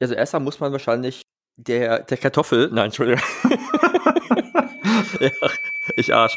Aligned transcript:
Also 0.00 0.14
erstmal 0.14 0.42
muss 0.42 0.60
man 0.60 0.72
wahrscheinlich 0.72 1.22
der, 1.56 2.00
der 2.00 2.16
Kartoffel. 2.16 2.68
Nein, 2.72 2.86
Entschuldigung. 2.86 3.22
ja, 5.20 5.30
ich 5.96 6.14
Arsch. 6.14 6.36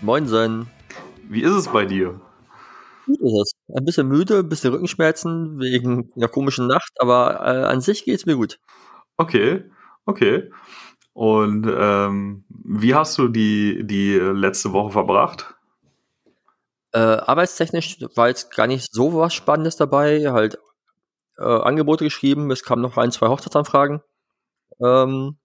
Moinsen. 0.00 0.68
Wie 1.28 1.42
ist 1.42 1.52
es 1.52 1.68
bei 1.68 1.84
dir? 1.84 2.20
Gut 3.06 3.20
ist 3.20 3.32
es. 3.32 3.52
Ein 3.76 3.84
bisschen 3.84 4.08
müde, 4.08 4.38
ein 4.38 4.48
bisschen 4.48 4.72
Rückenschmerzen 4.72 5.58
wegen 5.58 6.12
einer 6.16 6.28
komischen 6.28 6.66
Nacht, 6.66 6.92
aber 6.98 7.40
äh, 7.40 7.64
an 7.64 7.80
sich 7.80 8.04
geht 8.04 8.16
es 8.16 8.26
mir 8.26 8.36
gut. 8.36 8.58
Okay, 9.16 9.64
okay. 10.06 10.50
Und 11.12 11.66
ähm, 11.68 12.44
wie 12.48 12.94
hast 12.94 13.18
du 13.18 13.28
die, 13.28 13.84
die 13.84 14.14
letzte 14.14 14.72
Woche 14.72 14.92
verbracht? 14.92 15.54
Äh, 16.92 16.98
arbeitstechnisch 16.98 17.98
war 18.14 18.28
jetzt 18.28 18.54
gar 18.54 18.66
nicht 18.66 18.92
so 18.92 19.14
was 19.14 19.34
Spannendes 19.34 19.76
dabei. 19.76 20.30
Halt 20.30 20.58
äh, 21.36 21.42
Angebote 21.42 22.04
geschrieben, 22.04 22.50
es 22.50 22.62
kamen 22.62 22.82
noch 22.82 22.96
ein, 22.96 23.10
zwei 23.10 23.28
Hochzeitsanfragen. 23.28 24.00
Ähm, 24.80 25.38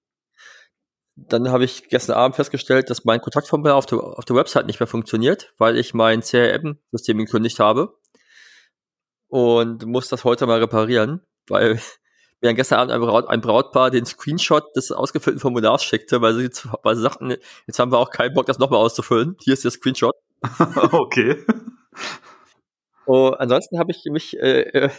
dann 1.15 1.51
habe 1.51 1.63
ich 1.63 1.89
gestern 1.89 2.15
Abend 2.15 2.35
festgestellt, 2.35 2.89
dass 2.89 3.05
mein 3.05 3.21
Kontaktformular 3.21 3.75
auf 3.75 3.85
der, 3.85 3.99
auf 3.99 4.25
der 4.25 4.35
Website 4.35 4.65
nicht 4.65 4.79
mehr 4.79 4.87
funktioniert, 4.87 5.53
weil 5.57 5.77
ich 5.77 5.93
mein 5.93 6.21
CRM-System 6.21 7.17
gekündigt 7.19 7.59
habe. 7.59 7.95
Und 9.27 9.85
muss 9.85 10.09
das 10.09 10.23
heute 10.23 10.45
mal 10.45 10.59
reparieren, 10.59 11.21
weil 11.47 11.75
mir 12.41 12.49
dann 12.49 12.55
gestern 12.55 12.79
Abend 12.79 12.91
ein, 12.93 13.01
Braut, 13.01 13.29
ein 13.29 13.41
Brautpaar 13.41 13.91
den 13.91 14.05
Screenshot 14.05 14.75
des 14.75 14.91
ausgefüllten 14.91 15.39
Formulars 15.39 15.83
schickte, 15.83 16.21
weil 16.21 16.33
sie, 16.35 16.49
weil 16.83 16.95
sie 16.95 17.03
sagten, 17.03 17.35
jetzt 17.67 17.79
haben 17.79 17.91
wir 17.91 17.99
auch 17.99 18.09
keinen 18.09 18.33
Bock, 18.33 18.47
das 18.47 18.59
nochmal 18.59 18.79
auszufüllen. 18.79 19.37
Hier 19.41 19.53
ist 19.53 19.63
der 19.63 19.71
Screenshot. 19.71 20.15
okay. 20.91 21.45
Oh, 23.05 23.29
ansonsten 23.37 23.79
habe 23.79 23.91
ich 23.91 24.03
mich, 24.05 24.37
äh, 24.39 24.61
äh, 24.61 24.89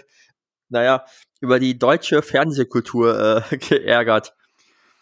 naja, 0.68 1.04
über 1.40 1.58
die 1.58 1.78
deutsche 1.78 2.22
Fernsehkultur 2.22 3.44
äh, 3.50 3.56
geärgert 3.58 4.34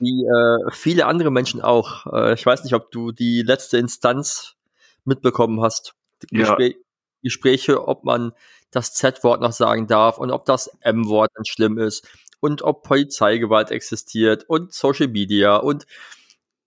wie 0.02 0.24
äh, 0.24 0.70
viele 0.72 1.06
andere 1.06 1.30
Menschen 1.30 1.60
auch. 1.60 2.06
Äh, 2.12 2.34
ich 2.34 2.44
weiß 2.44 2.64
nicht, 2.64 2.74
ob 2.74 2.90
du 2.90 3.12
die 3.12 3.42
letzte 3.42 3.78
Instanz 3.78 4.56
mitbekommen 5.04 5.62
hast. 5.62 5.94
Gespr 6.30 6.62
ja. 6.62 6.74
Gespräche, 7.22 7.86
ob 7.86 8.02
man 8.02 8.32
das 8.72 8.94
Z-Wort 8.94 9.40
noch 9.40 9.52
sagen 9.52 9.86
darf 9.86 10.18
und 10.18 10.32
ob 10.32 10.44
das 10.44 10.66
M-Wort 10.80 11.30
dann 11.34 11.44
schlimm 11.44 11.78
ist 11.78 12.08
und 12.40 12.62
ob 12.62 12.82
Polizeigewalt 12.82 13.70
existiert 13.70 14.44
und 14.48 14.72
Social 14.72 15.06
Media 15.06 15.56
und 15.56 15.86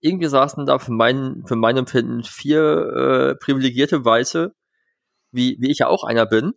irgendwie 0.00 0.28
saßen 0.28 0.64
da 0.64 0.78
für 0.78 0.92
mein, 0.92 1.44
für 1.46 1.56
mein 1.56 1.76
Empfinden 1.76 2.22
vier 2.22 2.60
äh, 2.62 3.34
privilegierte 3.34 4.02
Weiße, 4.02 4.54
wie, 5.30 5.58
wie 5.60 5.70
ich 5.70 5.80
ja 5.80 5.88
auch 5.88 6.04
einer 6.04 6.24
bin, 6.24 6.54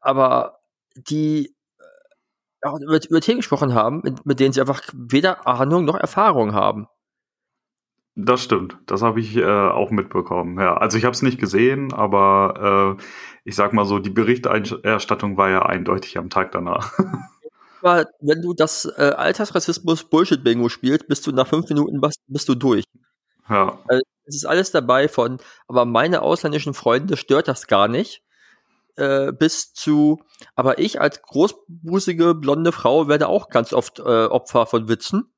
aber 0.00 0.60
die 0.94 1.54
auch 2.72 2.80
über, 2.80 2.98
über 3.08 3.20
Themen 3.20 3.38
gesprochen 3.38 3.74
haben, 3.74 4.00
mit, 4.02 4.26
mit, 4.26 4.40
denen 4.40 4.52
sie 4.52 4.60
einfach 4.60 4.82
weder 4.92 5.46
Ahnung 5.46 5.84
noch 5.84 5.96
Erfahrung 5.96 6.54
haben. 6.54 6.86
Das 8.14 8.42
stimmt, 8.42 8.78
das 8.86 9.02
habe 9.02 9.20
ich 9.20 9.36
äh, 9.36 9.44
auch 9.44 9.90
mitbekommen. 9.90 10.58
Ja, 10.58 10.76
also 10.76 10.98
ich 10.98 11.04
habe 11.04 11.14
es 11.14 11.22
nicht 11.22 11.38
gesehen, 11.38 11.92
aber 11.92 12.96
äh, 12.98 13.02
ich 13.44 13.54
sag 13.54 13.72
mal 13.72 13.84
so, 13.84 14.00
die 14.00 14.10
Berichterstattung 14.10 15.36
war 15.36 15.50
ja 15.50 15.62
eindeutig 15.62 16.18
am 16.18 16.28
Tag 16.28 16.52
danach. 16.52 16.92
Aber 17.80 18.06
wenn 18.20 18.42
du 18.42 18.54
das 18.54 18.86
äh, 18.96 19.12
Alltagsrassismus-Bullshit-Bingo 19.16 20.68
spielst, 20.68 21.06
bist 21.06 21.24
du 21.28 21.30
nach 21.30 21.46
fünf 21.46 21.68
Minuten 21.68 22.00
bist 22.26 22.48
du 22.48 22.56
durch. 22.56 22.82
Ja. 23.48 23.78
Also, 23.86 24.02
es 24.24 24.34
ist 24.34 24.44
alles 24.46 24.72
dabei 24.72 25.08
von, 25.08 25.38
aber 25.68 25.84
meine 25.84 26.22
ausländischen 26.22 26.74
Freunde 26.74 27.16
stört 27.16 27.46
das 27.46 27.68
gar 27.68 27.86
nicht 27.86 28.22
äh, 28.98 29.32
bis 29.32 29.72
zu, 29.72 30.20
aber 30.54 30.78
ich 30.78 31.00
als 31.00 31.22
großbusige 31.22 32.34
blonde 32.34 32.72
Frau 32.72 33.08
werde 33.08 33.28
auch 33.28 33.48
ganz 33.48 33.72
oft 33.72 34.00
äh, 34.00 34.02
Opfer 34.02 34.66
von 34.66 34.88
Witzen. 34.88 35.32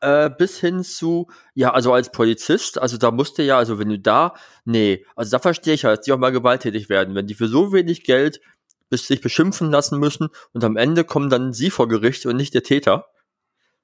Äh, 0.00 0.30
bis 0.30 0.58
hin 0.58 0.82
zu, 0.82 1.28
ja, 1.52 1.74
also 1.74 1.92
als 1.92 2.10
Polizist, 2.10 2.78
also 2.80 2.96
da 2.96 3.10
musste 3.10 3.42
ja, 3.42 3.58
also 3.58 3.78
wenn 3.78 3.90
du 3.90 3.98
da, 3.98 4.32
nee, 4.64 5.04
also 5.14 5.32
da 5.32 5.38
verstehe 5.38 5.74
ich 5.74 5.84
halt, 5.84 5.98
dass 5.98 6.04
die 6.06 6.12
auch 6.12 6.18
mal 6.18 6.32
gewalttätig 6.32 6.88
werden, 6.88 7.14
wenn 7.14 7.26
die 7.26 7.34
für 7.34 7.48
so 7.48 7.74
wenig 7.74 8.04
Geld 8.04 8.40
bis 8.88 9.06
sich 9.06 9.20
beschimpfen 9.20 9.70
lassen 9.70 9.98
müssen 9.98 10.30
und 10.54 10.64
am 10.64 10.78
Ende 10.78 11.04
kommen 11.04 11.28
dann 11.28 11.52
sie 11.52 11.70
vor 11.70 11.86
Gericht 11.86 12.24
und 12.24 12.36
nicht 12.36 12.54
der 12.54 12.62
Täter. 12.62 13.08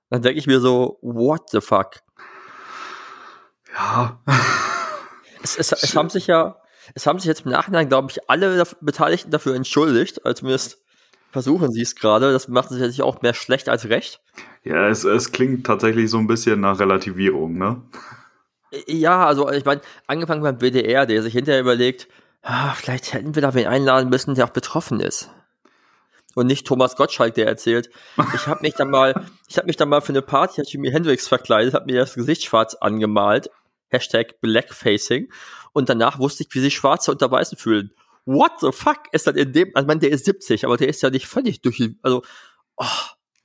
Dann 0.08 0.22
denke 0.22 0.38
ich 0.38 0.46
mir 0.46 0.60
so, 0.60 0.98
what 1.02 1.50
the 1.50 1.60
fuck? 1.60 2.00
Ja. 3.74 4.22
Es, 5.42 5.56
es, 5.58 5.70
es 5.70 5.94
haben 5.94 6.08
sich 6.08 6.26
ja, 6.26 6.56
es 6.94 7.06
haben 7.06 7.18
sich 7.18 7.26
jetzt 7.26 7.44
im 7.44 7.52
Nachhinein, 7.52 7.88
glaube 7.88 8.10
ich, 8.10 8.28
alle 8.28 8.64
Beteiligten 8.80 9.30
dafür 9.30 9.54
entschuldigt, 9.54 10.24
als 10.24 10.40
zumindest 10.40 10.78
versuchen 11.30 11.72
sie 11.72 11.82
es 11.82 11.94
gerade. 11.94 12.32
Das 12.32 12.48
macht 12.48 12.70
sich 12.70 12.78
natürlich 12.78 13.02
auch 13.02 13.22
mehr 13.22 13.34
schlecht 13.34 13.68
als 13.68 13.88
recht. 13.88 14.20
Ja, 14.64 14.88
es, 14.88 15.04
es 15.04 15.32
klingt 15.32 15.66
tatsächlich 15.66 16.10
so 16.10 16.18
ein 16.18 16.26
bisschen 16.26 16.60
nach 16.60 16.78
Relativierung, 16.78 17.58
ne? 17.58 17.82
Ja, 18.86 19.26
also 19.26 19.50
ich 19.50 19.64
meine, 19.64 19.80
angefangen 20.06 20.42
beim 20.42 20.60
WDR, 20.60 21.06
der 21.06 21.22
sich 21.22 21.32
hinterher 21.32 21.60
überlegt, 21.60 22.08
ah, 22.42 22.72
vielleicht 22.74 23.12
hätten 23.12 23.34
wir 23.34 23.42
da 23.42 23.54
wen 23.54 23.66
einladen 23.66 24.08
müssen, 24.08 24.34
der 24.34 24.46
auch 24.46 24.50
betroffen 24.50 25.00
ist. 25.00 25.30
Und 26.34 26.46
nicht 26.46 26.66
Thomas 26.66 26.96
Gottschalk, 26.96 27.34
der 27.34 27.46
erzählt, 27.46 27.90
ich 28.34 28.46
habe 28.46 28.60
mich 28.62 28.74
dann 28.74 28.90
mal, 28.90 29.24
ich 29.48 29.56
habe 29.56 29.66
mich 29.66 29.76
dann 29.76 29.88
mal 29.88 30.02
für 30.02 30.12
eine 30.12 30.20
Party 30.20 30.60
als 30.60 30.70
Jimi 30.70 30.90
Hendrix 30.90 31.26
verkleidet, 31.28 31.72
habe 31.72 31.86
mir 31.86 32.00
das 32.00 32.14
Gesicht 32.14 32.44
schwarz 32.44 32.74
angemalt, 32.74 33.50
Hashtag 33.88 34.40
Blackfacing 34.40 35.32
und 35.72 35.88
danach 35.88 36.18
wusste 36.18 36.44
ich, 36.44 36.54
wie 36.54 36.60
sich 36.60 36.74
Schwarze 36.74 37.10
unter 37.12 37.30
Weißen 37.30 37.58
fühlen. 37.58 37.90
What 38.24 38.52
the 38.60 38.72
fuck 38.72 39.02
ist 39.12 39.26
dann 39.26 39.36
in 39.36 39.52
dem, 39.52 39.70
also 39.74 39.86
man, 39.86 40.00
der 40.00 40.10
ist 40.10 40.24
70, 40.24 40.64
aber 40.64 40.76
der 40.76 40.88
ist 40.88 41.02
ja 41.02 41.10
nicht 41.10 41.26
völlig 41.26 41.60
durch, 41.62 41.90
also, 42.02 42.22
oh. 42.76 42.84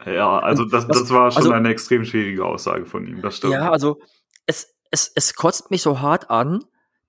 Ja, 0.05 0.39
also 0.39 0.65
das, 0.65 0.87
das, 0.87 0.99
das 0.99 1.09
war 1.11 1.29
schon 1.29 1.43
also, 1.43 1.51
eine 1.51 1.69
extrem 1.69 2.03
schwierige 2.05 2.43
Aussage 2.43 2.85
von 2.85 3.05
ihm, 3.05 3.21
das 3.21 3.37
stimmt. 3.37 3.53
Ja, 3.53 3.71
also 3.71 3.99
es, 4.47 4.73
es, 4.89 5.11
es 5.13 5.35
kotzt 5.35 5.69
mich 5.69 5.83
so 5.83 6.01
hart 6.01 6.31
an, 6.31 6.63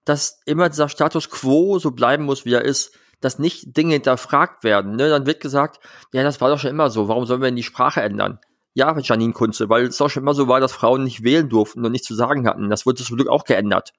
dass 0.05 0.43
immer 0.45 0.69
dieser 0.69 0.89
Status 0.89 1.31
quo 1.31 1.79
so 1.79 1.93
bleiben 1.93 2.25
muss, 2.25 2.45
wie 2.45 2.53
er 2.53 2.63
ist, 2.63 2.99
dass 3.21 3.39
nicht 3.39 3.77
Dinge 3.77 3.95
hinterfragt 3.95 4.65
werden. 4.65 4.97
Ne? 4.97 5.09
Dann 5.09 5.27
wird 5.27 5.41
gesagt, 5.41 5.81
ja, 6.13 6.23
das 6.23 6.41
war 6.41 6.51
doch 6.51 6.59
schon 6.59 6.71
immer 6.71 6.91
so, 6.91 7.09
warum 7.09 7.25
sollen 7.25 7.41
wir 7.41 7.47
denn 7.47 7.57
die 7.57 7.63
Sprache 7.63 8.03
ändern? 8.03 8.41
Ja, 8.75 8.99
Janine 8.99 9.33
Kunze, 9.33 9.69
weil 9.69 9.85
es 9.85 10.01
auch 10.01 10.09
schon 10.09 10.23
immer 10.23 10.35
so 10.35 10.49
war, 10.49 10.61
dass 10.61 10.73
Frauen 10.73 11.05
nicht 11.05 11.23
wählen 11.23 11.49
durften 11.49 11.85
und 11.85 11.93
nichts 11.93 12.07
zu 12.07 12.15
sagen 12.15 12.47
hatten. 12.47 12.71
Das 12.71 12.87
wurde 12.87 13.03
zum 13.03 13.17
Glück 13.17 13.29
auch 13.29 13.45
geändert. 13.45 13.93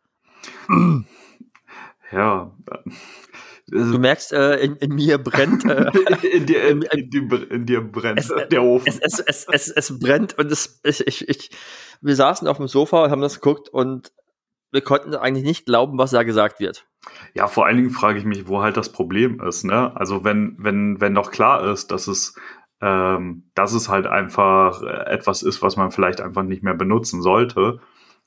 Ja. 2.12 2.52
Du 3.68 3.98
merkst, 3.98 4.34
äh, 4.34 4.58
in, 4.58 4.76
in, 4.76 4.94
mir 4.94 5.18
brennt. 5.18 5.66
Äh, 5.66 5.90
in, 6.32 6.46
dir, 6.46 6.68
in, 6.70 6.82
in, 6.84 7.66
dir 7.66 7.82
brennt 7.82 8.20
es, 8.20 8.32
der 8.52 8.62
Ofen. 8.62 8.88
Es, 8.88 9.20
es, 9.20 9.48
es, 9.50 9.70
es, 9.70 10.00
brennt 10.00 10.38
und 10.38 10.52
es, 10.52 10.80
ich, 10.84 11.28
ich, 11.28 11.50
wir 12.02 12.16
saßen 12.16 12.48
auf 12.48 12.58
dem 12.58 12.68
Sofa 12.68 13.04
und 13.04 13.10
haben 13.10 13.22
das 13.22 13.42
geguckt 13.42 13.70
und 13.70 14.12
wir 14.72 14.82
konnten 14.82 15.16
eigentlich 15.16 15.46
nicht 15.46 15.66
glauben, 15.66 15.98
was 15.98 16.12
da 16.12 16.24
gesagt 16.24 16.60
wird. 16.60 16.86
Ja, 17.34 17.48
vor 17.48 17.66
allen 17.66 17.78
Dingen 17.78 17.90
frage 17.90 18.20
ich 18.20 18.26
mich, 18.26 18.48
wo 18.48 18.62
halt 18.62 18.78
das 18.78 18.92
Problem 18.92 19.42
ist. 19.42 19.64
Ne? 19.64 19.96
Also 19.96 20.24
wenn, 20.24 20.56
wenn, 20.60 21.00
wenn 21.00 21.16
doch 21.16 21.32
klar 21.32 21.72
ist, 21.72 21.92
dass 21.92 22.08
es, 22.08 22.36
ähm, 22.84 23.44
dass 23.56 23.72
es 23.72 23.88
halt 23.88 24.08
einfach 24.08 24.82
etwas 24.84 25.42
ist, 25.42 25.62
was 25.62 25.78
man 25.78 25.92
vielleicht 25.92 26.20
einfach 26.20 26.44
nicht 26.44 26.64
mehr 26.64 26.74
benutzen 26.74 27.22
sollte, 27.22 27.80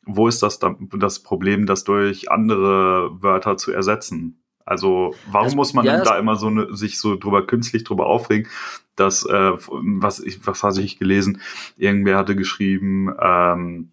wo 0.06 0.28
ist 0.28 0.42
das 0.42 0.58
dann 0.58 0.88
das 0.96 1.22
Problem, 1.22 1.66
das 1.66 1.84
durch 1.84 2.30
andere 2.30 3.22
Wörter 3.22 3.58
zu 3.58 3.70
ersetzen? 3.70 4.42
Also 4.64 5.14
warum 5.30 5.48
das, 5.48 5.54
muss 5.56 5.74
man 5.74 5.84
ja, 5.84 6.02
da 6.02 6.18
immer 6.18 6.36
so 6.36 6.48
ne, 6.48 6.68
sich 6.74 6.98
so 6.98 7.16
drüber 7.16 7.46
künstlich 7.46 7.84
drüber 7.84 8.06
aufregen, 8.06 8.48
dass 8.96 9.26
äh, 9.26 9.52
was 9.52 10.20
ich 10.20 10.46
was 10.46 10.62
hatte 10.62 10.80
ich 10.80 10.98
gelesen? 10.98 11.42
Irgendwer 11.76 12.16
hatte 12.16 12.34
geschrieben, 12.34 13.14
ähm, 13.20 13.90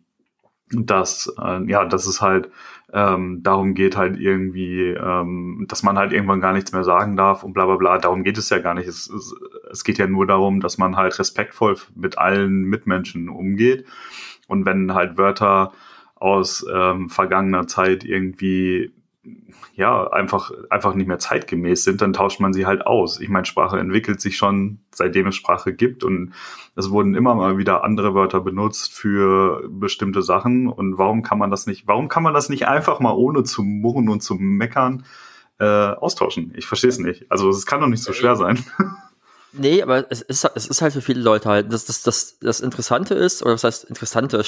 dass, 0.72 1.32
äh, 1.40 1.70
ja, 1.70 1.84
dass 1.86 2.08
es 2.08 2.22
halt 2.22 2.50
ähm, 2.94 3.42
darum 3.42 3.74
geht 3.74 3.98
halt 3.98 4.20
irgendwie, 4.20 4.90
ähm, 4.90 5.66
dass 5.68 5.82
man 5.82 5.98
halt 5.98 6.14
irgendwann 6.14 6.42
gar 6.42 6.54
nichts 6.54 6.72
mehr 6.74 6.84
sagen 6.84 7.18
darf 7.18 7.44
und 7.44 7.54
bla 7.54 7.66
bla 7.66 7.76
bla. 7.76 7.98
Darum 7.98 8.24
geht 8.24 8.38
es 8.38 8.52
ja 8.52 8.60
gar 8.60 8.76
nicht. 8.76 8.88
Es, 8.88 9.10
es, 9.10 9.34
es 9.72 9.84
geht 9.84 9.98
ja 9.98 10.06
nur 10.06 10.28
darum, 10.28 10.60
dass 10.60 10.78
man 10.78 10.96
halt 10.96 11.18
respektvoll 11.18 11.76
mit 11.96 12.20
allen 12.20 12.64
Mitmenschen 12.64 13.30
umgeht. 13.30 13.86
Und 14.48 14.68
wenn 14.68 14.94
halt 14.94 15.18
Wörter 15.18 15.72
aus 16.16 16.64
ähm, 16.72 17.10
vergangener 17.10 17.66
Zeit 17.66 18.04
irgendwie 18.04 18.94
ja, 19.76 20.08
einfach, 20.12 20.52
einfach 20.70 20.94
nicht 20.94 21.08
mehr 21.08 21.20
zeitgemäß 21.20 21.84
sind, 21.84 22.02
dann 22.02 22.14
tauscht 22.14 22.40
man 22.40 22.54
sie 22.54 22.66
halt 22.66 22.86
aus. 22.86 23.20
Ich 23.20 23.30
meine, 23.30 23.46
Sprache 23.46 23.80
entwickelt 23.80 24.22
sich 24.22 24.38
schon, 24.38 24.80
seitdem 24.94 25.28
es 25.28 25.36
Sprache 25.36 25.74
gibt 25.74 26.04
und 26.04 26.34
es 26.76 26.90
wurden 26.90 27.16
immer 27.16 27.34
mal 27.34 27.58
wieder 27.58 27.84
andere 27.84 28.14
Wörter 28.14 28.42
benutzt 28.42 28.94
für 28.94 29.68
bestimmte 29.70 30.22
Sachen. 30.22 30.68
Und 30.68 30.98
warum 30.98 31.24
kann 31.24 31.38
man 31.38 31.52
das 31.52 31.66
nicht, 31.66 31.88
warum 31.88 32.10
kann 32.10 32.24
man 32.24 32.34
das 32.34 32.50
nicht 32.50 32.68
einfach 32.68 33.00
mal 33.00 33.14
ohne 33.14 33.44
zu 33.44 33.64
murren 33.64 34.10
und 34.10 34.22
zu 34.22 34.36
meckern 34.36 35.06
äh, 35.60 35.66
austauschen? 35.66 36.54
Ich 36.56 36.68
verstehe 36.68 36.90
es 36.90 37.00
nicht. 37.00 37.32
Also 37.32 37.50
es 37.50 37.66
kann 37.66 37.82
doch 37.82 37.88
nicht 37.88 38.04
so 38.04 38.14
schwer 38.14 38.36
sein. 38.36 38.64
Nee, 39.56 39.84
aber 39.84 40.12
es 40.12 40.24
ist, 40.24 40.50
es 40.56 40.66
ist 40.66 40.82
halt 40.82 40.94
für 40.94 41.02
viele 41.02 41.22
Leute 41.22 41.48
halt, 41.48 41.72
das, 41.72 41.86
das, 41.86 42.02
das, 42.02 42.40
das 42.40 42.60
Interessante 42.60 43.14
ist, 43.14 43.44
oder 43.44 43.54
was 43.54 43.64
heißt 43.64 43.84
Interessante? 43.84 44.44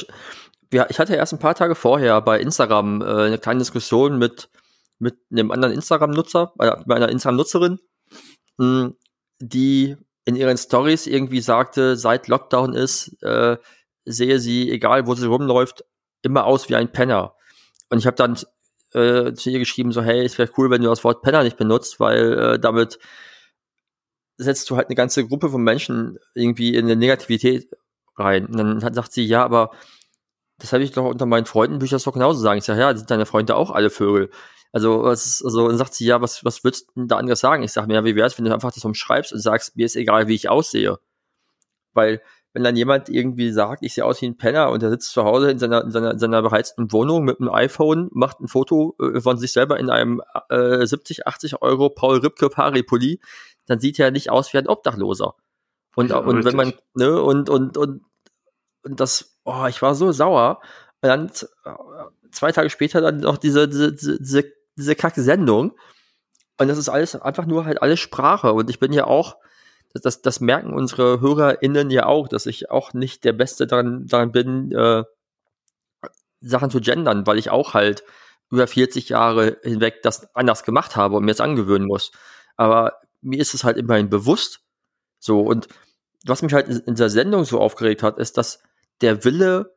Ich 0.72 1.00
hatte 1.00 1.14
erst 1.14 1.32
ein 1.32 1.38
paar 1.38 1.54
Tage 1.54 1.76
vorher 1.76 2.20
bei 2.22 2.40
Instagram 2.40 3.04
äh, 3.04 3.06
eine 3.06 3.38
kleine 3.38 3.60
Diskussion 3.60 4.18
mit 4.18 4.50
mit 5.00 5.18
einem 5.32 5.52
anderen 5.52 5.74
Instagram-Nutzer, 5.74 6.54
äh, 6.60 6.72
bei 6.86 6.96
einer 6.96 7.10
Instagram-Nutzerin, 7.10 7.80
hm, 8.60 8.96
die 9.40 9.98
in 10.26 10.36
ihren 10.36 10.58
Stories 10.58 11.08
irgendwie 11.08 11.42
sagte, 11.42 11.96
seit 11.96 12.28
Lockdown 12.28 12.74
ist, 12.74 13.22
äh, 13.22 13.58
sehe 14.06 14.40
sie, 14.40 14.72
egal 14.72 15.08
wo 15.08 15.16
sie 15.16 15.28
rumläuft, 15.28 15.86
immer 16.22 16.46
aus 16.46 16.70
wie 16.70 16.76
ein 16.76 16.92
Penner. 16.92 17.36
Und 17.90 18.00
ich 18.00 18.08
habe 18.08 18.16
dann 18.16 18.38
äh, 18.94 19.34
zu 19.34 19.50
ihr 19.50 19.60
geschrieben, 19.60 19.92
so, 19.92 20.02
hey, 20.02 20.26
es 20.26 20.38
wäre 20.38 20.52
cool, 20.58 20.70
wenn 20.70 20.82
du 20.82 20.90
das 20.90 21.04
Wort 21.04 21.22
Penner 21.22 21.44
nicht 21.44 21.58
benutzt, 21.58 22.00
weil 22.00 22.34
äh, 22.34 22.60
damit 22.60 23.00
setzt 24.38 24.70
du 24.70 24.76
halt 24.76 24.88
eine 24.88 24.96
ganze 24.96 25.26
Gruppe 25.28 25.50
von 25.50 25.64
Menschen 25.64 26.18
irgendwie 26.34 26.76
in 26.76 26.86
eine 26.86 26.96
Negativität 26.96 27.70
rein. 28.18 28.48
Und 28.48 28.58
dann 28.58 28.84
hat, 28.84 28.96
sagt 28.96 29.14
sie, 29.14 29.26
ja, 29.26 29.44
aber 29.44 29.72
das 30.58 30.74
habe 30.74 30.84
ich 30.84 30.92
doch 30.92 31.06
unter 31.06 31.26
meinen 31.26 31.46
Freunden, 31.46 31.76
würde 31.76 31.86
ich 31.86 31.92
das 31.92 32.04
doch 32.04 32.14
genauso 32.14 32.40
sagen. 32.40 32.58
Ich 32.58 32.66
sage, 32.66 32.80
ja, 32.80 32.96
sind 32.96 33.12
deine 33.12 33.26
Freunde 33.26 33.56
auch 33.56 33.72
alle 33.72 33.90
Vögel. 33.90 34.30
Also, 34.76 35.04
was, 35.04 35.42
also 35.42 35.70
dann 35.70 35.78
sagt 35.78 35.94
sie, 35.94 36.06
ja, 36.06 36.22
was, 36.22 36.44
was 36.44 36.66
würdest 36.66 36.90
du 36.96 37.06
da 37.06 37.16
anderes 37.16 37.40
sagen? 37.40 37.64
Ich 37.64 37.72
sage 37.72 37.88
mir, 37.88 37.94
ja, 37.94 38.04
wie 38.04 38.18
wär's, 38.18 38.38
wenn 38.38 38.44
du 38.44 38.54
einfach 38.54 38.74
das 38.74 38.84
umschreibst 38.84 39.32
und 39.32 39.40
sagst, 39.40 39.78
mir 39.78 39.86
ist 39.86 39.96
egal, 39.96 40.28
wie 40.28 40.36
ich 40.36 40.50
aussehe. 40.50 41.00
Weil, 41.94 42.22
wenn 42.52 42.66
dann 42.66 42.76
jemand 42.76 43.08
irgendwie 43.08 43.54
sagt, 43.54 43.84
ich 43.84 43.94
sehe 43.94 44.04
aus 44.04 44.22
wie 44.22 44.26
ein 44.26 44.36
Penner 44.36 44.72
und 44.72 44.84
er 44.84 44.90
sitzt 44.90 45.14
zu 45.14 45.24
Hause 45.24 45.50
in 45.50 45.60
seiner, 45.60 45.86
in 45.86 45.92
seiner, 45.92 46.12
in 46.12 46.20
seiner 46.20 46.42
beheizten 46.42 46.92
Wohnung 46.92 47.24
mit 47.24 47.40
einem 47.40 47.54
iPhone, 47.54 48.10
macht 48.12 48.42
ein 48.42 48.50
Foto 48.50 48.98
äh, 49.00 49.22
von 49.22 49.38
sich 49.38 49.54
selber 49.54 49.80
in 49.80 49.90
einem 49.90 50.22
äh, 50.50 50.86
70, 50.86 51.26
80 51.26 51.62
Euro 51.62 51.90
Paul 51.90 52.18
Ripke 52.18 52.50
Pari 52.50 52.84
Pulli, 52.84 53.22
dann 53.68 53.80
sieht 53.80 53.98
er 53.98 54.12
nicht 54.12 54.30
aus 54.30 54.52
wie 54.52 54.58
ein 54.58 54.68
Obdachloser. 54.68 55.36
Und, 55.96 56.10
ja, 56.10 56.18
und 56.18 56.44
wenn 56.44 56.58
man, 56.58 56.74
ne, 56.96 57.22
und, 57.22 57.50
und, 57.50 57.78
und, 57.78 58.02
und 58.84 59.00
das, 59.00 59.38
oh, 59.46 59.68
ich 59.70 59.82
war 59.82 59.96
so 59.96 60.12
sauer. 60.12 60.60
Und 61.00 61.08
dann 61.08 61.28
äh, 61.64 61.72
zwei 62.32 62.52
Tage 62.52 62.70
später 62.70 63.00
dann 63.00 63.20
noch 63.20 63.38
diese, 63.38 63.70
diese, 63.70 63.94
diese 63.94 64.55
diese 64.76 64.96
kacke 64.96 65.22
Sendung. 65.22 65.74
Und 66.58 66.68
das 66.68 66.78
ist 66.78 66.90
alles 66.90 67.16
einfach 67.16 67.46
nur 67.46 67.66
halt 67.66 67.82
alles 67.82 68.00
Sprache. 68.00 68.54
Und 68.54 68.70
ich 68.70 68.80
bin 68.80 68.94
ja 68.94 69.06
auch, 69.06 69.38
das, 69.94 70.22
das, 70.22 70.40
merken 70.40 70.74
unsere 70.74 71.22
HörerInnen 71.22 71.90
ja 71.90 72.06
auch, 72.06 72.28
dass 72.28 72.46
ich 72.46 72.70
auch 72.70 72.94
nicht 72.94 73.24
der 73.24 73.34
Beste 73.34 73.68
daran, 73.68 74.08
daran 74.08 74.32
bin, 74.32 74.72
äh, 74.72 75.04
Sachen 76.42 76.70
zu 76.70 76.82
gendern, 76.82 77.26
weil 77.26 77.38
ich 77.38 77.50
auch 77.50 77.74
halt 77.74 78.04
über 78.52 78.68
40 78.68 79.10
Jahre 79.10 79.58
hinweg 79.64 80.02
das 80.04 80.34
anders 80.36 80.64
gemacht 80.64 80.96
habe 80.96 81.16
und 81.16 81.26
mir 81.26 81.32
jetzt 81.32 81.42
angewöhnen 81.42 81.88
muss. 81.88 82.12
Aber 82.58 83.00
mir 83.22 83.40
ist 83.40 83.54
es 83.54 83.64
halt 83.64 83.78
immerhin 83.78 84.10
bewusst. 84.10 84.62
So, 85.20 85.42
und 85.42 85.68
was 86.26 86.42
mich 86.42 86.54
halt 86.54 86.68
in 86.68 86.96
der 86.96 87.10
Sendung 87.10 87.46
so 87.46 87.60
aufgeregt 87.60 88.04
hat, 88.04 88.18
ist, 88.18 88.38
dass 88.38 88.60
der 89.02 89.24
Wille 89.24 89.75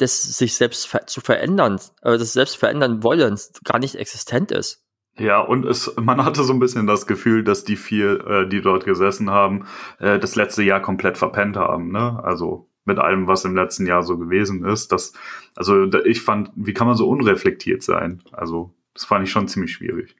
des 0.00 0.22
sich 0.36 0.54
selbst 0.56 0.96
zu 1.06 1.20
verändern, 1.20 1.80
äh, 2.02 2.18
des 2.18 2.32
selbst 2.32 2.56
verändern 2.56 3.02
Wollens 3.02 3.52
gar 3.64 3.78
nicht 3.78 3.96
existent 3.96 4.52
ist. 4.52 4.84
Ja, 5.18 5.40
und 5.40 5.66
es, 5.66 5.92
man 5.96 6.24
hatte 6.24 6.44
so 6.44 6.52
ein 6.52 6.60
bisschen 6.60 6.86
das 6.86 7.06
Gefühl, 7.06 7.42
dass 7.42 7.64
die 7.64 7.76
vier, 7.76 8.24
äh, 8.26 8.48
die 8.48 8.60
dort 8.60 8.84
gesessen 8.84 9.30
haben, 9.30 9.66
äh, 9.98 10.18
das 10.18 10.36
letzte 10.36 10.62
Jahr 10.62 10.80
komplett 10.80 11.18
verpennt 11.18 11.56
haben, 11.56 11.90
ne? 11.90 12.20
Also 12.22 12.68
mit 12.88 12.98
allem, 12.98 13.26
was 13.26 13.44
im 13.44 13.54
letzten 13.54 13.86
Jahr 13.86 14.02
so 14.02 14.16
gewesen 14.16 14.64
ist. 14.64 14.92
Das, 14.92 15.12
also 15.54 15.92
ich 16.04 16.22
fand, 16.22 16.50
wie 16.56 16.72
kann 16.72 16.86
man 16.86 16.96
so 16.96 17.08
unreflektiert 17.08 17.82
sein? 17.82 18.22
Also, 18.32 18.72
das 18.94 19.04
fand 19.04 19.24
ich 19.24 19.30
schon 19.30 19.46
ziemlich 19.46 19.72
schwierig. 19.72 20.16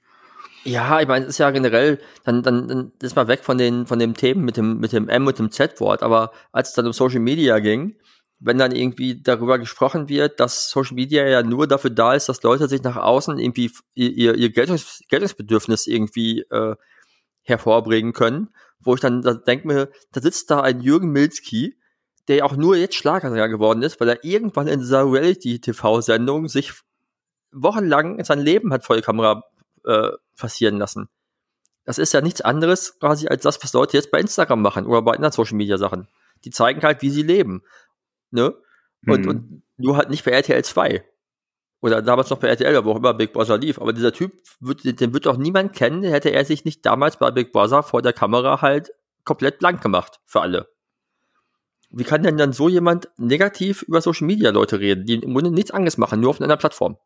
Ja, 0.65 1.01
ich 1.01 1.09
meine, 1.09 1.25
es 1.25 1.31
ist 1.31 1.39
ja 1.39 1.51
generell, 1.51 1.99
dann, 2.25 2.43
dann, 2.43 2.69
dann 2.69 2.93
ist 3.01 3.17
man 3.17 3.27
weg 3.27 3.41
von 3.43 3.57
den, 3.57 3.87
von 3.87 3.99
den 3.99 4.15
Themen 4.15 4.45
mit 4.45 4.57
dem, 4.57 4.79
mit 4.79 4.93
dem 4.93 5.09
M 5.09 5.27
und 5.27 5.39
dem 5.39 5.51
Z-Wort, 5.51 6.03
aber 6.03 6.33
als 6.53 6.71
es 6.71 6.75
dann 6.75 6.87
um 6.87 6.93
Social 6.93 7.21
Media 7.21 7.59
ging, 7.59 7.97
wenn 8.41 8.59
dann 8.59 8.75
irgendwie 8.75 9.21
darüber 9.21 9.59
gesprochen 9.59 10.09
wird, 10.09 10.39
dass 10.39 10.71
Social 10.71 10.95
Media 10.95 11.27
ja 11.27 11.43
nur 11.43 11.67
dafür 11.67 11.91
da 11.91 12.15
ist, 12.15 12.29
dass 12.29 12.43
Leute 12.43 12.69
sich 12.69 12.83
nach 12.83 12.97
außen 12.97 13.39
irgendwie 13.39 13.73
ihr, 13.95 14.35
ihr 14.37 14.51
Geltungs 14.51 15.03
Geltungsbedürfnis 15.09 15.87
irgendwie 15.87 16.41
äh, 16.51 16.77
hervorbringen 17.43 18.13
können, 18.13 18.51
wo 18.79 18.95
ich 18.95 19.01
dann 19.01 19.23
da 19.23 19.35
denke 19.35 19.67
mir, 19.67 19.91
da 20.13 20.21
sitzt 20.21 20.51
da 20.51 20.61
ein 20.61 20.81
Jürgen 20.81 21.11
Milzki, 21.11 21.79
der 22.29 22.37
ja 22.37 22.45
auch 22.45 22.57
nur 22.57 22.77
jetzt 22.77 22.95
Schlagersänger 22.95 23.49
geworden 23.49 23.83
ist, 23.83 23.99
weil 24.01 24.09
er 24.09 24.25
irgendwann 24.25 24.69
in 24.69 24.81
dieser 24.81 25.11
Reality-TV-Sendung 25.11 26.47
sich 26.47 26.75
wochenlang 27.51 28.23
sein 28.23 28.39
Leben 28.39 28.73
hat 28.73 28.85
vor 28.85 28.97
die 28.97 29.03
Kamera 29.03 29.43
äh, 29.85 30.11
passieren 30.37 30.77
lassen. 30.77 31.09
Das 31.85 31.99
ist 31.99 32.13
ja 32.13 32.21
nichts 32.21 32.43
anderes 32.43 32.99
quasi 33.01 33.29
als 33.29 33.43
das, 33.43 33.63
was 33.63 33.73
Leute 33.73 33.97
jetzt 33.97 34.11
bei 34.11 34.21
Instagram 34.21 34.61
machen 34.61 34.87
oder 34.87 35.01
bei 35.01 35.15
anderen 35.15 35.33
Social-Media-Sachen. 35.33 36.07
Die 36.45 36.51
zeigen 36.51 36.83
halt, 36.83 37.03
wie 37.03 37.11
sie 37.11 37.23
leben 37.23 37.63
ne? 38.31 38.55
Und, 39.07 39.23
mhm. 39.23 39.29
und 39.29 39.63
nur 39.77 39.97
halt 39.97 40.11
nicht 40.11 40.25
bei 40.25 40.33
RTL 40.33 40.63
2. 40.65 41.05
Oder 41.81 42.03
damals 42.03 42.31
noch 42.31 42.39
bei 42.39 42.49
RTL, 42.49 42.85
wo 42.85 42.93
auch 42.93 42.97
immer 42.97 43.15
Big 43.15 43.33
Brother 43.33 43.59
lief. 43.59 43.81
Aber 43.81 43.93
dieser 43.93 44.13
Typ, 44.13 44.33
wird, 44.59 45.01
den 45.01 45.15
wird 45.15 45.27
doch 45.27 45.37
niemand 45.37 45.75
kennen, 45.75 46.03
hätte 46.03 46.31
er 46.31 46.45
sich 46.45 46.65
nicht 46.65 46.85
damals 46.85 47.19
bei 47.19 47.31
Big 47.31 47.53
Brother 47.53 47.83
vor 47.83 48.03
der 48.03 48.13
Kamera 48.13 48.61
halt 48.61 48.91
komplett 49.25 49.59
blank 49.59 49.81
gemacht 49.81 50.21
für 50.27 50.41
alle. 50.41 50.69
Wie 51.91 52.05
kann 52.05 52.23
denn 52.23 52.37
dann 52.37 52.53
so 52.53 52.69
jemand 52.69 53.09
negativ 53.17 53.83
über 53.83 54.01
Social 54.01 54.27
Media 54.27 54.51
Leute 54.51 54.81
reden, 54.81 55.07
die 55.07 55.15
im 55.15 55.33
Grunde 55.33 55.51
nichts 55.51 55.71
anderes 55.71 55.97
machen, 55.97 56.21
nur 56.21 56.31
auf 56.31 56.41
einer 56.41 56.57
Plattform? 56.57 56.99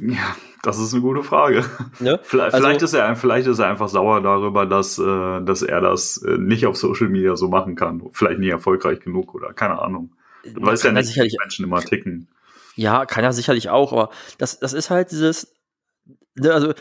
Ja, 0.00 0.36
das 0.62 0.78
ist 0.78 0.92
eine 0.92 1.02
gute 1.02 1.22
Frage. 1.22 1.64
Ne? 1.98 2.20
Vielleicht, 2.22 2.54
also, 2.54 2.66
vielleicht, 2.66 2.82
ist 2.82 2.92
er, 2.92 3.16
vielleicht 3.16 3.46
ist 3.46 3.58
er 3.58 3.68
einfach 3.68 3.88
sauer 3.88 4.20
darüber, 4.20 4.66
dass, 4.66 4.98
äh, 4.98 5.40
dass 5.42 5.62
er 5.62 5.80
das 5.80 6.18
äh, 6.18 6.36
nicht 6.36 6.66
auf 6.66 6.76
Social 6.76 7.08
Media 7.08 7.36
so 7.36 7.48
machen 7.48 7.74
kann. 7.74 8.02
Vielleicht 8.12 8.38
nie 8.38 8.50
erfolgreich 8.50 9.00
genug 9.00 9.34
oder 9.34 9.54
keine 9.54 9.80
Ahnung. 9.80 10.12
Du 10.44 10.60
weißt 10.60 10.84
ja 10.84 10.92
nicht, 10.92 11.16
wie 11.16 11.36
Menschen 11.40 11.64
immer 11.64 11.80
ticken. 11.80 12.28
Ja, 12.76 13.06
kann 13.06 13.24
er 13.24 13.32
sicherlich 13.32 13.70
auch, 13.70 13.92
aber 13.92 14.10
das, 14.36 14.60
das 14.60 14.72
ist 14.72 14.90
halt 14.90 15.10
dieses, 15.10 15.54
ne, 16.36 16.52
also 16.52 16.74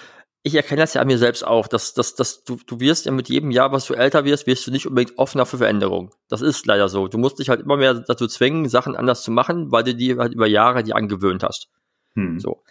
ich 0.44 0.56
erkenne 0.56 0.82
das 0.82 0.94
ja 0.94 1.02
an 1.02 1.08
mir 1.08 1.18
selbst 1.18 1.46
auch, 1.46 1.68
dass, 1.68 1.94
dass, 1.94 2.16
dass 2.16 2.44
du, 2.44 2.58
du 2.66 2.80
wirst 2.80 3.06
ja 3.06 3.12
mit 3.12 3.30
jedem 3.30 3.52
Jahr, 3.52 3.72
was 3.72 3.86
du 3.86 3.94
älter 3.94 4.24
wirst, 4.24 4.48
wirst 4.48 4.68
du 4.68 4.72
nicht 4.72 4.88
unbedingt 4.88 5.18
offener 5.18 5.46
für 5.46 5.58
Veränderung. 5.58 6.12
Das 6.30 6.42
ist 6.42 6.66
leider 6.66 6.88
so. 6.88 7.08
Du 7.08 7.18
musst 7.18 7.40
dich 7.40 7.50
halt 7.50 7.62
immer 7.62 7.78
mehr 7.78 7.94
dazu 7.96 8.28
zwingen, 8.28 8.70
Sachen 8.70 8.96
anders 8.96 9.24
zu 9.24 9.32
machen, 9.32 9.72
weil 9.72 9.84
du 9.84 9.96
die 9.96 10.18
halt 10.18 10.34
über 10.34 10.48
Jahre 10.48 10.84
die 10.84 10.94
angewöhnt 10.94 11.44
hast. 11.44 11.70
Hm. 12.14 12.40
So. 12.40 12.64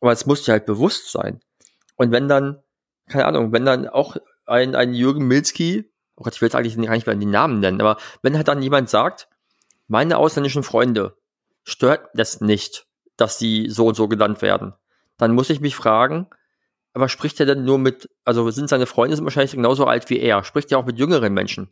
Aber 0.00 0.12
es 0.12 0.26
muss 0.26 0.44
dir 0.44 0.52
halt 0.52 0.66
bewusst 0.66 1.10
sein. 1.10 1.40
Und 1.96 2.12
wenn 2.12 2.28
dann, 2.28 2.62
keine 3.08 3.26
Ahnung, 3.26 3.52
wenn 3.52 3.64
dann 3.64 3.88
auch 3.88 4.16
ein, 4.44 4.74
ein 4.74 4.94
Jürgen 4.94 5.26
Milski, 5.26 5.90
oh 6.16 6.22
Gott, 6.22 6.34
ich 6.34 6.40
will 6.40 6.46
jetzt 6.46 6.54
eigentlich 6.54 6.76
gar 6.76 6.94
nicht 6.94 7.06
mehr 7.06 7.16
die 7.16 7.26
Namen 7.26 7.60
nennen, 7.60 7.80
aber 7.80 7.98
wenn 8.22 8.36
halt 8.36 8.48
dann 8.48 8.62
jemand 8.62 8.88
sagt, 8.88 9.28
meine 9.88 10.18
ausländischen 10.18 10.62
Freunde 10.62 11.16
stört 11.64 12.08
das 12.14 12.40
nicht, 12.40 12.86
dass 13.16 13.38
sie 13.38 13.68
so 13.70 13.86
und 13.86 13.94
so 13.94 14.08
genannt 14.08 14.42
werden, 14.42 14.74
dann 15.16 15.34
muss 15.34 15.50
ich 15.50 15.60
mich 15.60 15.76
fragen, 15.76 16.28
aber 16.92 17.08
spricht 17.08 17.38
er 17.40 17.46
denn 17.46 17.64
nur 17.64 17.78
mit, 17.78 18.08
also 18.24 18.50
sind 18.50 18.68
seine 18.68 18.86
Freunde 18.86 19.16
sind 19.16 19.24
wahrscheinlich 19.24 19.52
genauso 19.52 19.86
alt 19.86 20.08
wie 20.10 20.18
er, 20.18 20.44
spricht 20.44 20.72
er 20.72 20.78
auch 20.78 20.86
mit 20.86 20.98
jüngeren 20.98 21.32
Menschen? 21.32 21.70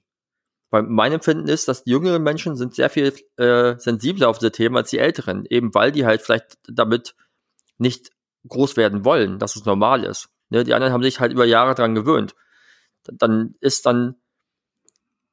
Weil 0.70 0.82
mein 0.82 1.12
Empfinden 1.12 1.48
ist, 1.48 1.68
dass 1.68 1.84
die 1.84 1.90
jüngeren 1.90 2.22
Menschen 2.22 2.56
sind 2.56 2.74
sehr 2.74 2.90
viel 2.90 3.14
äh, 3.36 3.78
sensibler 3.78 4.28
auf 4.28 4.38
diese 4.38 4.52
Themen 4.52 4.76
als 4.76 4.90
die 4.90 4.98
älteren, 4.98 5.46
eben 5.48 5.74
weil 5.74 5.92
die 5.92 6.04
halt 6.04 6.22
vielleicht 6.22 6.58
damit 6.68 7.14
nicht 7.78 8.10
groß 8.48 8.76
werden 8.76 9.04
wollen, 9.04 9.38
dass 9.38 9.56
es 9.56 9.64
normal 9.64 10.04
ist. 10.04 10.28
Ne? 10.50 10.64
Die 10.64 10.74
anderen 10.74 10.92
haben 10.92 11.02
sich 11.02 11.20
halt 11.20 11.32
über 11.32 11.44
Jahre 11.44 11.74
dran 11.74 11.94
gewöhnt. 11.94 12.34
Dann 13.04 13.54
ist 13.60 13.86
dann 13.86 14.16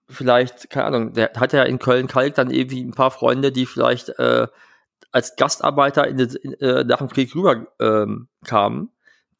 vielleicht, 0.10 0.70
keine 0.70 0.86
Ahnung, 0.88 1.14
der 1.14 1.32
hat 1.36 1.54
ja 1.54 1.64
in 1.64 1.80
Köln-Kalk 1.80 2.36
dann 2.36 2.52
irgendwie 2.52 2.84
ein 2.84 2.94
paar 2.94 3.12
Freunde, 3.12 3.52
die 3.52 3.66
vielleicht 3.66 4.10
äh, 4.20 4.48
als 5.12 5.36
Gastarbeiter 5.36 6.08
in, 6.08 6.20
in, 6.20 6.54
äh, 6.56 6.84
nach 6.84 7.00
dem 7.00 7.10
Krieg 7.10 7.34
rüber 7.36 7.68
ähm, 7.80 8.28
kamen, 8.46 8.92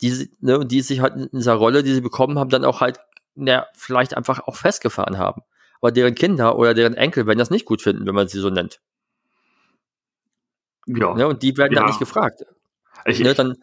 die, 0.02 0.30
ne, 0.40 0.66
die 0.66 0.82
sich 0.82 1.02
halt 1.02 1.16
in 1.16 1.30
dieser 1.32 1.54
Rolle, 1.54 1.84
die 1.84 1.94
sie 1.94 2.02
bekommen 2.02 2.40
haben, 2.40 2.50
dann 2.50 2.66
auch 2.66 2.82
halt 2.82 3.00
na, 3.36 3.68
vielleicht 3.74 4.16
einfach 4.16 4.48
auch 4.48 4.56
festgefahren 4.56 5.18
haben. 5.18 5.42
Aber 5.80 5.92
deren 5.92 6.16
Kinder 6.16 6.58
oder 6.58 6.74
deren 6.74 6.94
Enkel 6.94 7.26
werden 7.28 7.40
das 7.40 7.50
nicht 7.50 7.66
gut 7.66 7.82
finden, 7.82 8.06
wenn 8.06 8.16
man 8.16 8.28
sie 8.28 8.40
so 8.40 8.50
nennt. 8.50 8.82
Ja. 10.88 11.14
Ne, 11.14 11.28
und 11.28 11.44
die 11.44 11.58
werden 11.58 11.74
ja. 11.74 11.80
dann 11.80 11.90
nicht 11.90 12.00
gefragt. 12.00 12.46
Ich, 13.06 13.20
ne, 13.20 13.34
dann, 13.34 13.58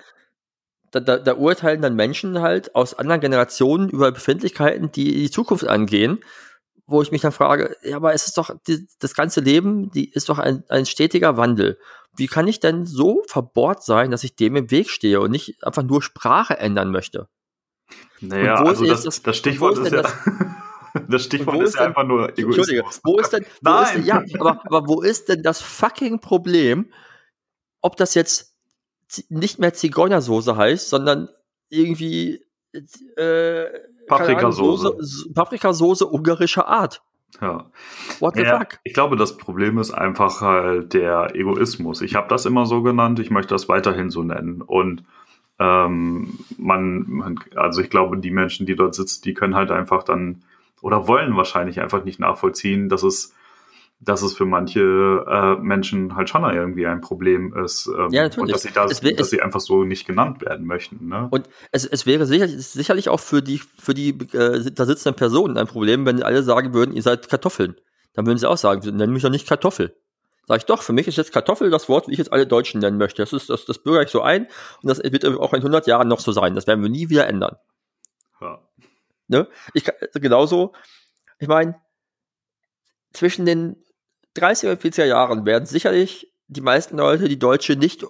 da, 0.90 1.00
da, 1.00 1.18
da 1.18 1.34
urteilen 1.34 1.82
dann 1.82 1.94
Menschen 1.94 2.40
halt 2.40 2.74
aus 2.74 2.94
anderen 2.94 3.20
Generationen 3.20 3.88
über 3.88 4.10
Befindlichkeiten, 4.12 4.90
die 4.92 5.12
die 5.12 5.30
Zukunft 5.30 5.66
angehen, 5.66 6.20
wo 6.86 7.02
ich 7.02 7.12
mich 7.12 7.20
dann 7.20 7.32
frage, 7.32 7.76
ja, 7.82 7.96
aber 7.96 8.14
es 8.14 8.26
ist 8.26 8.38
doch, 8.38 8.50
die, 8.66 8.88
das 8.98 9.14
ganze 9.14 9.40
Leben, 9.40 9.90
die 9.90 10.10
ist 10.10 10.28
doch 10.30 10.38
ein, 10.38 10.64
ein 10.68 10.86
stetiger 10.86 11.36
Wandel. 11.36 11.78
Wie 12.16 12.26
kann 12.26 12.48
ich 12.48 12.60
denn 12.60 12.86
so 12.86 13.22
verbohrt 13.26 13.84
sein, 13.84 14.10
dass 14.10 14.24
ich 14.24 14.34
dem 14.34 14.56
im 14.56 14.70
Weg 14.70 14.88
stehe 14.88 15.20
und 15.20 15.30
nicht 15.30 15.62
einfach 15.62 15.82
nur 15.82 16.02
Sprache 16.02 16.58
ändern 16.58 16.90
möchte? 16.90 17.28
Naja, 18.20 18.54
also 18.54 18.86
das, 18.86 19.04
das, 19.04 19.22
das, 19.22 19.36
Stichwort 19.36 19.78
ist, 19.78 19.86
ist 19.86 19.92
ja. 19.92 20.02
Das, 20.02 20.14
das 21.08 21.24
Stichwort 21.24 21.62
ist 21.62 21.76
ja 21.76 21.82
einfach 21.82 22.04
nur 22.04 22.30
Egoismus. 22.30 22.68
Entschuldige, 22.68 22.84
wo 23.04 23.18
ist 23.18 23.32
denn, 23.32 23.44
wo 23.62 23.70
Nein. 23.70 23.84
Ist 23.84 23.94
denn, 23.94 24.04
ja, 24.04 24.24
aber, 24.40 24.62
aber 24.64 24.88
wo 24.88 25.02
ist 25.02 25.28
denn 25.28 25.42
das 25.42 25.60
fucking 25.60 26.20
Problem, 26.20 26.90
ob 27.82 27.96
das 27.96 28.14
jetzt 28.14 28.56
nicht 29.28 29.58
mehr 29.58 29.74
Zigeunersoße 29.74 30.56
heißt, 30.56 30.88
sondern 30.88 31.28
irgendwie 31.68 32.44
äh, 33.16 33.64
Paprikasoße. 34.06 35.32
Paprikasoße 35.34 36.06
ungarischer 36.06 36.68
Art. 36.68 37.02
Ja. 37.40 37.70
What 38.20 38.36
the 38.36 38.42
ja, 38.42 38.58
fuck? 38.58 38.78
Ich 38.84 38.94
glaube, 38.94 39.16
das 39.16 39.36
Problem 39.36 39.78
ist 39.78 39.90
einfach 39.90 40.40
halt 40.40 40.94
der 40.94 41.34
Egoismus. 41.34 42.00
Ich 42.00 42.14
habe 42.14 42.28
das 42.28 42.46
immer 42.46 42.66
so 42.66 42.82
genannt, 42.82 43.20
ich 43.20 43.30
möchte 43.30 43.54
das 43.54 43.68
weiterhin 43.68 44.10
so 44.10 44.22
nennen. 44.22 44.62
Und 44.62 45.04
ähm, 45.58 46.38
man, 46.56 47.04
man, 47.06 47.38
also 47.54 47.80
ich 47.82 47.90
glaube, 47.90 48.18
die 48.18 48.30
Menschen, 48.30 48.66
die 48.66 48.76
dort 48.76 48.94
sitzen, 48.94 49.22
die 49.22 49.34
können 49.34 49.54
halt 49.54 49.70
einfach 49.70 50.02
dann 50.02 50.42
oder 50.80 51.08
wollen 51.08 51.36
wahrscheinlich 51.36 51.80
einfach 51.80 52.04
nicht 52.04 52.20
nachvollziehen, 52.20 52.88
dass 52.88 53.02
es 53.02 53.34
dass 54.00 54.22
es 54.22 54.32
für 54.32 54.44
manche 54.44 54.80
äh, 54.80 55.56
Menschen 55.60 56.14
halt 56.14 56.28
schon 56.28 56.44
irgendwie 56.44 56.86
ein 56.86 57.00
Problem 57.00 57.52
ist 57.56 57.88
ähm, 57.88 58.10
ja, 58.10 58.22
natürlich. 58.22 58.38
und 58.38 58.52
dass 58.52 58.62
sie, 58.62 58.70
das, 58.72 59.02
wär, 59.02 59.14
dass 59.14 59.30
sie 59.30 59.42
einfach 59.42 59.60
so 59.60 59.82
nicht 59.82 60.06
genannt 60.06 60.40
werden 60.40 60.66
möchten. 60.66 61.08
Ne? 61.08 61.26
Und 61.30 61.48
es, 61.72 61.84
es 61.84 62.06
wäre 62.06 62.24
sicherlich, 62.24 62.64
sicherlich 62.64 63.08
auch 63.08 63.18
für 63.18 63.42
die, 63.42 63.58
für 63.58 63.94
die 63.94 64.10
äh, 64.10 64.70
da 64.70 64.86
sitzenden 64.86 65.16
Personen 65.16 65.58
ein 65.58 65.66
Problem, 65.66 66.06
wenn 66.06 66.22
alle 66.22 66.44
sagen 66.44 66.74
würden, 66.74 66.94
ihr 66.94 67.02
seid 67.02 67.28
Kartoffeln. 67.28 67.74
Dann 68.14 68.26
würden 68.26 68.38
sie 68.38 68.48
auch 68.48 68.56
sagen, 68.56 68.80
nennen 68.96 69.12
mich 69.12 69.22
doch 69.22 69.30
nicht 69.30 69.48
Kartoffel. 69.48 69.96
Sag 70.46 70.58
ich 70.58 70.64
doch, 70.64 70.82
für 70.82 70.92
mich 70.92 71.08
ist 71.08 71.16
jetzt 71.16 71.32
Kartoffel 71.32 71.68
das 71.68 71.88
Wort, 71.88 72.08
wie 72.08 72.12
ich 72.12 72.18
jetzt 72.18 72.32
alle 72.32 72.46
Deutschen 72.46 72.80
nennen 72.80 72.98
möchte. 72.98 73.20
Das 73.20 73.32
ist 73.32 73.50
das, 73.50 73.64
das 73.64 73.78
bürger 73.78 74.02
ich 74.02 74.10
so 74.10 74.22
ein 74.22 74.46
und 74.82 74.88
das 74.88 74.98
wird 75.02 75.24
auch 75.24 75.52
in 75.52 75.58
100 75.58 75.86
Jahren 75.88 76.08
noch 76.08 76.20
so 76.20 76.32
sein. 76.32 76.54
Das 76.54 76.66
werden 76.66 76.82
wir 76.82 76.88
nie 76.88 77.10
wieder 77.10 77.26
ändern. 77.26 77.56
Ja. 78.40 78.60
Ne? 79.26 79.48
Ich 79.74 79.84
genauso. 80.14 80.72
Ich 81.38 81.48
meine, 81.48 81.76
zwischen 83.12 83.44
den 83.44 83.76
30er 84.42 84.72
und 84.72 84.82
40er 84.82 85.04
Jahren 85.04 85.46
werden 85.46 85.66
sicherlich 85.66 86.32
die 86.48 86.60
meisten 86.60 86.96
Leute 86.96 87.28
die 87.28 87.38
Deutsche 87.38 87.76
nicht 87.76 88.04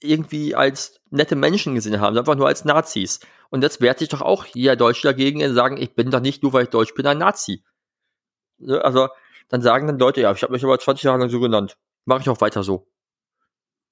irgendwie 0.00 0.54
als 0.54 1.00
nette 1.10 1.36
Menschen 1.36 1.74
gesehen 1.74 2.00
haben, 2.00 2.16
einfach 2.18 2.34
nur 2.34 2.46
als 2.46 2.64
Nazis. 2.64 3.20
Und 3.50 3.62
jetzt 3.62 3.80
wehrt 3.80 3.98
sich 3.98 4.08
doch 4.08 4.20
auch 4.20 4.44
jeder 4.46 4.76
Deutsche 4.76 5.06
dagegen 5.06 5.42
und 5.42 5.54
sagen, 5.54 5.76
ich 5.76 5.94
bin 5.94 6.10
doch 6.10 6.20
nicht 6.20 6.42
nur, 6.42 6.52
weil 6.52 6.64
ich 6.64 6.70
Deutsch 6.70 6.94
bin, 6.94 7.06
ein 7.06 7.18
Nazi. 7.18 7.64
Ne, 8.58 8.84
also, 8.84 9.08
dann 9.48 9.62
sagen 9.62 9.86
dann 9.86 9.98
Leute, 9.98 10.20
ja, 10.20 10.32
ich 10.32 10.42
habe 10.42 10.52
mich 10.52 10.64
aber 10.64 10.78
20 10.78 11.04
Jahre 11.04 11.18
lang 11.18 11.28
so 11.30 11.40
genannt. 11.40 11.78
Mache 12.04 12.20
ich 12.20 12.28
auch 12.28 12.40
weiter 12.40 12.62
so. 12.62 12.88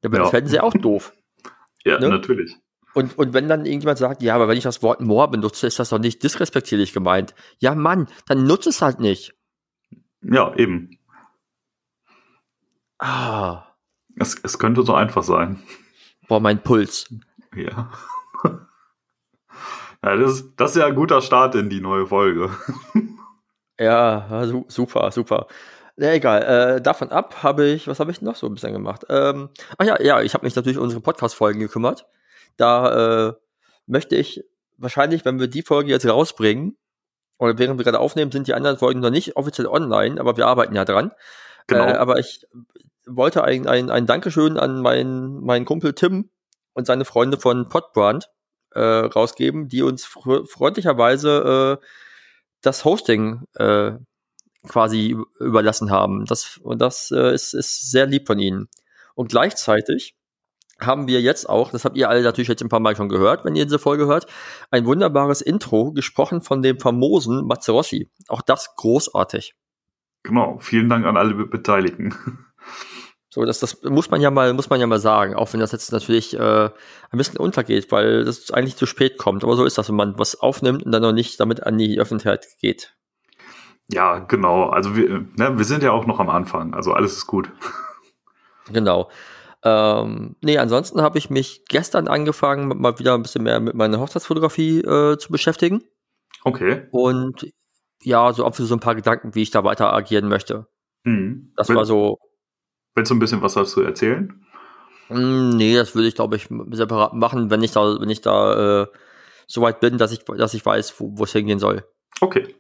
Dann 0.01 0.13
ja. 0.13 0.27
fänden 0.27 0.51
sie 0.51 0.61
auch 0.61 0.75
doof. 0.75 1.13
Ja, 1.85 1.99
ne? 1.99 2.09
natürlich. 2.09 2.57
Und, 2.95 3.19
und 3.19 3.35
wenn 3.35 3.49
dann 3.49 3.67
irgendjemand 3.67 3.99
sagt, 3.99 4.23
ja, 4.23 4.35
aber 4.35 4.49
wenn 4.49 4.57
ich 4.57 4.65
das 4.65 4.83
Wort 4.83 5.01
Moor 5.01 5.29
benutze, 5.31 5.67
ist 5.67 5.79
das 5.79 5.89
doch 5.89 5.99
nicht 5.99 6.23
disrespektierlich 6.23 6.93
gemeint. 6.93 7.35
Ja, 7.59 7.75
Mann, 7.75 8.09
dann 8.27 8.47
nutze 8.47 8.71
es 8.71 8.83
halt 8.83 9.01
nicht. 9.01 9.35
Ja, 10.23 10.55
eben. 10.57 10.99
Ah. 12.99 13.67
Es, 14.17 14.37
es 14.43 14.59
könnte 14.59 14.83
so 14.83 14.95
einfach 14.95 15.23
sein. 15.23 15.63
Boah, 16.29 16.41
mein 16.41 16.63
Puls. 16.63 17.13
Ja. 17.55 17.91
ja 20.05 20.17
das, 20.17 20.33
ist, 20.33 20.53
das 20.57 20.71
ist 20.71 20.77
ja 20.77 20.87
ein 20.87 20.95
guter 20.95 21.21
Start 21.21 21.55
in 21.55 21.69
die 21.69 21.81
neue 21.81 22.07
Folge. 22.07 22.51
ja, 23.79 24.47
super, 24.69 25.11
super. 25.11 25.47
Ja, 25.97 26.13
egal. 26.13 26.43
Äh, 26.43 26.81
davon 26.81 27.11
ab 27.11 27.43
habe 27.43 27.67
ich, 27.67 27.87
was 27.87 28.01
habe 28.01 28.11
ich 28.11 28.21
noch 28.21 28.37
so 28.37 28.47
ein 28.47 28.55
bisschen 28.55 28.73
gemacht? 28.73 29.05
Ähm, 29.09 29.51
ach 29.79 29.87
ja, 29.87 30.01
ja, 30.03 30.23
ich 30.23 30.35
habe 30.35 30.45
mich 30.45 30.57
natürlich 30.57 30.79
um 30.79 30.85
unsere 30.85 31.01
Podcast-Folgen 31.01 31.61
gekümmert. 31.61 32.07
Da 32.57 33.29
äh, 33.29 33.33
möchte 33.87 34.17
ich 34.17 34.45
wahrscheinlich, 34.77 35.25
wenn 35.25 35.39
wir 35.39 35.47
die 35.47 35.63
Folge 35.63 35.91
jetzt 35.91 36.07
rausbringen, 36.07 36.77
oder 37.39 37.59
während 37.59 37.79
wir 37.79 37.85
gerade 37.85 38.01
aufnehmen, 38.01 38.33
sind 38.33 38.47
die 38.47 38.55
anderen 38.55 38.79
Folgen 38.79 39.01
noch 39.01 39.11
nicht 39.11 39.37
offiziell 39.37 39.67
online, 39.67 40.21
aber 40.21 40.37
wir 40.37 40.47
arbeiten 40.47 40.75
ja 40.75 40.85
dran. 40.85 41.13
Genau. 41.67 41.87
Äh, 41.87 41.93
aber 41.93 42.19
ich 42.19 42.47
wollte 43.07 43.45
ein, 43.45 43.67
ein, 43.67 43.91
ein 43.91 44.07
Dankeschön 44.07 44.59
an 44.59 44.81
meinen, 44.81 45.41
meinen 45.45 45.65
Kumpel 45.65 45.95
Tim 45.95 46.31
und 46.73 46.87
seine 46.87 47.05
Freunde 47.05 47.39
von 47.39 47.69
Podbrand 47.69 48.31
äh, 48.73 48.81
rausgeben, 48.81 49.69
die 49.69 49.83
uns 49.83 50.05
fr 50.05 50.45
freundlicherweise 50.47 51.79
äh, 51.81 51.87
das 52.63 52.85
Hosting 52.85 53.43
äh, 53.55 53.93
quasi 54.67 55.17
überlassen 55.39 55.91
haben. 55.91 56.25
Das, 56.27 56.59
und 56.63 56.81
das 56.81 57.11
äh, 57.11 57.35
ist, 57.35 57.55
ist 57.55 57.91
sehr 57.91 58.07
lieb 58.07 58.27
von 58.27 58.39
ihnen. 58.39 58.69
Und 59.15 59.29
gleichzeitig 59.29 60.17
haben 60.81 61.07
wir 61.07 61.21
jetzt 61.21 61.49
auch, 61.49 61.71
das 61.71 61.85
habt 61.85 61.97
ihr 61.97 62.09
alle 62.09 62.23
natürlich 62.23 62.49
jetzt 62.49 62.63
ein 62.63 62.69
paar 62.69 62.81
Mal 62.81 62.97
schon 62.97 63.09
gehört, 63.09 63.45
wenn 63.45 63.55
ihr 63.55 63.65
diese 63.65 63.79
Folge 63.79 64.07
hört, 64.07 64.27
ein 64.71 64.87
wunderbares 64.87 65.41
Intro 65.41 65.93
gesprochen 65.93 66.41
von 66.41 66.63
dem 66.63 66.81
famosen 66.81 67.47
Matze 67.47 67.73
Rossi. 67.73 68.11
Auch 68.29 68.43
das 68.43 68.75
großartig. 68.75 69.55
Genau, 70.25 70.59
vielen 70.59 70.89
Dank 70.89 71.07
an 71.07 71.17
alle 71.17 71.35
Beteiligten. 71.35 72.15
So, 73.31 73.45
das, 73.45 73.59
das 73.59 73.83
muss 73.83 74.11
man 74.13 74.21
ja 74.21 74.31
mal, 74.31 74.53
muss 74.55 74.71
man 74.71 74.79
ja 74.79 74.87
mal 74.87 75.01
sagen, 75.01 75.35
auch 75.35 75.53
wenn 75.53 75.59
das 75.59 75.73
jetzt 75.73 75.91
natürlich 75.91 76.39
äh, 76.39 76.71
ein 77.11 77.19
bisschen 77.19 77.37
untergeht, 77.37 77.91
weil 77.91 78.25
das 78.25 78.53
eigentlich 78.53 78.77
zu 78.77 78.87
spät 78.87 79.19
kommt. 79.19 79.43
Aber 79.43 79.57
so 79.57 79.65
ist 79.65 79.77
das, 79.77 79.89
wenn 79.89 79.97
man 79.97 80.17
was 80.19 80.41
aufnimmt 80.41 80.85
und 80.85 80.93
dann 80.93 81.03
noch 81.03 81.13
nicht 81.13 81.41
damit 81.41 81.65
an 81.65 81.77
die 81.77 81.99
Öffentlichkeit 81.99 82.47
geht. 82.61 82.95
Ja, 83.91 84.21
genau. 84.21 84.69
Also 84.69 84.97
wir, 84.97 85.27
ne, 85.35 85.59
wir 85.59 85.65
sind 85.65 85.83
ja 85.83 85.91
auch 85.91 86.07
noch 86.07 86.21
am 86.21 86.31
Anfang, 86.31 86.75
also 86.75 86.93
alles 86.93 87.17
ist 87.17 87.27
gut. 87.27 87.51
Genau. 88.73 89.11
Ähm, 89.65 90.37
nee, 90.41 90.57
ansonsten 90.59 91.03
habe 91.03 91.19
ich 91.19 91.29
mich 91.29 91.65
gestern 91.69 92.07
angefangen, 92.07 92.69
mal 92.69 92.99
wieder 92.99 93.15
ein 93.15 93.23
bisschen 93.23 93.43
mehr 93.43 93.61
mit 93.61 93.75
meiner 93.75 93.99
Hochzeitsfotografie 93.99 94.79
äh, 94.79 95.19
zu 95.19 95.33
beschäftigen. 95.33 95.83
Okay. 96.45 96.87
Und 96.93 97.47
ja, 98.03 98.33
so 98.33 98.51
für 98.53 98.65
so 98.65 98.75
ein 98.75 98.81
paar 98.81 98.95
Gedanken, 98.95 99.35
wie 99.35 99.43
ich 99.43 99.51
da 99.51 99.65
weiter 99.65 99.93
agieren 99.93 100.29
möchte. 100.29 100.67
Mhm. 101.05 101.53
Das 101.57 101.69
Will, 101.69 101.77
war 101.77 101.85
so. 101.85 102.19
Willst 102.95 103.11
du 103.11 103.15
ein 103.15 103.19
bisschen 103.19 103.43
was 103.43 103.55
dazu 103.55 103.83
erzählen? 103.83 104.45
Mm, 105.09 105.51
nee, 105.51 105.75
das 105.75 105.95
würde 105.95 106.09
ich, 106.09 106.15
glaube 106.15 106.37
ich, 106.37 106.49
separat 106.71 107.15
machen, 107.15 107.51
wenn 107.51 107.63
ich 107.63 107.73
da, 107.73 108.01
wenn 108.01 108.11
ich 108.11 108.21
da 108.21 108.83
äh, 108.83 108.87
so 109.47 109.61
weit 109.63 109.81
bin, 109.81 109.99
dass 109.99 110.13
ich, 110.13 110.25
dass 110.25 110.55
ich 110.55 110.65
weiß, 110.65 110.95
wo 110.99 111.25
es 111.25 111.33
hingehen 111.33 111.59
soll. 111.59 111.85
Okay. 112.21 112.55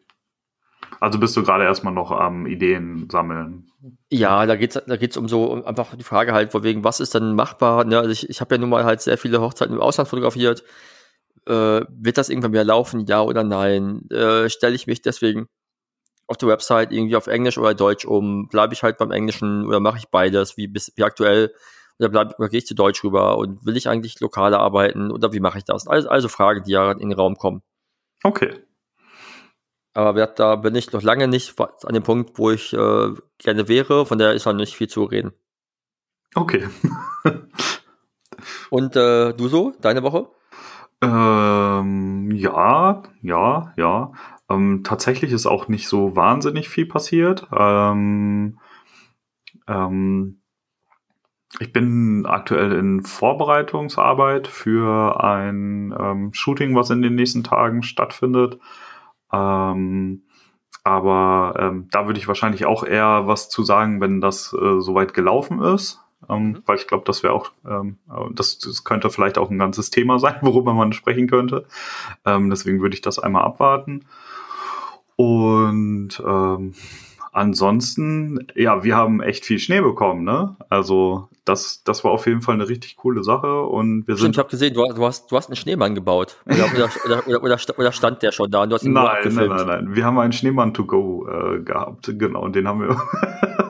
Also 1.00 1.18
bist 1.18 1.36
du 1.36 1.42
gerade 1.42 1.64
erstmal 1.64 1.92
noch 1.92 2.10
am 2.10 2.46
Ideen 2.46 3.08
sammeln. 3.10 3.70
Ja, 4.08 4.46
da 4.46 4.56
geht's, 4.56 4.80
da 4.86 4.96
geht's 4.96 5.16
um 5.16 5.28
so 5.28 5.52
um 5.52 5.64
einfach 5.64 5.94
die 5.96 6.04
Frage 6.04 6.32
halt, 6.32 6.54
wegen, 6.62 6.84
was 6.84 7.00
ist 7.00 7.14
denn 7.14 7.34
machbar? 7.34 7.84
Ne? 7.84 7.98
Also 7.98 8.10
ich, 8.10 8.28
ich 8.30 8.40
habe 8.40 8.54
ja 8.54 8.60
nun 8.60 8.70
mal 8.70 8.84
halt 8.84 9.00
sehr 9.00 9.18
viele 9.18 9.40
Hochzeiten 9.40 9.74
im 9.74 9.82
Ausland 9.82 10.08
fotografiert 10.08 10.64
äh, 11.46 11.84
wird 11.88 12.18
das 12.18 12.28
irgendwann 12.28 12.52
wieder 12.52 12.64
laufen, 12.64 13.06
ja 13.06 13.22
oder 13.22 13.44
nein? 13.44 14.08
Äh, 14.10 14.48
Stelle 14.48 14.74
ich 14.74 14.86
mich 14.86 15.02
deswegen 15.02 15.48
auf 16.26 16.36
der 16.36 16.48
Website 16.48 16.92
irgendwie 16.92 17.16
auf 17.16 17.26
Englisch 17.26 17.58
oder 17.58 17.74
Deutsch 17.74 18.04
um? 18.04 18.48
Bleibe 18.48 18.74
ich 18.74 18.82
halt 18.82 18.98
beim 18.98 19.10
Englischen 19.10 19.66
oder 19.66 19.80
mache 19.80 19.98
ich 19.98 20.08
beides, 20.08 20.56
wie, 20.56 20.68
bis, 20.68 20.92
wie 20.96 21.04
aktuell? 21.04 21.54
Oder, 21.98 22.08
bleib, 22.08 22.38
oder 22.38 22.48
gehe 22.48 22.58
ich 22.58 22.66
zu 22.66 22.74
Deutsch 22.74 23.04
rüber 23.04 23.38
und 23.38 23.64
will 23.64 23.76
ich 23.76 23.88
eigentlich 23.88 24.18
lokale 24.20 24.58
arbeiten 24.58 25.10
oder 25.12 25.32
wie 25.32 25.40
mache 25.40 25.58
ich 25.58 25.64
das? 25.64 25.86
Also, 25.86 26.08
also 26.08 26.28
Fragen, 26.28 26.64
die 26.64 26.72
ja 26.72 26.90
in 26.92 27.10
den 27.10 27.12
Raum 27.12 27.36
kommen. 27.36 27.62
Okay. 28.24 28.64
Aber 29.92 30.26
da 30.26 30.56
bin 30.56 30.74
ich 30.74 30.92
noch 30.92 31.02
lange 31.02 31.28
nicht 31.28 31.54
an 31.60 31.94
dem 31.94 32.02
Punkt, 32.02 32.36
wo 32.36 32.50
ich 32.50 32.72
äh, 32.72 33.14
gerne 33.38 33.68
wäre, 33.68 34.06
von 34.06 34.18
daher 34.18 34.34
ist 34.34 34.44
noch 34.44 34.52
nicht 34.52 34.74
viel 34.74 34.88
zu 34.88 35.04
reden. 35.04 35.32
Okay. 36.34 36.68
und 38.70 38.96
äh, 38.96 39.32
du 39.34 39.46
so, 39.46 39.72
deine 39.80 40.02
Woche? 40.02 40.28
Ähm, 41.04 42.30
ja, 42.30 43.02
ja, 43.20 43.72
ja. 43.76 44.12
Ähm, 44.48 44.82
tatsächlich 44.84 45.32
ist 45.32 45.46
auch 45.46 45.68
nicht 45.68 45.88
so 45.88 46.16
wahnsinnig 46.16 46.68
viel 46.68 46.86
passiert. 46.86 47.46
Ähm, 47.52 48.58
ähm, 49.68 50.40
ich 51.60 51.72
bin 51.72 52.26
aktuell 52.26 52.72
in 52.72 53.02
Vorbereitungsarbeit 53.02 54.48
für 54.48 55.22
ein 55.22 55.94
ähm, 55.98 56.32
Shooting, 56.32 56.74
was 56.74 56.90
in 56.90 57.02
den 57.02 57.14
nächsten 57.14 57.44
Tagen 57.44 57.82
stattfindet. 57.82 58.58
Ähm, 59.32 60.24
aber 60.82 61.72
da 61.90 62.06
würde 62.06 62.18
ich 62.18 62.28
wahrscheinlich 62.28 62.66
auch 62.66 62.84
eher 62.84 63.26
was 63.26 63.48
zu 63.48 63.62
sagen, 63.62 64.02
wenn 64.02 64.20
das 64.20 64.52
äh, 64.52 64.80
soweit 64.80 65.14
gelaufen 65.14 65.62
ist 65.62 66.03
ähm, 66.28 66.48
mhm. 66.48 66.62
weil 66.66 66.76
ich 66.76 66.86
glaube, 66.86 67.04
das 67.06 67.22
wäre 67.22 67.32
auch, 67.32 67.52
ähm, 67.68 67.98
das, 68.32 68.58
das 68.58 68.84
könnte 68.84 69.10
vielleicht 69.10 69.38
auch 69.38 69.50
ein 69.50 69.58
ganzes 69.58 69.90
Thema 69.90 70.18
sein, 70.20 70.36
worüber 70.42 70.74
man 70.74 70.92
sprechen 70.92 71.26
könnte. 71.26 71.66
Ähm, 72.24 72.50
deswegen 72.50 72.80
würde 72.80 72.94
ich 72.94 73.02
das 73.02 73.18
einmal 73.18 73.44
abwarten. 73.44 74.04
Und 75.16 76.22
ähm, 76.26 76.74
ansonsten, 77.32 78.46
ja, 78.54 78.82
wir 78.84 78.96
haben 78.96 79.20
echt 79.20 79.44
viel 79.44 79.58
Schnee 79.58 79.80
bekommen, 79.80 80.24
ne? 80.24 80.56
Also 80.68 81.28
das, 81.44 81.82
das 81.84 82.04
war 82.04 82.10
auf 82.10 82.26
jeden 82.26 82.40
Fall 82.40 82.54
eine 82.54 82.68
richtig 82.68 82.96
coole 82.96 83.22
Sache 83.22 83.62
und 83.62 84.06
wir 84.06 84.16
Stimmt, 84.16 84.20
sind. 84.20 84.30
ich 84.32 84.38
habe 84.38 84.48
gesehen, 84.50 84.74
du, 84.74 84.84
du, 84.94 85.04
hast, 85.04 85.30
du 85.30 85.36
hast 85.36 85.48
einen 85.48 85.56
Schneemann 85.56 85.94
gebaut. 85.94 86.36
Oder, 86.46 86.64
oder, 86.74 86.90
oder, 87.04 87.28
oder, 87.28 87.42
oder, 87.42 87.58
sta- 87.58 87.74
oder 87.76 87.92
stand 87.92 88.22
der 88.22 88.32
schon 88.32 88.50
da 88.50 88.62
und 88.62 88.70
du 88.70 88.76
hast 88.76 88.84
ihn 88.84 88.92
Nein, 88.92 89.04
nein, 89.04 89.16
abgefilmt? 89.16 89.56
nein, 89.56 89.66
nein. 89.66 89.94
Wir 89.94 90.04
haben 90.04 90.18
einen 90.18 90.32
Schneemann 90.32 90.72
to 90.72 90.86
go 90.86 91.26
äh, 91.28 91.60
gehabt, 91.60 92.12
genau, 92.18 92.42
und 92.42 92.56
den 92.56 92.66
haben 92.66 92.80
wir. 92.80 92.96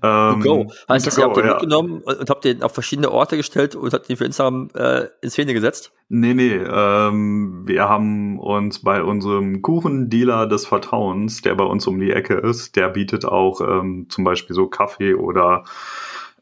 To 0.00 0.06
ähm, 0.06 0.40
go. 0.40 0.72
Heißt 0.88 1.04
to 1.04 1.10
das, 1.10 1.18
ihr 1.18 1.24
habt 1.24 1.36
den 1.36 1.44
ja. 1.44 1.52
mitgenommen 1.52 2.00
und, 2.00 2.18
und 2.20 2.30
habt 2.30 2.44
den 2.44 2.62
auf 2.62 2.72
verschiedene 2.72 3.10
Orte 3.10 3.36
gestellt 3.36 3.74
und 3.74 3.92
habt 3.92 4.08
den 4.08 4.16
für 4.16 4.24
Instagram 4.24 4.70
äh, 4.74 5.06
in 5.20 5.30
Szene 5.30 5.52
gesetzt? 5.52 5.92
Nee, 6.08 6.34
nee, 6.34 6.54
ähm, 6.54 7.62
wir 7.66 7.88
haben 7.88 8.38
uns 8.38 8.82
bei 8.82 9.02
unserem 9.02 9.62
Kuchendealer 9.62 10.46
des 10.46 10.66
Vertrauens, 10.66 11.42
der 11.42 11.54
bei 11.54 11.64
uns 11.64 11.86
um 11.86 12.00
die 12.00 12.10
Ecke 12.10 12.34
ist, 12.34 12.76
der 12.76 12.88
bietet 12.88 13.24
auch 13.24 13.60
ähm, 13.60 14.06
zum 14.08 14.24
Beispiel 14.24 14.54
so 14.54 14.68
Kaffee 14.68 15.14
oder 15.14 15.64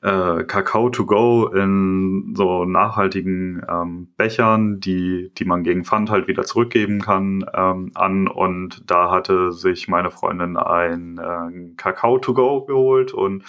äh, 0.02 0.44
Kakao 0.44 0.90
to 0.90 1.06
go 1.06 1.46
in 1.48 2.34
so 2.36 2.64
nachhaltigen 2.64 3.62
ähm, 3.68 4.12
Bechern, 4.16 4.80
die, 4.80 5.32
die 5.36 5.44
man 5.44 5.64
gegen 5.64 5.84
Pfand 5.84 6.10
halt 6.10 6.28
wieder 6.28 6.44
zurückgeben 6.44 7.00
kann, 7.00 7.44
ähm, 7.54 7.90
an. 7.94 8.28
Und 8.28 8.90
da 8.90 9.10
hatte 9.10 9.52
sich 9.52 9.88
meine 9.88 10.10
Freundin 10.10 10.56
ein 10.56 11.18
äh, 11.18 11.74
Kakao 11.76 12.18
to 12.18 12.34
go 12.34 12.64
geholt 12.64 13.12
und 13.12 13.44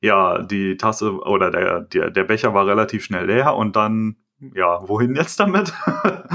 ja, 0.00 0.42
die 0.42 0.76
Tasse 0.76 1.12
oder 1.18 1.50
der, 1.50 1.80
der, 1.80 2.10
der 2.10 2.24
Becher 2.24 2.52
war 2.52 2.66
relativ 2.66 3.04
schnell 3.04 3.26
leer 3.26 3.56
und 3.56 3.74
dann, 3.74 4.16
ja, 4.54 4.86
wohin 4.86 5.14
jetzt 5.14 5.40
damit? 5.40 5.72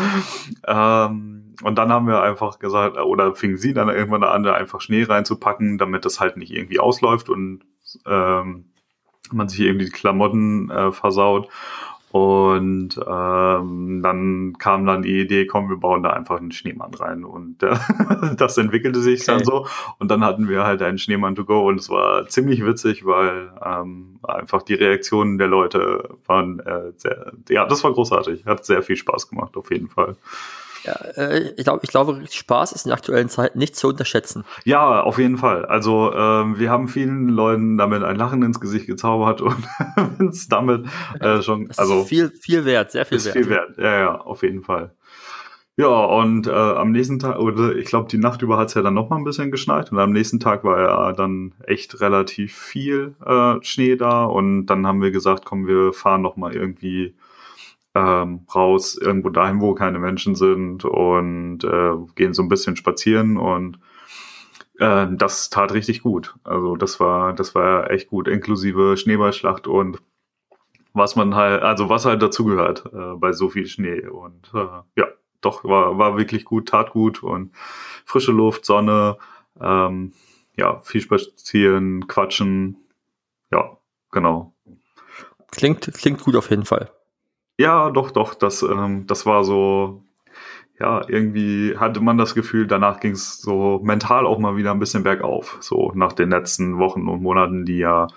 ähm, 0.68 1.54
und 1.62 1.76
dann 1.78 1.92
haben 1.92 2.08
wir 2.08 2.22
einfach 2.22 2.58
gesagt, 2.58 2.98
oder 2.98 3.36
fing 3.36 3.58
sie 3.58 3.74
dann 3.74 3.90
irgendwann 3.90 4.24
an, 4.24 4.44
da 4.44 4.54
einfach 4.54 4.82
Schnee 4.82 5.04
reinzupacken, 5.04 5.78
damit 5.78 6.06
das 6.06 6.20
halt 6.20 6.38
nicht 6.38 6.52
irgendwie 6.52 6.80
ausläuft 6.80 7.30
und 7.30 7.62
ähm, 8.08 8.72
man 9.34 9.50
sich 9.50 9.62
irgendwie 9.62 9.86
die 9.86 9.92
Klamotten 9.92 10.70
äh, 10.70 10.92
versaut. 10.92 11.50
Und 12.12 13.00
ähm, 13.08 14.02
dann 14.02 14.56
kam 14.58 14.86
dann 14.88 15.04
die 15.04 15.22
Idee, 15.22 15.46
komm, 15.46 15.70
wir 15.70 15.78
bauen 15.78 16.02
da 16.02 16.10
einfach 16.10 16.38
einen 16.38 16.52
Schneemann 16.52 16.94
rein. 16.96 17.24
Und 17.24 17.62
äh, 17.62 17.76
das 18.38 18.58
entwickelte 18.58 19.00
sich 19.00 19.26
dann 19.26 19.38
Okay. 19.38 19.46
so. 19.46 19.68
Und 20.00 20.10
dann 20.10 20.24
hatten 20.24 20.50
wir 20.50 20.64
halt 20.64 20.82
einen 20.82 20.98
Schneemann 20.98 21.36
to 21.36 21.46
go. 21.46 21.68
Und 21.68 21.80
es 21.80 21.90
war 21.90 22.28
ziemlich 22.28 22.66
witzig, 22.66 23.06
weil 23.06 23.52
ähm, 23.64 24.20
einfach 24.24 24.64
die 24.64 24.74
Reaktionen 24.74 25.38
der 25.38 25.48
Leute 25.48 26.10
waren 26.26 26.60
äh, 26.62 26.94
sehr, 26.98 27.32
ja, 27.48 27.66
das 27.66 27.84
war 27.84 27.94
großartig. 27.94 28.46
Hat 28.46 28.66
sehr 28.66 28.82
viel 28.82 28.96
Spaß 28.96 29.30
gemacht, 29.30 29.56
auf 29.56 29.70
jeden 29.70 29.88
Fall. 29.88 30.16
Ja, 30.84 30.94
äh, 30.94 31.54
ich 31.58 31.64
glaube, 31.64 31.82
ich 31.84 31.90
glaube, 31.90 32.22
Spaß 32.30 32.72
ist 32.72 32.86
in 32.86 32.90
der 32.90 32.98
aktuellen 32.98 33.30
Zeit 33.30 33.56
nicht 33.56 33.76
zu 33.76 33.88
unterschätzen. 33.88 34.46
Ja, 34.64 35.02
auf 35.02 35.18
jeden 35.18 35.38
Fall. 35.38 35.66
Also 35.66 36.14
ähm, 36.14 36.58
wir 36.60 36.70
haben 36.70 36.88
vielen 36.88 37.30
Leuten 37.30 37.78
damit 37.78 38.04
ein 38.04 38.16
Lachen 38.16 38.44
ins 38.44 38.60
Gesicht 38.60 38.88
gezaubert 38.88 39.42
und 39.42 39.68
uns 40.20 40.48
damit 40.48 40.86
äh, 41.20 41.42
schon, 41.42 41.70
also 41.78 42.06
viel, 42.06 42.30
viel 42.30 42.66
wert, 42.66 42.92
sehr 42.92 43.06
viel 43.06 43.18
ist 43.18 43.26
wert. 43.26 43.36
viel 43.36 43.50
wert. 43.50 43.78
Ja, 43.78 44.00
ja, 44.00 44.22
auf 44.22 44.44
jeden 44.44 44.64
Fall. 44.64 44.94
Ja, 45.80 45.88
und 45.88 46.46
äh, 46.46 46.52
am 46.52 46.92
nächsten 46.92 47.20
Tag, 47.20 47.40
oder 47.40 47.74
ich 47.74 47.86
glaube, 47.86 48.10
die 48.10 48.18
Nacht 48.18 48.42
über 48.42 48.58
hat 48.58 48.68
es 48.68 48.74
ja 48.74 48.82
dann 48.82 48.96
noch 48.96 49.10
mal 49.10 49.16
ein 49.16 49.24
bisschen 49.24 49.50
geschneit 49.50 49.94
und 49.94 50.00
am 50.00 50.12
nächsten 50.12 50.42
Tag 50.42 50.66
war 50.66 50.82
ja 50.82 51.14
dann 51.14 51.54
echt 51.66 52.02
relativ 52.02 52.54
viel 52.54 53.16
äh, 53.26 53.56
Schnee 53.62 53.96
da 53.96 54.26
und 54.26 54.66
dann 54.66 54.86
haben 54.86 55.02
wir 55.02 55.12
gesagt, 55.12 55.46
komm, 55.46 55.68
wir 55.68 55.94
fahren 55.94 56.22
noch 56.22 56.36
mal 56.36 56.54
irgendwie 56.54 57.16
ähm, 57.96 58.46
raus, 58.54 58.96
irgendwo 58.96 59.30
dahin, 59.30 59.62
wo 59.62 59.74
keine 59.74 60.00
Menschen 60.00 60.36
sind 60.36 60.86
und 60.86 61.64
äh, 61.64 61.92
gehen 62.16 62.34
so 62.34 62.44
ein 62.44 62.50
bisschen 62.50 62.76
spazieren 62.76 63.38
und 63.38 63.80
äh, 64.80 65.08
das 65.12 65.50
tat 65.50 65.74
richtig 65.74 66.02
gut. 66.02 66.36
Also 66.44 66.76
das 66.76 67.00
war, 67.00 67.34
das 67.34 67.56
war 67.56 67.92
echt 67.92 68.08
gut, 68.10 68.28
inklusive 68.28 68.98
Schneeballschlacht 68.98 69.68
und 69.68 70.00
was 70.94 71.16
man 71.16 71.36
halt, 71.36 71.62
also 71.62 71.90
was 71.90 72.06
halt 72.06 72.22
dazugehört 72.22 72.86
äh, 72.94 73.16
bei 73.16 73.32
so 73.32 73.50
viel 73.50 73.68
Schnee. 73.68 74.08
Und 74.08 74.52
äh, 74.54 74.82
ja, 74.96 75.08
doch, 75.42 75.64
war, 75.64 75.98
war 75.98 76.18
wirklich 76.18 76.46
gut, 76.46 76.70
tat 76.70 76.92
gut 76.92 77.24
und 77.24 77.52
frische 78.06 78.32
Luft, 78.32 78.66
Sonne, 78.66 79.18
ähm, 79.60 80.14
ja, 80.56 80.80
viel 80.82 81.02
spazieren, 81.02 82.08
quatschen. 82.08 82.78
Ja, 83.52 83.78
genau. 84.12 84.54
Klingt, 85.52 85.92
klingt 85.94 86.22
gut 86.22 86.36
auf 86.36 86.50
jeden 86.50 86.66
Fall. 86.66 86.92
Ja, 87.60 87.90
doch, 87.92 88.12
doch, 88.12 88.36
das, 88.36 88.62
ähm, 88.64 89.06
das 89.06 89.26
war 89.26 89.44
so, 89.44 90.02
ja, 90.80 91.02
irgendwie 91.10 91.76
hatte 91.78 92.00
man 92.00 92.18
das 92.18 92.34
Gefühl, 92.34 92.68
danach 92.68 93.02
ging 93.02 93.12
es 93.12 93.42
so 93.42 93.82
mental 93.84 94.26
auch 94.26 94.40
mal 94.40 94.56
wieder 94.56 94.72
ein 94.72 94.80
bisschen 94.80 95.04
bergauf. 95.04 95.58
So 95.60 95.92
nach 95.94 96.14
den 96.14 96.30
letzten 96.30 96.78
Wochen 96.78 97.10
und 97.10 97.22
Monaten, 97.22 97.66
die 97.66 97.80
ja 97.80 98.08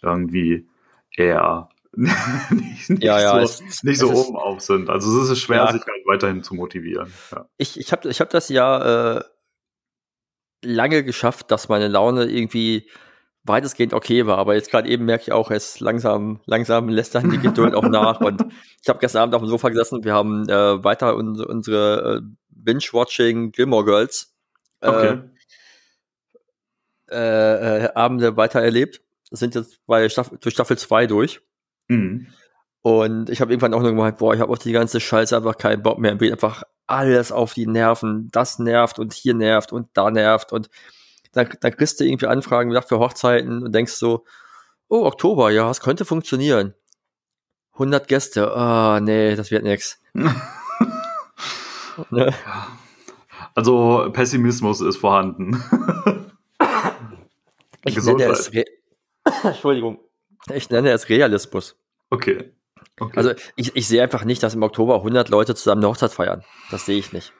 irgendwie 0.00 0.68
eher 1.16 1.70
nicht, 1.92 2.88
nicht 2.90 3.02
Ja, 3.02 3.20
ja, 3.20 3.32
so, 3.32 3.38
es- 3.64 3.82
nicht 3.82 3.98
so 3.98 4.12
oben 4.12 4.36
auf 4.36 4.60
sind. 4.60 4.88
Also 4.90 5.22
es 5.22 5.28
ist 5.30 5.40
schwer, 5.40 5.56
Ja. 5.64 5.72
sich 5.72 5.82
halt 5.82 6.06
weiterhin 6.06 6.44
zu 6.44 6.54
motivieren. 6.54 7.12
Ich, 7.56 7.80
ich 7.80 7.90
habe 7.90 8.08
ich 8.08 8.20
hab 8.20 8.30
das 8.30 8.48
ja 8.48 9.16
äh, 9.18 9.24
lange 10.64 11.02
geschafft, 11.02 11.50
dass 11.50 11.68
meine 11.68 11.88
Laune 11.88 12.26
irgendwie 12.26 12.88
weitestgehend 13.48 13.94
okay 13.94 14.26
war. 14.26 14.38
Aber 14.38 14.54
jetzt 14.54 14.70
gerade 14.70 14.88
eben 14.88 15.04
merke 15.04 15.24
ich 15.24 15.32
auch, 15.32 15.50
es 15.50 15.80
langsam, 15.80 16.40
langsam 16.46 16.88
lässt 16.88 17.14
dann 17.14 17.30
die 17.30 17.38
Geduld 17.38 17.74
auch 17.74 17.88
nach. 17.88 18.20
Und 18.20 18.44
ich 18.82 18.88
habe 18.88 18.98
gestern 18.98 19.22
Abend 19.22 19.34
auf 19.34 19.42
dem 19.42 19.48
Sofa 19.48 19.68
gesessen. 19.70 20.04
Wir 20.04 20.14
haben 20.14 20.48
äh, 20.48 20.84
weiter 20.84 21.16
unsere, 21.16 21.48
unsere 21.48 22.18
äh, 22.18 22.20
Binge-Watching 22.50 23.52
Gilmore 23.52 23.84
Girls 23.84 24.34
äh, 24.80 24.88
Okay. 24.88 25.20
äh, 27.10 27.84
äh, 27.84 27.94
Abende 27.94 28.36
weiter 28.36 28.60
erlebt. 28.60 29.00
Sind 29.30 29.54
jetzt 29.54 29.80
bei 29.86 30.08
Staffel, 30.08 30.38
durch 30.40 30.54
Staffel 30.54 30.78
2 30.78 31.06
durch. 31.06 31.40
Mhm. 31.88 32.28
Und 32.82 33.28
ich 33.28 33.40
habe 33.40 33.52
irgendwann 33.52 33.74
auch 33.74 33.80
nur 33.82 33.90
gemeint, 33.90 34.18
boah, 34.18 34.34
ich 34.34 34.40
habe 34.40 34.52
auf 34.52 34.58
die 34.58 34.72
ganze 34.72 35.00
Scheiße 35.00 35.36
einfach 35.36 35.58
keinen 35.58 35.82
Bock 35.82 35.98
mehr. 35.98 36.14
Mir 36.14 36.32
einfach 36.32 36.62
alles 36.86 37.32
auf 37.32 37.52
die 37.52 37.66
Nerven. 37.66 38.28
Das 38.32 38.58
nervt 38.58 38.98
und 38.98 39.12
hier 39.12 39.34
nervt 39.34 39.72
und 39.72 39.88
da 39.94 40.10
nervt. 40.10 40.52
Und 40.52 40.70
dann, 41.32 41.48
dann 41.60 41.76
kriegst 41.76 42.00
du 42.00 42.04
irgendwie 42.04 42.26
Anfragen 42.26 42.70
wie 42.70 42.74
gesagt, 42.74 42.88
für 42.88 42.98
Hochzeiten 42.98 43.62
und 43.62 43.74
denkst 43.74 43.92
so, 43.92 44.24
oh, 44.88 45.04
Oktober, 45.04 45.50
ja, 45.50 45.70
es 45.70 45.80
könnte 45.80 46.04
funktionieren. 46.04 46.74
100 47.74 48.08
Gäste, 48.08 48.56
ah, 48.56 49.00
nee, 49.00 49.36
das 49.36 49.50
wird 49.50 49.64
nix. 49.64 50.00
Ne? 52.10 52.32
Also 53.54 54.08
Pessimismus 54.12 54.80
ist 54.80 54.98
vorhanden. 54.98 55.62
Ich 57.84 57.94
Gesundheit. 57.94 58.28
nenne 58.28 58.38
es 58.38 58.52
Re 58.52 58.64
Entschuldigung. 59.44 60.00
Ich 60.52 60.68
nenne 60.68 60.90
es 60.90 61.08
Realismus. 61.08 61.76
Okay. 62.10 62.52
okay. 62.98 63.16
Also 63.16 63.32
ich, 63.56 63.74
ich 63.76 63.86
sehe 63.86 64.02
einfach 64.02 64.24
nicht, 64.24 64.42
dass 64.42 64.54
im 64.54 64.62
Oktober 64.62 64.96
100 64.96 65.28
Leute 65.28 65.54
zusammen 65.54 65.82
eine 65.82 65.88
Hochzeit 65.88 66.12
feiern. 66.12 66.44
Das 66.70 66.86
sehe 66.86 66.98
ich 66.98 67.12
nicht. 67.12 67.32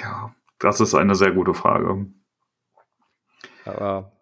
ja, 0.00 0.34
das 0.64 0.80
ist 0.80 0.94
eine 0.94 1.14
sehr 1.14 1.32
gute 1.32 1.54
Frage. 1.54 2.06
Aber 3.64 4.12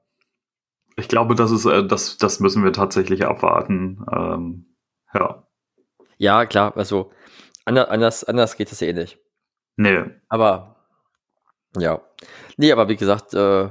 Ich 0.97 1.09
glaube, 1.09 1.35
das 1.35 1.51
ist, 1.51 1.65
äh, 1.65 1.87
das, 1.87 2.19
das 2.19 2.41
müssen 2.41 2.65
wir 2.65 2.73
tatsächlich 2.73 3.25
abwarten. 3.25 4.05
Ähm, 4.13 4.77
ja. 5.15 5.47
ja, 6.19 6.47
klar, 6.47 6.77
also 6.77 7.13
anders, 7.65 8.25
anders, 8.25 8.57
geht 8.57 8.73
es 8.73 8.83
eh 8.83 8.93
nicht. 8.93 9.19
Nee. 9.77 10.05
Aber 10.29 10.77
ja. 11.77 12.01
Nee, 12.57 12.73
aber 12.73 12.89
wie 12.89 12.97
gesagt, 12.97 13.35
äh, 13.35 13.71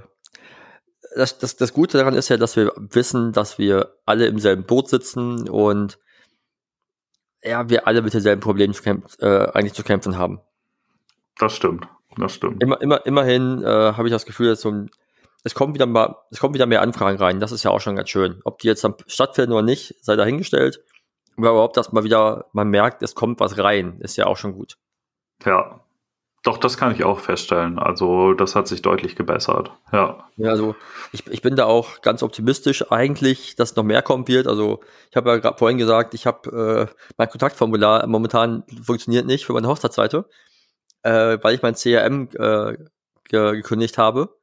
das, 1.15 1.37
das, 1.37 1.57
das 1.57 1.73
Gute 1.73 1.97
daran 1.97 2.13
ist 2.13 2.29
ja, 2.29 2.37
dass 2.37 2.55
wir 2.55 2.73
wissen, 2.75 3.33
dass 3.33 3.57
wir 3.57 3.95
alle 4.05 4.27
im 4.27 4.39
selben 4.39 4.65
Boot 4.65 4.89
sitzen 4.89 5.49
und 5.49 5.99
ja, 7.43 7.69
wir 7.69 7.87
alle 7.87 8.01
mit 8.01 8.13
denselben 8.13 8.41
Problemen 8.41 8.73
zu 8.73 8.83
kämpf, 8.83 9.17
äh, 9.19 9.47
eigentlich 9.53 9.73
zu 9.73 9.83
kämpfen 9.83 10.17
haben. 10.17 10.41
Das 11.37 11.53
stimmt. 11.55 11.87
Das 12.17 12.35
stimmt. 12.35 12.61
Immer, 12.61 12.81
immer, 12.81 13.05
immerhin 13.05 13.63
äh, 13.63 13.93
habe 13.93 14.07
ich 14.07 14.11
das 14.11 14.25
Gefühl, 14.25 14.49
dass 14.49 14.61
so 14.61 14.71
ein, 14.71 14.91
es 15.43 15.55
kommt 15.55 15.73
wieder 15.73 15.85
mal, 15.85 16.15
es 16.29 16.39
kommen 16.39 16.53
wieder 16.53 16.65
mehr 16.65 16.81
Anfragen 16.81 17.17
rein. 17.17 17.39
Das 17.39 17.51
ist 17.51 17.63
ja 17.63 17.71
auch 17.71 17.81
schon 17.81 17.95
ganz 17.95 18.09
schön. 18.09 18.41
Ob 18.43 18.59
die 18.59 18.67
jetzt 18.67 18.83
dann 18.83 18.95
stattfinden 19.07 19.53
oder 19.53 19.63
nicht, 19.63 19.95
sei 20.01 20.15
dahingestellt. 20.15 20.83
Aber 21.37 21.51
überhaupt, 21.51 21.77
dass 21.77 21.91
man 21.91 22.03
wieder, 22.03 22.45
man 22.53 22.69
merkt, 22.69 23.01
es 23.01 23.15
kommt 23.15 23.39
was 23.39 23.57
rein, 23.57 23.99
ist 24.01 24.17
ja 24.17 24.27
auch 24.27 24.37
schon 24.37 24.53
gut. 24.53 24.77
Ja. 25.45 25.81
Doch, 26.43 26.57
das 26.57 26.75
kann 26.75 26.91
ich 26.91 27.03
auch 27.03 27.19
feststellen. 27.19 27.77
Also, 27.77 28.33
das 28.33 28.55
hat 28.55 28.67
sich 28.67 28.81
deutlich 28.81 29.15
gebessert. 29.15 29.71
Ja. 29.91 30.27
Ja, 30.37 30.49
also 30.49 30.75
ich, 31.11 31.27
ich 31.27 31.43
bin 31.43 31.55
da 31.55 31.65
auch 31.65 32.01
ganz 32.01 32.23
optimistisch 32.23 32.91
eigentlich, 32.91 33.55
dass 33.55 33.75
noch 33.75 33.83
mehr 33.83 34.01
kommen 34.01 34.27
wird. 34.27 34.47
Also 34.47 34.79
ich 35.11 35.17
habe 35.17 35.29
ja 35.29 35.37
gerade 35.37 35.59
vorhin 35.59 35.77
gesagt, 35.77 36.15
ich 36.15 36.25
habe 36.25 36.89
äh, 36.89 36.95
mein 37.17 37.29
Kontaktformular 37.29 38.07
momentan 38.07 38.63
funktioniert 38.83 39.27
nicht 39.27 39.45
für 39.45 39.53
meine 39.53 39.67
Hochzeitsseite, 39.67 40.25
äh, 41.03 41.37
weil 41.41 41.55
ich 41.55 41.61
mein 41.61 41.75
CRM 41.75 42.29
äh, 42.37 42.77
ge 43.29 43.51
gekündigt 43.55 43.97
habe. 43.97 44.37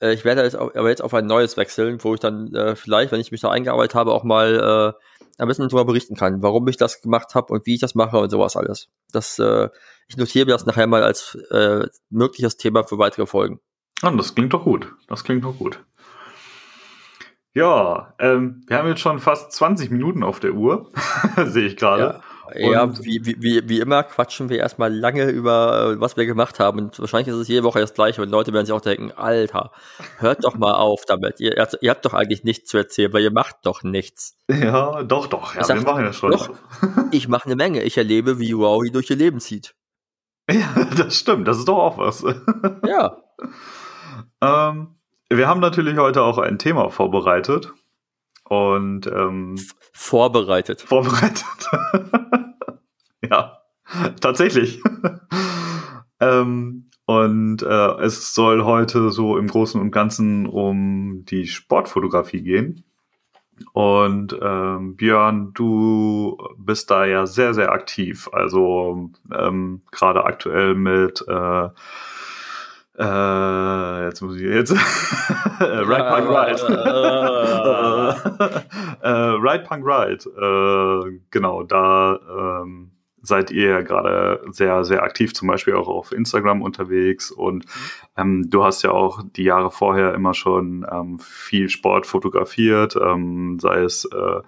Äh, 0.00 0.12
ich 0.14 0.24
werde 0.24 0.42
jetzt 0.42 0.56
au- 0.56 0.70
aber 0.74 0.88
jetzt 0.88 1.02
auf 1.02 1.14
ein 1.14 1.26
neues 1.26 1.56
wechseln, 1.56 2.02
wo 2.02 2.14
ich 2.14 2.20
dann 2.20 2.54
äh, 2.54 2.76
vielleicht, 2.76 3.12
wenn 3.12 3.20
ich 3.20 3.32
mich 3.32 3.40
da 3.40 3.50
eingearbeitet 3.50 3.94
habe, 3.94 4.12
auch 4.12 4.24
mal 4.24 4.94
äh, 4.98 5.42
ein 5.42 5.48
bisschen 5.48 5.68
darüber 5.68 5.84
berichten 5.86 6.16
kann, 6.16 6.42
warum 6.42 6.68
ich 6.68 6.76
das 6.76 7.00
gemacht 7.00 7.34
habe 7.34 7.52
und 7.52 7.66
wie 7.66 7.74
ich 7.74 7.80
das 7.80 7.94
mache 7.94 8.18
und 8.18 8.30
sowas 8.30 8.56
alles. 8.56 8.88
Das, 9.12 9.38
äh, 9.38 9.68
ich 10.08 10.16
notiere 10.16 10.46
mir 10.46 10.52
das 10.52 10.66
nachher 10.66 10.86
mal 10.86 11.02
als 11.02 11.34
äh, 11.50 11.86
mögliches 12.10 12.56
Thema 12.56 12.84
für 12.84 12.98
weitere 12.98 13.26
Folgen. 13.26 13.60
Ah, 14.02 14.10
das 14.10 14.34
klingt 14.34 14.52
doch 14.52 14.64
gut. 14.64 14.92
Das 15.08 15.24
klingt 15.24 15.44
doch 15.44 15.56
gut. 15.56 15.80
Ja, 17.52 18.14
ähm, 18.20 18.62
wir 18.68 18.78
haben 18.78 18.88
jetzt 18.88 19.00
schon 19.00 19.18
fast 19.18 19.52
20 19.52 19.90
Minuten 19.90 20.22
auf 20.22 20.38
der 20.40 20.52
Uhr, 20.52 20.90
sehe 21.46 21.66
ich 21.66 21.76
gerade. 21.76 22.02
Ja, 22.02 22.20
ja 22.56 22.92
wie, 23.04 23.24
wie, 23.24 23.68
wie 23.68 23.80
immer 23.80 24.02
quatschen 24.02 24.48
wir 24.48 24.58
erstmal 24.58 24.94
lange 24.94 25.24
über, 25.30 25.94
äh, 25.96 26.00
was 26.00 26.16
wir 26.16 26.26
gemacht 26.26 26.58
haben. 26.60 26.78
Und 26.78 26.98
wahrscheinlich 26.98 27.28
ist 27.28 27.40
es 27.40 27.48
jede 27.48 27.64
Woche 27.64 27.80
das 27.80 27.94
gleiche. 27.94 28.22
Und 28.22 28.30
Leute 28.30 28.52
werden 28.52 28.66
sich 28.66 28.72
auch 28.74 28.80
denken, 28.80 29.12
Alter, 29.12 29.72
hört 30.18 30.44
doch 30.44 30.56
mal 30.56 30.74
auf 30.74 31.04
damit. 31.06 31.40
Ihr, 31.40 31.56
ihr 31.80 31.90
habt 31.90 32.04
doch 32.04 32.14
eigentlich 32.14 32.44
nichts 32.44 32.70
zu 32.70 32.78
erzählen, 32.78 33.12
weil 33.12 33.22
ihr 33.22 33.32
macht 33.32 33.56
doch 33.64 33.82
nichts. 33.82 34.36
Ja, 34.50 35.02
doch, 35.02 35.26
doch. 35.26 35.54
Ja, 35.54 35.60
Ich 35.60 35.66
sag, 35.66 35.76
wir 35.78 35.84
machen 35.84 36.04
ja 36.04 36.12
schon. 36.12 36.30
doch. 36.32 36.50
Ich 37.12 37.28
mache 37.28 37.46
eine 37.46 37.56
Menge. 37.56 37.82
Ich 37.82 37.96
erlebe, 37.96 38.38
wie 38.38 38.56
Wowie 38.56 38.90
durch 38.90 39.10
ihr 39.10 39.16
Leben 39.16 39.40
zieht. 39.40 39.74
Ja, 40.50 40.84
das 40.96 41.14
stimmt. 41.16 41.46
Das 41.46 41.58
ist 41.58 41.68
doch 41.68 41.78
auch 41.78 41.98
was. 41.98 42.24
Ja. 42.84 43.18
ähm, 44.42 44.96
wir 45.28 45.46
haben 45.46 45.60
natürlich 45.60 45.96
heute 45.96 46.22
auch 46.22 46.38
ein 46.38 46.58
Thema 46.58 46.88
vorbereitet. 46.90 47.72
Und 48.44 49.06
ähm, 49.06 49.54
Vorbereitet. 50.02 50.80
vorbereitet. 50.80 51.44
ja, 53.30 53.58
tatsächlich. 54.18 54.82
ähm, 56.20 56.88
und 57.04 57.62
äh, 57.62 57.90
es 58.00 58.34
soll 58.34 58.64
heute 58.64 59.10
so 59.10 59.36
im 59.36 59.46
Großen 59.46 59.78
und 59.78 59.90
Ganzen 59.90 60.46
um 60.46 61.26
die 61.26 61.46
Sportfotografie 61.46 62.40
gehen. 62.40 62.82
Und 63.74 64.36
ähm, 64.40 64.96
Björn, 64.96 65.52
du 65.52 66.38
bist 66.56 66.90
da 66.90 67.04
ja 67.04 67.26
sehr, 67.26 67.52
sehr 67.52 67.70
aktiv. 67.70 68.30
Also 68.32 69.10
ähm, 69.32 69.82
gerade 69.92 70.24
aktuell 70.24 70.74
mit 70.74 71.22
äh, 71.28 71.68
äh, 73.00 74.04
jetzt 74.04 74.20
muss 74.20 74.36
ich 74.36 74.42
jetzt 74.42 74.72
Right 75.60 76.08
Punk 76.08 76.28
Ride. 76.28 76.60
äh, 79.02 79.08
right 79.08 79.64
Punk 79.64 79.86
Ride. 79.86 80.24
Äh, 80.36 81.20
genau, 81.30 81.62
da 81.62 82.60
ähm, 82.62 82.90
seid 83.22 83.50
ihr 83.50 83.70
ja 83.70 83.80
gerade 83.80 84.42
sehr, 84.50 84.84
sehr 84.84 85.02
aktiv, 85.02 85.32
zum 85.32 85.48
Beispiel 85.48 85.72
auch 85.74 85.88
auf 85.88 86.12
Instagram 86.12 86.60
unterwegs. 86.60 87.30
Und 87.30 87.64
ähm, 88.18 88.50
du 88.50 88.64
hast 88.64 88.82
ja 88.82 88.90
auch 88.90 89.22
die 89.34 89.44
Jahre 89.44 89.70
vorher 89.70 90.12
immer 90.14 90.34
schon 90.34 90.86
ähm, 90.90 91.18
viel 91.20 91.70
Sport 91.70 92.04
fotografiert, 92.06 92.96
ähm, 92.96 93.58
sei 93.60 93.80
es 93.80 94.04
äh, 94.04 94.40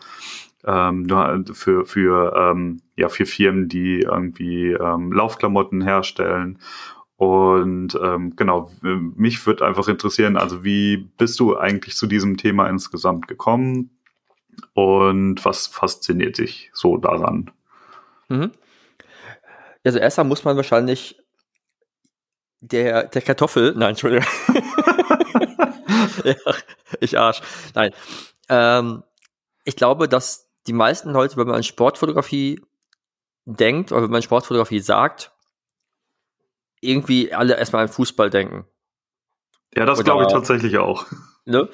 ähm, 0.65 1.09
für, 1.53 1.85
für, 1.87 2.33
ähm, 2.37 2.83
ja, 2.97 3.09
für 3.09 3.27
Firmen, 3.27 3.69
die 3.69 4.01
irgendwie 4.01 4.73
Laufklamotten 4.73 5.83
herstellen. 5.83 6.59
Und 7.17 7.97
ähm, 8.03 8.35
genau, 8.37 8.71
mich 8.83 9.47
würde 9.47 9.65
einfach 9.65 9.87
interessieren, 9.89 10.37
also 10.37 10.65
wie 10.65 10.97
bist 10.97 11.39
du 11.39 11.57
eigentlich 11.57 11.95
zu 11.95 12.07
diesem 12.07 12.37
Thema 12.37 12.69
insgesamt 12.69 13.29
gekommen 13.29 13.91
und 14.75 15.45
was 15.45 15.67
fasziniert 15.67 16.39
dich 16.39 16.71
so 16.73 16.97
daran? 16.97 17.51
Mhm. 18.29 18.51
Also 19.85 19.99
erstmal 19.99 20.27
muss 20.27 20.45
man 20.45 20.57
wahrscheinlich 20.57 21.23
der, 22.61 23.05
der 23.05 23.23
Kartoffel, 23.23 23.75
nein, 23.77 23.91
Entschuldigung. 23.91 24.27
ja, 26.25 26.35
ich 27.01 27.19
Arsch. 27.19 27.43
Nein. 27.75 27.93
Ähm, 28.49 29.03
ich 29.65 29.77
glaube, 29.77 30.09
dass 30.09 30.49
die 30.67 30.73
meisten 30.73 31.11
Leute, 31.11 31.37
wenn 31.37 31.47
man 31.47 31.57
an 31.57 31.63
Sportfotografie 31.65 32.61
denkt 33.45 33.91
oder 33.91 34.03
wenn 34.03 34.11
man 34.11 34.23
Sportfotografie 34.23 34.81
sagt, 34.81 35.32
irgendwie 36.83 37.33
alle 37.33 37.57
erstmal 37.57 37.85
an 37.85 37.89
Fußball 37.89 38.29
denken. 38.29 38.67
Ja, 39.75 39.87
das 39.87 40.05
glaube 40.05 40.25
ich 40.25 40.33
tatsächlich 40.33 40.79
auch. 40.79 41.07
Ne? 41.45 41.69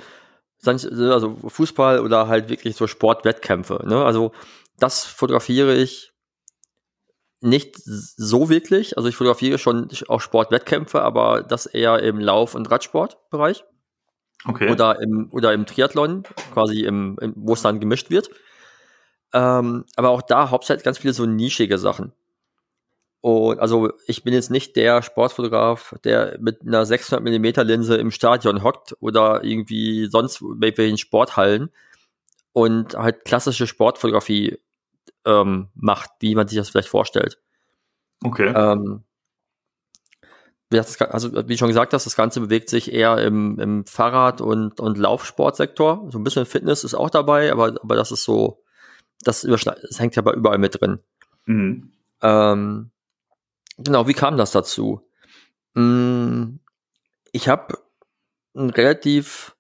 Sonst, 0.56 0.86
Also 0.86 1.36
Fußball 1.46 2.00
oder 2.00 2.26
halt 2.26 2.48
wirklich 2.48 2.74
so 2.74 2.86
Sportwettkämpfe. 2.86 3.84
Ne? 3.86 4.02
Also 4.02 4.32
das 4.78 5.04
fotografiere 5.04 5.74
ich 5.74 6.14
nicht 7.40 7.76
so 7.76 8.48
wirklich. 8.48 8.96
Also 8.96 9.10
ich 9.10 9.16
fotografiere 9.16 9.58
schon 9.58 9.90
auch 10.08 10.22
Sportwettkämpfe, 10.22 11.02
aber 11.02 11.42
das 11.42 11.66
eher 11.66 12.02
im 12.02 12.18
Lauf- 12.18 12.54
und 12.54 12.70
Radsportbereich 12.70 13.62
Okay. 14.46 14.70
oder 14.70 15.00
im, 15.00 15.28
oder 15.32 15.52
im 15.52 15.66
Triathlon, 15.66 16.22
quasi 16.54 16.84
im, 16.84 17.18
im 17.20 17.34
wo 17.36 17.52
es 17.52 17.62
dann 17.62 17.80
gemischt 17.80 18.08
wird. 18.08 18.30
Ähm, 19.34 19.84
aber 19.96 20.10
auch 20.10 20.22
da 20.22 20.50
hauptsächlich 20.50 20.84
ganz 20.84 20.98
viele 20.98 21.12
so 21.12 21.26
nischige 21.26 21.76
Sachen. 21.76 22.12
Und 23.20 23.58
also 23.58 23.90
ich 24.06 24.22
bin 24.22 24.32
jetzt 24.32 24.50
nicht 24.50 24.76
der 24.76 25.02
Sportfotograf, 25.02 25.94
der 26.04 26.38
mit 26.40 26.62
einer 26.62 26.86
600 26.86 27.22
mm 27.22 27.66
Linse 27.66 27.96
im 27.96 28.10
Stadion 28.10 28.62
hockt 28.62 28.96
oder 29.00 29.42
irgendwie 29.42 30.06
sonst 30.06 30.40
bei 30.40 30.76
welchen 30.76 30.98
Sporthallen 30.98 31.70
und 32.52 32.94
halt 32.94 33.24
klassische 33.24 33.66
Sportfotografie 33.66 34.58
ähm, 35.24 35.68
macht, 35.74 36.10
wie 36.20 36.34
man 36.34 36.46
sich 36.46 36.58
das 36.58 36.70
vielleicht 36.70 36.88
vorstellt. 36.88 37.38
okay. 38.24 38.52
Ähm, 38.54 39.04
wie, 40.70 40.76
das, 40.76 41.00
also, 41.00 41.32
wie 41.32 41.54
du 41.54 41.56
schon 41.56 41.68
gesagt 41.68 41.94
hast, 41.94 42.04
das 42.04 42.16
Ganze 42.16 42.40
bewegt 42.40 42.68
sich 42.68 42.92
eher 42.92 43.18
im, 43.18 43.58
im 43.58 43.86
Fahrrad- 43.86 44.42
und, 44.42 44.80
und 44.80 44.98
Laufsportsektor. 44.98 46.08
So 46.10 46.18
ein 46.18 46.24
bisschen 46.24 46.44
Fitness 46.46 46.84
ist 46.84 46.94
auch 46.94 47.10
dabei, 47.10 47.50
aber, 47.50 47.74
aber 47.82 47.96
das 47.96 48.12
ist 48.12 48.24
so, 48.24 48.62
das, 49.22 49.42
das 49.42 49.98
hängt 49.98 50.14
ja 50.14 50.22
aber 50.22 50.34
überall 50.34 50.58
mit 50.58 50.80
drin. 50.80 50.98
Mhm. 51.46 51.92
Ähm, 52.20 52.90
genau, 53.78 54.06
wie 54.06 54.14
kam 54.14 54.36
das 54.36 54.52
dazu? 54.52 55.08
Mm, 55.74 56.58
Ich 57.32 57.48
habe 57.48 57.78
eine 58.54 58.76
relativ 58.76 59.56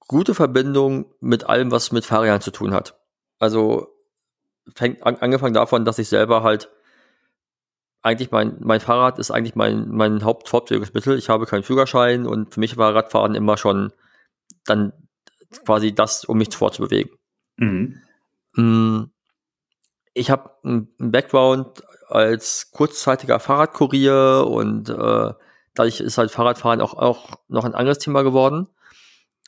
gute 0.00 0.34
Verbindung 0.34 1.12
mit 1.20 1.44
allem, 1.44 1.70
was 1.70 1.92
mit 1.92 2.04
Fahrrädern 2.04 2.40
zu 2.40 2.50
tun 2.50 2.74
hat. 2.74 2.98
Also 3.38 3.88
fängt 4.74 5.02
an, 5.04 5.16
angefangen 5.16 5.54
davon, 5.54 5.84
dass 5.84 5.98
ich 5.98 6.08
selber 6.08 6.42
halt 6.42 6.70
eigentlich 8.02 8.30
mein, 8.30 8.58
mein 8.60 8.80
Fahrrad 8.80 9.18
ist 9.18 9.30
eigentlich 9.30 9.54
mein, 9.54 9.88
mein 9.88 10.22
Hauptfortbewegungsmittel. 10.24 11.16
Ich 11.16 11.30
habe 11.30 11.46
keinen 11.46 11.62
Führerschein 11.62 12.26
und 12.26 12.52
für 12.52 12.60
mich 12.60 12.76
war 12.76 12.94
Radfahren 12.94 13.34
immer 13.34 13.56
schon 13.56 13.92
dann 14.66 14.92
quasi 15.64 15.94
das, 15.94 16.24
um 16.24 16.36
mich 16.36 16.54
fortzubewegen. 16.54 17.16
Mhm. 18.52 19.10
Ich 20.14 20.30
habe 20.30 20.50
einen 20.62 20.88
Background 20.98 21.82
als 22.08 22.70
kurzzeitiger 22.70 23.40
Fahrradkurier 23.40 24.46
und 24.48 24.88
äh, 24.88 25.32
dadurch 25.74 26.00
ist 26.00 26.18
halt 26.18 26.30
Fahrradfahren 26.30 26.80
auch, 26.80 26.94
auch 26.94 27.36
noch 27.48 27.64
ein 27.64 27.74
anderes 27.74 27.98
Thema 27.98 28.22
geworden. 28.22 28.68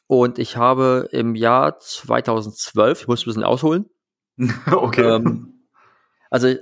Und 0.08 0.38
ich 0.38 0.56
habe 0.56 1.08
im 1.12 1.34
Jahr 1.34 1.78
2012, 1.78 3.02
ich 3.02 3.08
muss 3.08 3.22
ein 3.22 3.26
bisschen 3.26 3.44
ausholen, 3.44 3.86
okay. 4.70 5.02
ähm, 5.02 5.68
also 6.30 6.54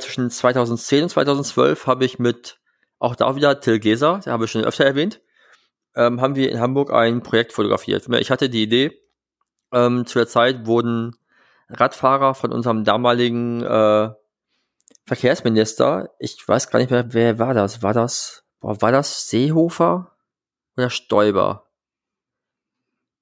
zwischen 0.00 0.30
2010 0.30 1.04
und 1.04 1.08
2012 1.10 1.86
habe 1.86 2.04
ich 2.04 2.18
mit 2.18 2.58
auch 2.98 3.14
da 3.14 3.36
wieder 3.36 3.60
Till 3.60 3.78
Geser, 3.78 4.20
der 4.24 4.32
habe 4.32 4.44
ich 4.44 4.50
schon 4.50 4.64
öfter 4.64 4.84
erwähnt, 4.84 5.20
ähm, 5.94 6.20
haben 6.20 6.36
wir 6.36 6.50
in 6.50 6.60
Hamburg 6.60 6.92
ein 6.92 7.22
Projekt 7.22 7.52
fotografiert. 7.52 8.06
Ich 8.08 8.30
hatte 8.30 8.48
die 8.48 8.62
Idee, 8.62 8.98
ähm, 9.72 10.06
zu 10.06 10.18
der 10.18 10.28
Zeit 10.28 10.66
wurden 10.66 11.16
Radfahrer 11.70 12.34
von 12.34 12.52
unserem 12.52 12.84
damaligen 12.84 13.62
äh, 13.62 14.10
Verkehrsminister, 15.06 16.10
ich 16.18 16.46
weiß 16.46 16.70
gar 16.70 16.78
nicht 16.78 16.90
mehr, 16.90 17.12
wer 17.12 17.38
war 17.38 17.54
das? 17.54 17.82
War 17.82 17.92
das, 17.92 18.44
war 18.60 18.92
das 18.92 19.28
Seehofer 19.28 20.16
oder 20.76 20.90
Stoiber? 20.90 21.68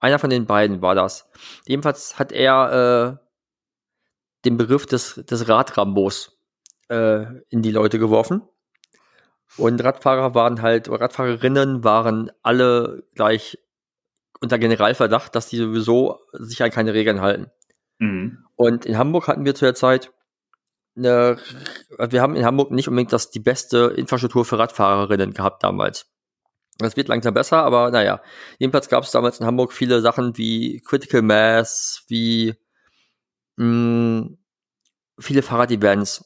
Einer 0.01 0.19
von 0.19 0.31
den 0.31 0.47
beiden 0.47 0.81
war 0.81 0.95
das. 0.95 1.29
Jedenfalls 1.67 2.19
hat 2.19 2.33
er 2.33 3.19
äh, 3.21 3.25
den 4.45 4.57
Begriff 4.57 4.87
des, 4.87 5.15
des 5.15 5.49
Radrambos 5.49 6.39
äh, 6.89 7.25
in 7.49 7.63
die 7.63 7.73
Leute 7.73 7.99
geworfen. 7.99 8.43
Und 9.57 9.83
Radfahrer 9.83 10.35
waren 10.35 10.63
halt, 10.63 10.89
Radfahrerinnen 10.89 11.83
waren 11.83 12.31
alle 12.43 13.05
gleich 13.15 13.59
unter 14.41 14.59
Generalverdacht, 14.59 15.35
dass 15.35 15.49
die 15.49 15.57
sowieso 15.57 16.21
sich 16.33 16.63
an 16.63 16.71
keine 16.71 16.95
Regeln 16.95 17.21
halten. 17.21 17.51
Mhm. 17.99 18.45
Und 18.57 18.87
in 18.87 18.99
Hamburg 18.99 19.29
hatten 19.29 19.45
wir 19.45 19.55
zu 19.55 19.65
der 19.65 19.75
Zeit 19.75 20.13
eine, 20.97 21.39
wir 21.97 22.23
haben 22.23 22.35
in 22.35 22.45
Hamburg 22.45 22.73
nicht 22.73 22.89
unbedingt 22.89 23.13
das, 23.13 23.31
die 23.31 23.41
beste 23.41 23.95
Infrastruktur 23.97 24.45
für 24.45 24.59
Radfahrerinnen 24.59 25.33
gehabt 25.33 25.63
damals. 25.63 26.07
Das 26.79 26.97
wird 26.97 27.09
langsam 27.09 27.35
besser, 27.35 27.59
aber 27.65 27.91
naja. 27.91 28.21
Jedenfalls 28.59 28.89
gab 28.89 29.05
es 29.05 29.11
damals 29.11 29.41
in 29.41 29.47
Hamburg 29.47 29.73
viele 29.73 30.01
Sachen 30.01 30.37
wie 30.37 30.81
Critical 30.81 31.23
Mass, 31.23 32.05
wie 32.09 32.55
mh, 33.57 34.31
viele 35.19 35.43
Fahrrad-Events. 35.43 36.25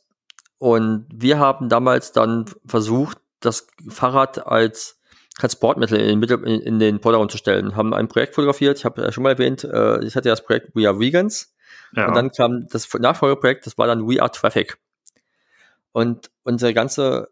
Und 0.59 1.07
wir 1.13 1.39
haben 1.39 1.69
damals 1.69 2.13
dann 2.13 2.47
versucht, 2.67 3.19
das 3.41 3.67
Fahrrad 3.89 4.47
als 4.47 5.01
Transportmittel 5.39 5.99
in, 5.99 6.07
den 6.07 6.19
Mittel- 6.19 6.47
in, 6.47 6.61
in 6.61 6.79
den 6.79 7.01
Vordergrund 7.01 7.33
zu 7.33 7.39
stellen. 7.39 7.75
Haben 7.75 7.95
ein 7.95 8.09
Projekt 8.09 8.35
fotografiert, 8.35 8.79
ich 8.79 8.85
habe 8.85 9.03
ja 9.03 9.11
schon 9.11 9.25
mal 9.25 9.33
erwähnt, 9.33 9.65
äh, 9.65 10.05
ich 10.05 10.15
hatte 10.15 10.29
ja 10.29 10.35
das 10.35 10.45
Projekt 10.45 10.75
We 10.75 10.87
Are 10.87 11.01
Vegans. 11.01 11.55
Ja. 11.95 12.09
Und 12.09 12.15
dann 12.17 12.31
kam 12.31 12.67
das 12.69 12.93
Nachfolgeprojekt, 12.93 13.67
das 13.67 13.79
war 13.79 13.87
dann 13.87 14.09
We 14.09 14.21
Are 14.21 14.31
Traffic. 14.31 14.79
Und 15.93 16.31
unsere 16.43 16.75
ganze 16.75 17.29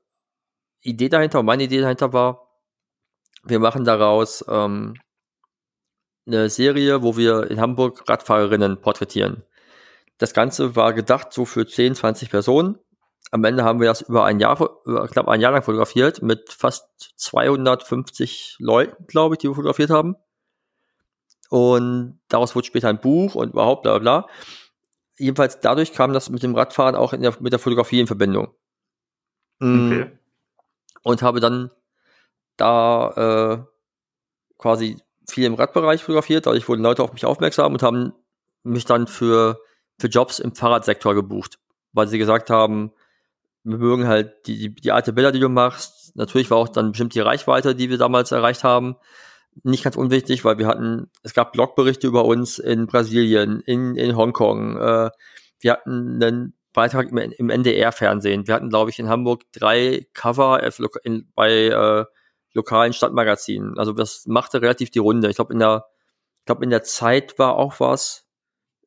Idee 0.82 1.08
dahinter, 1.08 1.42
meine 1.42 1.64
Idee 1.64 1.80
dahinter 1.80 2.12
war, 2.12 2.48
wir 3.42 3.58
machen 3.58 3.84
daraus 3.84 4.44
ähm, 4.48 4.94
eine 6.26 6.50
Serie, 6.50 7.02
wo 7.02 7.16
wir 7.16 7.50
in 7.50 7.60
Hamburg 7.60 8.08
Radfahrerinnen 8.08 8.80
porträtieren. 8.80 9.44
Das 10.18 10.34
Ganze 10.34 10.76
war 10.76 10.92
gedacht 10.92 11.32
so 11.32 11.46
für 11.46 11.66
10, 11.66 11.94
20 11.94 12.30
Personen. 12.30 12.78
Am 13.30 13.44
Ende 13.44 13.64
haben 13.64 13.80
wir 13.80 13.86
das 13.86 14.02
über 14.02 14.24
ein 14.24 14.40
Jahr, 14.40 14.56
knapp 14.84 15.28
ein 15.28 15.40
Jahr 15.40 15.52
lang 15.52 15.62
fotografiert 15.62 16.20
mit 16.20 16.52
fast 16.52 17.14
250 17.16 18.56
Leuten, 18.58 19.06
glaube 19.06 19.34
ich, 19.34 19.38
die 19.38 19.48
wir 19.48 19.54
fotografiert 19.54 19.90
haben. 19.90 20.16
Und 21.50 22.20
daraus 22.28 22.54
wurde 22.54 22.66
später 22.66 22.88
ein 22.88 23.00
Buch 23.00 23.34
und 23.34 23.50
überhaupt 23.52 23.82
bla 23.82 23.98
bla 23.98 24.22
bla. 24.22 24.28
Jedenfalls 25.18 25.58
dadurch 25.60 25.92
kam 25.92 26.12
das 26.12 26.30
mit 26.30 26.42
dem 26.44 26.54
Radfahren 26.54 26.94
auch 26.94 27.12
der, 27.12 27.34
mit 27.40 27.52
der 27.52 27.58
Fotografie 27.58 28.00
in 28.00 28.06
Verbindung. 28.06 28.54
Mm. 29.58 29.86
Okay. 29.86 30.10
Und 31.02 31.22
habe 31.22 31.40
dann 31.40 31.70
da 32.56 33.10
äh, 33.16 33.64
quasi 34.58 35.02
viel 35.28 35.44
im 35.44 35.54
Radbereich 35.54 36.04
fotografiert, 36.04 36.46
dadurch 36.46 36.68
wurden 36.68 36.82
Leute 36.82 37.02
auf 37.02 37.12
mich 37.12 37.24
aufmerksam 37.24 37.72
und 37.72 37.82
haben 37.82 38.12
mich 38.62 38.84
dann 38.84 39.08
für, 39.08 39.60
für 39.98 40.06
Jobs 40.06 40.38
im 40.38 40.54
Fahrradsektor 40.54 41.14
gebucht, 41.14 41.58
weil 41.92 42.06
sie 42.06 42.18
gesagt 42.18 42.48
haben, 42.48 42.92
wir 43.64 43.78
mögen 43.78 44.06
halt 44.06 44.46
die, 44.46 44.58
die, 44.58 44.74
die 44.74 44.92
alte 44.92 45.12
Bilder, 45.12 45.32
die 45.32 45.40
du 45.40 45.48
machst. 45.48 46.16
Natürlich 46.16 46.50
war 46.50 46.58
auch 46.58 46.68
dann 46.68 46.92
bestimmt 46.92 47.14
die 47.14 47.20
Reichweite, 47.20 47.74
die 47.74 47.90
wir 47.90 47.98
damals 47.98 48.32
erreicht 48.32 48.62
haben, 48.62 48.96
nicht 49.62 49.84
ganz 49.84 49.96
unwichtig, 49.96 50.44
weil 50.44 50.58
wir 50.58 50.66
hatten, 50.66 51.10
es 51.22 51.34
gab 51.34 51.52
Blogberichte 51.52 52.06
über 52.06 52.24
uns 52.24 52.58
in 52.58 52.86
Brasilien, 52.86 53.60
in, 53.60 53.96
in 53.96 54.16
Hongkong. 54.16 54.76
Äh, 54.76 55.10
wir 55.60 55.72
hatten 55.72 56.22
einen 56.22 56.54
Beitrag 56.72 57.10
im, 57.10 57.18
im 57.18 57.50
NDR-Fernsehen. 57.50 58.46
Wir 58.46 58.54
hatten, 58.54 58.70
glaube 58.70 58.90
ich, 58.90 58.98
in 58.98 59.08
Hamburg 59.08 59.42
drei 59.52 60.06
Cover 60.14 60.60
in, 61.04 61.28
bei 61.34 61.66
äh, 61.66 62.04
lokalen 62.52 62.92
Stadtmagazinen. 62.92 63.78
Also 63.78 63.92
das 63.92 64.26
machte 64.26 64.62
relativ 64.62 64.90
die 64.90 64.98
Runde. 64.98 65.28
Ich 65.28 65.36
glaube, 65.36 65.52
in 65.52 65.58
der, 65.58 65.86
ich 66.40 66.46
glaube, 66.46 66.64
in 66.64 66.70
der 66.70 66.82
Zeit 66.82 67.38
war 67.38 67.56
auch 67.56 67.80
was 67.80 68.26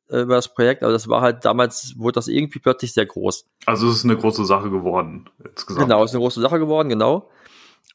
äh, 0.08 0.20
über 0.20 0.34
das 0.34 0.52
Projekt, 0.52 0.82
aber 0.82 0.92
das 0.92 1.08
war 1.08 1.20
halt 1.20 1.44
damals, 1.44 1.94
wurde 1.98 2.14
das 2.14 2.28
irgendwie 2.28 2.58
plötzlich 2.58 2.92
sehr 2.92 3.06
groß. 3.06 3.46
Also 3.66 3.88
es 3.88 3.98
ist 3.98 4.04
eine 4.04 4.16
große 4.16 4.44
Sache 4.44 4.70
geworden, 4.70 5.30
insgesamt. 5.42 5.86
Genau, 5.86 6.02
es 6.04 6.10
ist 6.10 6.14
eine 6.14 6.22
große 6.22 6.40
Sache 6.40 6.58
geworden, 6.58 6.88
genau. 6.88 7.30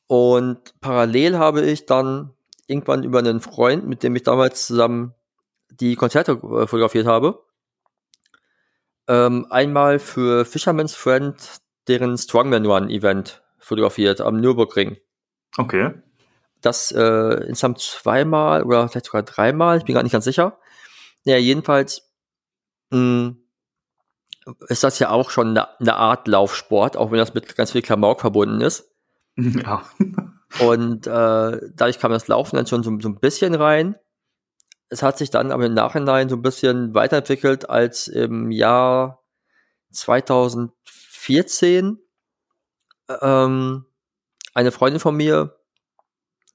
Und 0.08 0.74
parallel 0.82 1.38
habe 1.38 1.62
ich 1.62 1.86
dann 1.86 2.34
irgendwann 2.70 3.04
über 3.04 3.20
einen 3.20 3.42
Freund, 3.42 3.88
mit 3.88 4.04
dem 4.04 4.16
ich 4.16 4.24
damals 4.24 4.68
zusammen 4.68 5.14
die 5.70 5.96
Konzerte 5.96 6.34
äh, 6.34 6.68
fotografiert 6.68 7.08
habe, 7.08 7.44
ähm, 9.08 9.48
einmal 9.50 10.00
für 10.00 10.46
Fisherman's 10.46 10.96
Friend 10.96 11.36
deren 11.88 12.18
Strongman 12.18 12.66
Run 12.66 12.90
Event 12.90 13.42
fotografiert 13.58 14.22
am 14.22 14.40
Nürburgring. 14.40 14.98
Okay. 15.58 15.94
Das 16.62 16.92
äh, 16.92 17.46
insgesamt 17.48 17.80
zweimal 17.80 18.64
oder 18.64 18.88
vielleicht 18.88 19.08
sogar 19.08 19.24
dreimal, 19.24 19.78
ich 19.78 19.86
bin 19.86 19.96
gar 19.96 20.04
nicht 20.04 20.12
ganz 20.12 20.26
sicher. 20.26 20.60
Ja, 21.24 21.38
jedenfalls 21.38 22.14
mh, 22.92 23.00
hm, 23.00 23.38
ist 24.68 24.84
das 24.84 25.00
ja 25.00 25.10
auch 25.10 25.32
schon 25.32 25.50
eine, 25.50 25.80
eine 25.80 25.96
Art 25.96 26.28
Laufsport, 26.28 26.98
auch 26.98 27.12
wenn 27.12 27.18
das 27.18 27.34
mit 27.34 27.56
ganz 27.56 27.72
viel 27.72 27.82
Klamauk 27.82 28.22
verbunden 28.22 28.62
ist. 28.62 28.86
Ja. 29.38 29.84
Und 30.60 31.06
äh, 31.06 31.60
dadurch 31.74 32.00
kam 32.00 32.12
das 32.12 32.28
Laufen 32.28 32.56
dann 32.56 32.66
schon 32.66 32.82
so, 32.84 32.92
so 33.00 33.10
ein 33.10 33.20
bisschen 33.20 33.54
rein. 33.54 33.96
Es 34.90 35.04
hat 35.04 35.20
sich 35.20 35.30
dann 35.30 35.52
aber 35.52 35.68
im 35.68 35.76
Nachhinein 35.76 36.30
so 36.30 36.36
ein 36.36 36.42
bisschen 36.42 36.96
weiterentwickelt, 36.96 37.70
als 37.70 38.08
im 38.08 38.50
Jahr 38.52 39.24
2014 39.92 42.00
ähm, 43.22 43.86
eine 44.54 44.72
Freundin 44.72 45.00
von 45.00 45.16
mir, 45.16 45.56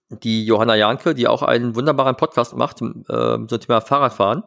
die 0.08 0.44
Johanna 0.44 0.74
Janke, 0.74 1.14
die 1.14 1.28
auch 1.28 1.42
einen 1.42 1.76
wunderbaren 1.76 2.16
Podcast 2.16 2.54
macht 2.54 2.82
äh, 2.82 3.46
zum 3.46 3.48
Thema 3.48 3.80
Fahrradfahren. 3.80 4.42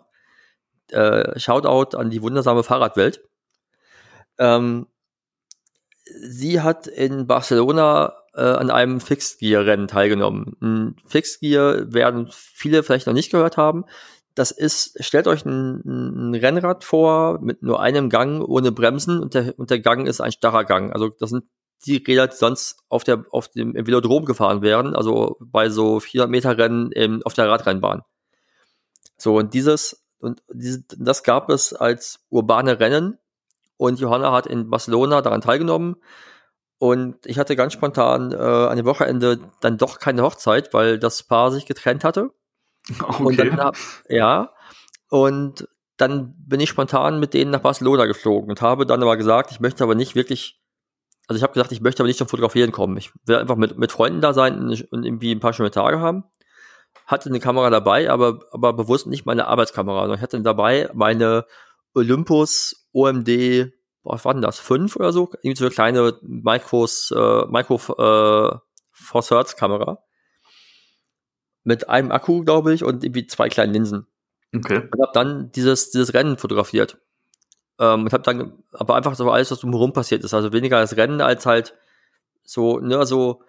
Äh, 0.92 1.40
Shoutout 1.40 1.98
an 1.98 2.10
die 2.10 2.22
wundersame 2.22 2.64
Fahrradwelt. 2.64 3.22
Ähm, 4.38 4.88
sie 6.06 6.62
hat 6.62 6.88
in 6.88 7.28
Barcelona 7.28 8.14
äh, 8.38 8.42
an 8.42 8.70
einem 8.70 9.02
Fixed 9.02 9.40
Gear 9.40 9.66
Rennen 9.66 9.88
teilgenommen. 9.88 10.56
Ein 10.62 10.96
Fixed 11.06 11.42
Gear 11.42 11.92
werden 11.92 12.30
viele 12.32 12.84
vielleicht 12.84 13.08
noch 13.08 13.14
nicht 13.14 13.32
gehört 13.32 13.58
haben. 13.58 13.86
Das 14.36 14.52
ist, 14.52 15.04
stellt 15.04 15.28
euch 15.28 15.44
ein, 15.46 15.82
ein, 15.84 16.36
Rennrad 16.36 16.84
vor 16.84 17.40
mit 17.42 17.64
nur 17.64 17.82
einem 17.82 18.10
Gang 18.10 18.48
ohne 18.48 18.72
Bremsen 18.72 19.20
und 19.20 19.34
der, 19.34 19.58
und 19.58 19.72
der 19.72 19.80
Gang 19.80 20.08
ist 20.08 20.22
ein 20.22 20.32
starrer 20.32 20.64
Gang. 20.64 20.94
Also 20.94 21.10
das 21.10 21.32
sind 21.32 21.46
die 21.86 21.98
Räder, 21.98 22.28
die 22.28 22.36
sonst 22.36 22.78
auf 22.90 23.04
der, 23.04 23.26
auf 23.32 23.48
dem 23.48 23.74
Velodrom 23.74 24.26
gefahren 24.26 24.62
werden, 24.62 24.96
also 24.96 25.38
bei 25.40 25.70
so 25.70 26.00
400 26.00 26.30
Meter 26.30 26.58
Rennen 26.58 26.92
im, 26.92 27.22
auf 27.24 27.34
der 27.34 27.50
Radrennbahn. 27.50 28.04
So, 29.18 29.38
und 29.38 29.54
dieses, 29.56 30.06
und 30.20 30.44
diese, 30.54 30.84
das 30.98 31.24
gab 31.24 31.50
es 31.50 31.74
als 31.74 32.20
urbane 32.30 32.80
Rennen 32.80 33.18
und 33.78 34.00
Johanna 34.00 34.32
hat 34.32 34.46
in 34.46 34.70
Barcelona 34.70 35.22
daran 35.22 35.42
teilgenommen. 35.42 35.96
Und 36.80 37.26
ich 37.26 37.40
hatte 37.40 37.56
ganz 37.56 37.74
spontan 37.74 38.32
äh, 38.32 38.36
an 38.36 38.78
dem 38.78 38.86
Wochenende 38.86 39.40
dann 39.62 39.78
doch 39.78 40.00
keine 40.00 40.22
Hochzeit, 40.22 40.74
weil 40.74 41.00
das 41.00 41.24
Paar 41.24 41.52
sich 41.52 41.66
getrennt 41.66 42.04
hatte. 42.04 42.32
Okay. 43.02 43.24
Und 43.24 43.40
dann, 43.40 43.72
ja. 44.10 44.54
Und 45.10 45.68
dann 45.98 46.36
bin 46.38 46.60
ich 46.60 46.70
spontan 46.70 47.20
mit 47.20 47.34
denen 47.34 47.52
nach 47.52 47.62
Barcelona 47.62 48.06
geflogen 48.06 48.52
und 48.52 48.62
habe 48.62 48.86
dann 48.86 49.02
aber 49.02 49.18
gesagt, 49.18 49.52
ich 49.52 49.60
möchte 49.60 49.84
aber 49.84 49.96
nicht 49.96 50.14
wirklich, 50.14 50.62
also 51.28 51.38
ich 51.38 51.44
habe 51.44 51.54
gesagt, 51.54 51.72
ich 51.72 51.82
möchte 51.82 52.04
aber 52.04 52.08
nicht 52.08 52.20
zum 52.20 52.28
Fotografieren 52.28 52.72
kommen. 52.72 52.98
Ich 52.98 53.12
will 53.26 53.38
einfach 53.38 53.56
mit, 53.56 53.78
mit 53.80 53.92
Freunden 53.92 54.22
da 54.22 54.34
sein 54.34 54.60
und 54.92 55.04
irgendwie 55.06 55.34
ein 55.34 55.40
paar 55.40 55.54
schöne 55.54 55.72
Tage 55.72 56.00
haben. 56.00 56.24
Hatte 57.08 57.30
eine 57.30 57.40
Kamera 57.40 57.72
dabei, 57.72 58.12
aber, 58.12 58.42
aber 58.52 58.74
bewusst 58.74 59.08
nicht 59.08 59.26
meine 59.26 59.48
Arbeitskamera. 59.48 60.14
Ich 60.14 60.22
hatte 60.22 60.40
dabei 60.42 60.90
meine 60.94 61.46
Olympus 61.96 62.88
OMD 62.94 63.72
was 64.10 64.26
war 64.26 64.34
denn 64.34 64.42
das, 64.42 64.60
fünf 64.60 64.96
oder 64.96 65.12
so? 65.12 65.30
Irgendwie 65.42 65.56
so 65.56 65.66
eine 65.66 65.74
kleine 65.74 66.18
Micros, 66.22 67.12
äh, 67.12 67.46
Micro 67.48 67.76
äh, 67.76 68.58
Four 68.92 69.22
Thirds 69.22 69.56
Kamera. 69.56 70.00
Mit 71.64 71.90
einem 71.90 72.12
Akku, 72.12 72.44
glaube 72.44 72.74
ich, 72.74 72.84
und 72.84 73.04
irgendwie 73.04 73.28
zwei 73.28 73.50
kleinen 73.50 73.74
Linsen. 73.74 74.08
Okay. 74.56 74.88
Und 74.92 75.02
habe 75.02 75.12
dann 75.14 75.52
dieses, 75.52 75.92
dieses 75.92 76.14
Rennen 76.14 76.38
fotografiert. 76.38 76.98
Ähm, 77.80 78.06
und 78.06 78.14
habe 78.14 78.24
dann 78.24 78.64
aber 78.72 78.96
einfach 78.96 79.16
so 79.16 79.30
alles, 79.30 79.52
was 79.52 79.60
drumherum 79.60 79.94
passiert 79.94 80.24
ist. 80.24 80.34
Also 80.34 80.54
weniger 80.54 80.80
das 80.80 80.98
Rennen 80.98 81.22
als 81.22 81.46
halt 81.46 81.76
so, 82.44 82.80
ne, 82.80 83.06
so, 83.06 83.44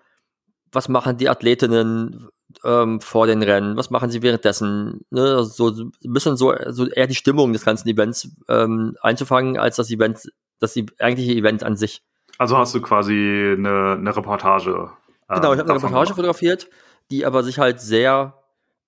was 0.72 0.88
machen 0.88 1.16
die 1.16 1.28
Athletinnen 1.28 2.28
ähm, 2.64 3.00
vor 3.00 3.26
den 3.26 3.42
Rennen, 3.42 3.76
was 3.76 3.90
machen 3.90 4.10
sie 4.10 4.22
währenddessen, 4.22 5.04
ne, 5.10 5.44
so, 5.44 5.70
so 5.70 5.84
ein 5.84 6.12
bisschen 6.12 6.36
so, 6.36 6.54
so 6.68 6.86
eher 6.86 7.06
die 7.06 7.14
Stimmung 7.14 7.52
des 7.52 7.64
ganzen 7.64 7.88
Events 7.88 8.30
ähm, 8.48 8.96
einzufangen, 9.00 9.58
als 9.58 9.76
das 9.76 9.90
Event 9.90 10.30
das 10.60 10.76
eigentliche 10.98 11.32
Event 11.32 11.62
an 11.62 11.76
sich. 11.76 12.02
Also 12.38 12.56
hast 12.56 12.74
du 12.74 12.80
quasi 12.80 13.54
eine, 13.56 13.96
eine 13.98 14.16
Reportage. 14.16 14.90
Äh, 15.28 15.34
genau, 15.34 15.52
ich 15.52 15.58
habe 15.58 15.70
eine 15.70 15.74
Reportage 15.74 15.90
gemacht. 15.90 16.08
fotografiert, 16.16 16.68
die 17.10 17.26
aber 17.26 17.42
sich 17.42 17.58
halt 17.58 17.80
sehr 17.80 18.34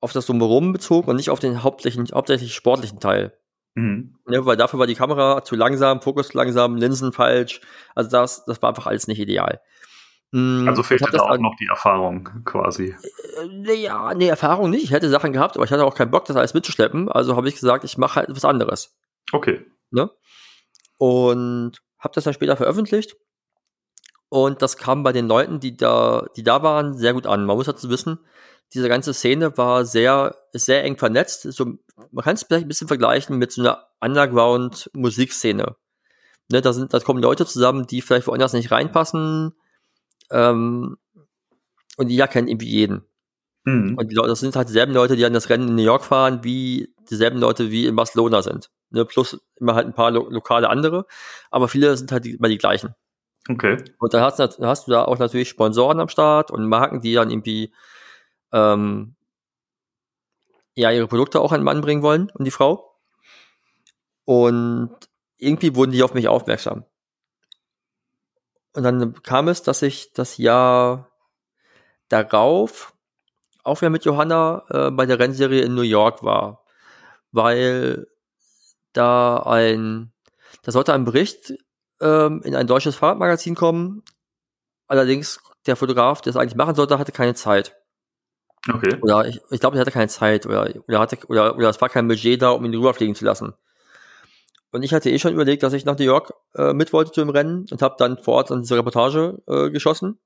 auf 0.01 0.13
das 0.13 0.27
Drumherum 0.27 0.73
bezog 0.73 1.09
und 1.09 1.17
nicht 1.17 1.31
auf 1.31 1.41
den 1.41 1.63
hauptsächlichen, 1.63 2.15
hauptsächlich 2.15 2.55
sportlichen 2.55 3.01
Teil. 3.01 3.33
Mhm. 3.75 4.17
Ja, 4.29 4.45
weil 4.47 4.57
dafür 4.57 4.79
war 4.79 4.87
die 4.87 4.95
Kamera 4.95 5.45
zu 5.45 5.57
langsam, 5.57 6.01
Fokus 6.01 6.29
zu 6.29 6.37
langsam, 6.37 6.77
Linsen 6.77 7.13
falsch. 7.13 7.61
Also 7.95 8.11
das, 8.11 8.45
das 8.45 8.61
war 8.63 8.71
einfach 8.71 8.87
alles 8.87 9.07
nicht 9.07 9.21
ideal. 9.21 9.61
Mhm, 10.33 10.69
also 10.69 10.83
fehlt 10.83 11.03
da 11.03 11.19
auch 11.19 11.39
noch 11.39 11.57
die 11.57 11.67
Erfahrung 11.67 12.29
quasi. 12.45 12.95
Äh, 13.67 13.75
ja, 13.75 14.15
nee, 14.15 14.29
Erfahrung 14.29 14.71
nicht. 14.71 14.85
Ich 14.85 14.93
hätte 14.93 15.09
Sachen 15.09 15.33
gehabt, 15.33 15.57
aber 15.57 15.65
ich 15.65 15.73
hatte 15.73 15.85
auch 15.85 15.95
keinen 15.95 16.11
Bock, 16.11 16.25
das 16.27 16.37
alles 16.37 16.55
mitzuschleppen. 16.55 17.09
Also 17.09 17.37
habe 17.37 17.49
ich 17.49 17.55
gesagt, 17.55 17.85
ich 17.85 17.99
mache 17.99 18.17
halt 18.17 18.31
was 18.31 18.45
anderes. 18.45 18.97
Okay. 19.33 19.65
Ne? 19.91 20.11
Und 21.01 21.81
habe 21.99 22.13
das 22.15 22.25
dann 22.25 22.35
später 22.35 22.59
veröffentlicht. 22.59 23.17
Und 24.29 24.61
das 24.61 24.77
kam 24.77 25.03
bei 25.03 25.13
den 25.13 25.27
Leuten, 25.27 25.59
die 25.59 25.75
da, 25.75 26.27
die 26.37 26.43
da 26.43 26.63
waren, 26.63 26.97
sehr 26.97 27.15
gut 27.15 27.27
an. 27.27 27.47
Man 27.47 27.57
muss 27.57 27.67
dazu 27.67 27.89
wissen, 27.89 28.19
diese 28.75 28.89
ganze 28.91 29.15
Szene 29.15 29.57
war 29.57 29.87
sehr, 29.87 30.37
sehr 30.53 30.85
eng 30.85 30.99
vernetzt. 30.99 31.51
So, 31.53 31.79
man 32.13 32.23
kann 32.23 32.35
es 32.35 32.43
vielleicht 32.43 32.67
ein 32.67 32.69
bisschen 32.69 32.87
vergleichen 32.87 33.39
mit 33.39 33.51
so 33.51 33.63
einer 33.63 33.87
Underground-Musikszene. 34.03 35.75
Ne, 36.53 36.61
da, 36.61 36.75
sind, 36.75 36.93
da 36.93 37.01
kommen 37.01 37.23
Leute 37.23 37.47
zusammen, 37.47 37.87
die 37.87 38.03
vielleicht 38.03 38.27
woanders 38.27 38.53
nicht 38.53 38.71
reinpassen. 38.71 39.55
Ähm, 40.31 40.99
und 41.97 42.09
die 42.09 42.17
ja 42.17 42.27
kennen 42.27 42.49
irgendwie 42.49 42.69
jeden. 42.69 43.07
Mhm. 43.65 43.97
Und 43.97 44.11
die 44.11 44.15
Leute, 44.15 44.29
das 44.29 44.41
sind 44.41 44.55
halt 44.55 44.69
dieselben 44.69 44.93
Leute, 44.93 45.17
die 45.17 45.25
an 45.25 45.33
das 45.33 45.49
Rennen 45.49 45.69
in 45.69 45.77
New 45.77 45.83
York 45.83 46.05
fahren, 46.05 46.45
wie 46.45 46.95
dieselben 47.09 47.39
Leute, 47.39 47.71
wie 47.71 47.87
in 47.87 47.97
Barcelona 47.97 48.43
sind 48.43 48.71
ne, 48.91 49.05
plus 49.05 49.41
immer 49.57 49.75
halt 49.75 49.87
ein 49.87 49.95
paar 49.95 50.11
lo 50.11 50.29
lokale 50.29 50.69
andere, 50.69 51.07
aber 51.51 51.69
viele 51.69 51.97
sind 51.97 52.13
halt 52.13 52.27
immer 52.27 52.49
die 52.49 52.59
gleichen. 52.59 52.95
Okay. 53.49 53.83
Und 53.99 54.15
dann 54.15 54.23
hast, 54.23 54.39
dann 54.39 54.67
hast 54.67 54.87
du 54.87 54.93
da 54.93 55.05
auch 55.05 55.19
natürlich 55.19 55.49
Sponsoren 55.49 56.01
am 56.01 56.09
Start 56.09 56.51
und 56.51 56.69
Marken, 56.69 57.01
die 57.01 57.15
dann 57.15 57.31
irgendwie 57.31 57.73
ähm, 58.53 59.17
ja 60.75 60.91
ihre 60.91 61.09
Produkte 61.09 61.41
auch 61.41 61.53
an 61.53 61.61
den 61.61 61.65
Mann 61.65 61.81
bringen 61.81 62.03
wollen 62.03 62.31
und 62.35 62.45
die 62.45 62.51
Frau. 62.51 62.99
Und 64.25 64.95
irgendwie 65.39 65.75
wurden 65.75 65.93
die 65.93 66.03
auf 66.03 66.15
mich 66.15 66.29
aufmerksam. 66.29 66.85
Und 68.75 68.83
dann 68.85 69.15
kam 69.23 69.49
es, 69.49 69.63
dass 69.63 69.83
ich 69.83 70.13
das 70.13 70.37
Jahr 70.37 71.11
darauf 72.09 72.95
auch 73.65 73.81
wieder 73.81 73.91
mit 73.91 74.05
Johanna 74.05 74.65
äh, 74.71 74.91
bei 74.91 75.07
der 75.07 75.19
Rennserie 75.19 75.63
in 75.63 75.75
New 75.75 75.83
York 75.83 76.23
war, 76.23 76.65
weil 77.33 78.07
da 78.93 79.39
ein, 79.39 80.13
da 80.63 80.73
sollte 80.73 80.93
ein 80.93 81.05
Bericht 81.05 81.55
ähm, 82.01 82.43
in 82.45 82.55
ein 82.55 82.67
deutsches 82.67 82.97
Fahrradmagazin 82.97 83.55
kommen. 83.55 84.03
Allerdings 84.87 85.41
der 85.67 85.77
Fotograf, 85.77 86.21
der 86.21 86.31
es 86.31 86.37
eigentlich 86.37 86.57
machen 86.57 86.75
sollte, 86.75 86.99
hatte 86.99 87.13
keine 87.13 87.35
Zeit. 87.35 87.77
Okay. 88.69 88.99
Oder 89.01 89.27
ich, 89.27 89.41
ich 89.51 89.61
glaube, 89.61 89.77
er 89.77 89.81
hatte 89.81 89.91
keine 89.91 90.09
Zeit 90.09 90.47
oder, 90.47 90.69
oder, 90.87 90.99
hatte, 90.99 91.19
oder, 91.29 91.57
oder 91.57 91.71
es 91.71 91.81
war 91.81 91.89
kein 91.89 92.09
Budget 92.09 92.43
da, 92.43 92.51
um 92.51 92.65
ihn 92.65 92.75
rüberfliegen 92.75 93.15
zu 93.15 93.25
lassen. 93.25 93.55
Und 94.73 94.83
ich 94.83 94.93
hatte 94.93 95.11
eh 95.11 95.19
schon 95.19 95.33
überlegt, 95.33 95.63
dass 95.63 95.73
ich 95.73 95.85
nach 95.85 95.99
New 95.99 96.05
York 96.05 96.33
äh, 96.55 96.73
mit 96.73 96.93
wollte 96.93 97.11
zu 97.13 97.21
dem 97.21 97.31
Rennen 97.31 97.67
und 97.71 97.83
habe 97.83 97.97
dann 97.99 98.19
vor 98.19 98.35
Ort 98.35 98.51
an 98.51 98.63
diese 98.63 98.77
Reportage 98.77 99.43
äh, 99.49 99.71
geschossen. 99.71 100.19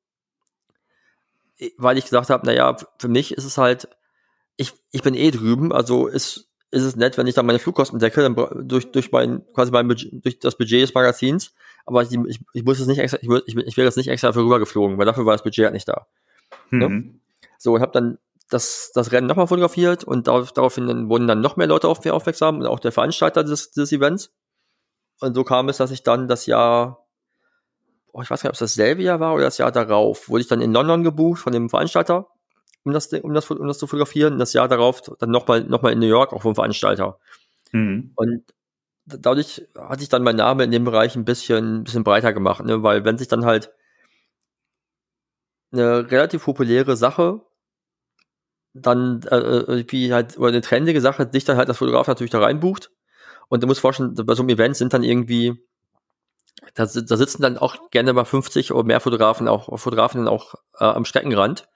Weil 1.79 1.97
ich 1.97 2.05
gesagt 2.05 2.31
habe, 2.31 2.45
naja, 2.45 2.77
für 2.99 3.09
mich 3.09 3.33
ist 3.33 3.45
es 3.45 3.57
halt, 3.57 3.89
ich, 4.57 4.73
ich 4.91 5.03
bin 5.03 5.15
eh 5.15 5.31
drüben, 5.31 5.73
also 5.73 6.09
ist, 6.09 6.51
ist 6.75 6.83
es 6.83 6.97
nett, 6.97 7.17
wenn 7.17 7.27
ich 7.27 7.35
dann 7.35 7.47
meine 7.47 7.59
Flugkosten 7.59 7.99
decke, 7.99 8.21
dann 8.21 8.69
durch, 8.69 8.91
durch 8.91 9.13
mein, 9.13 9.43
quasi 9.55 9.71
mein 9.71 9.89
Budget, 9.89 10.25
durch 10.25 10.39
das 10.39 10.57
Budget 10.57 10.83
des 10.83 10.95
Magazins. 10.95 11.55
Aber 11.87 12.03
ich, 12.03 12.13
ich, 12.13 12.41
ich 12.53 12.65
muss 12.65 12.81
es 12.81 12.87
nicht 12.87 12.99
extra, 12.99 13.19
ich, 13.21 13.29
ich, 13.47 13.57
ich 13.57 13.77
wäre 13.77 13.87
jetzt 13.87 13.97
nicht 13.97 14.09
extra 14.09 14.29
dafür 14.29 14.45
rübergeflogen, 14.45 14.99
weil 14.99 15.07
dafür 15.07 15.25
war 15.25 15.35
das 15.35 15.43
Budget 15.43 15.65
halt 15.65 15.75
nicht 15.75 15.89
da. 15.89 16.07
Mhm. 16.71 16.79
Ne? 16.79 17.15
So, 17.59 17.75
und 17.75 17.81
habe 17.81 17.93
dann 17.93 18.19
das, 18.51 18.93
das 18.95 19.13
Rennen 19.13 19.27
nochmal 19.27 19.47
fotografiert 19.47 20.05
und 20.05 20.29
darauf, 20.29 20.53
daraufhin 20.53 20.87
dann 20.87 21.09
wurden 21.09 21.27
dann 21.27 21.41
noch 21.41 21.57
mehr 21.57 21.67
Leute 21.67 21.89
auf 21.89 22.05
mich 22.05 22.13
aufmerksam 22.13 22.59
und 22.59 22.67
auch 22.67 22.81
der 22.81 22.93
Veranstalter 22.93 23.45
des, 23.45 23.71
des 23.71 23.93
Events. 23.93 24.33
Und 25.21 25.35
so 25.35 25.45
kam 25.45 25.69
es, 25.69 25.77
dass 25.77 25.91
ich 25.91 26.03
dann 26.03 26.29
das 26.29 26.47
Jahr, 26.47 27.07
oh, 28.13 28.21
ich 28.23 28.31
weiß 28.31 28.43
gar 28.43 28.49
nicht, 28.49 28.61
ob 28.61 28.63
es 28.63 28.73
dasselbe 28.73 29.03
Jahr 29.03 29.21
war 29.21 29.35
oder 29.35 29.45
das 29.45 29.59
Jahr 29.59 29.73
darauf, 29.73 30.29
wurde 30.29 30.43
ich 30.43 30.49
dann 30.49 30.61
in 30.61 30.73
London 30.73 31.05
gebucht 31.05 31.41
von 31.41 31.53
dem 31.53 31.71
Veranstalter, 31.71 32.29
um 32.85 32.93
das, 32.93 33.13
um 33.13 33.35
das, 33.35 33.51
um 33.51 33.67
das 33.67 33.79
zu 33.79 33.87
fotografieren. 33.87 34.39
Das 34.39 34.53
Jahr 34.53 34.69
darauf 34.69 35.03
dann 35.19 35.31
nochmal 35.31 35.65
noch 35.65 35.83
mal 35.83 35.93
in 35.93 35.99
New 35.99 36.07
York, 36.07 36.33
auch 36.33 36.43
vom 36.43 36.55
Veranstalter. 36.55 37.19
Mhm. 37.73 38.13
Und 38.15 38.45
dadurch 39.07 39.67
hatte 39.77 40.03
ich 40.03 40.09
dann 40.09 40.23
meinen 40.23 40.37
Namen 40.37 40.61
in 40.61 40.71
dem 40.71 40.85
Bereich 40.85 41.17
ein 41.17 41.25
bisschen, 41.25 41.81
ein 41.81 41.85
bisschen 41.85 42.05
breiter 42.05 42.33
gemacht, 42.33 42.65
ne? 42.65 42.83
weil 42.83 43.05
wenn 43.05 43.19
sich 43.19 43.29
dann 43.29 43.45
halt 43.45 43.73
eine 45.73 46.11
relativ 46.11 46.45
populäre 46.45 46.97
Sache 46.97 47.41
dann 48.75 49.23
äh, 49.31 49.37
äh, 49.37 49.85
wie 49.89 50.13
halt 50.13 50.37
oder 50.37 50.49
eine 50.49 50.61
trendige 50.61 51.01
Sache 51.01 51.27
dich 51.27 51.45
dann 51.45 51.57
halt 51.57 51.69
als 51.69 51.79
Fotograf 51.79 52.09
natürlich 52.09 52.33
da 52.33 52.41
reinbucht 52.41 52.91
und 53.49 53.63
du 53.63 53.67
musst 53.67 53.81
vorstellen, 53.81 54.15
bei 54.15 54.35
so 54.35 54.43
einem 54.43 54.49
Event 54.51 54.77
sind 54.77 54.93
dann 54.93 55.05
irgendwie 55.05 55.65
da, 56.75 56.87
da 56.87 57.17
sitzen 57.17 57.43
dann 57.43 57.59
auch 57.59 57.91
gerne 57.91 58.13
mal 58.13 58.25
50 58.25 58.73
oder 58.73 58.85
mehr 58.85 59.01
Fotografen 59.01 59.49
auch 59.49 59.79
Fotografen 59.79 60.27
auch 60.27 60.55
äh, 60.79 60.85
am 60.85 61.05
Streckenrand. 61.05 61.69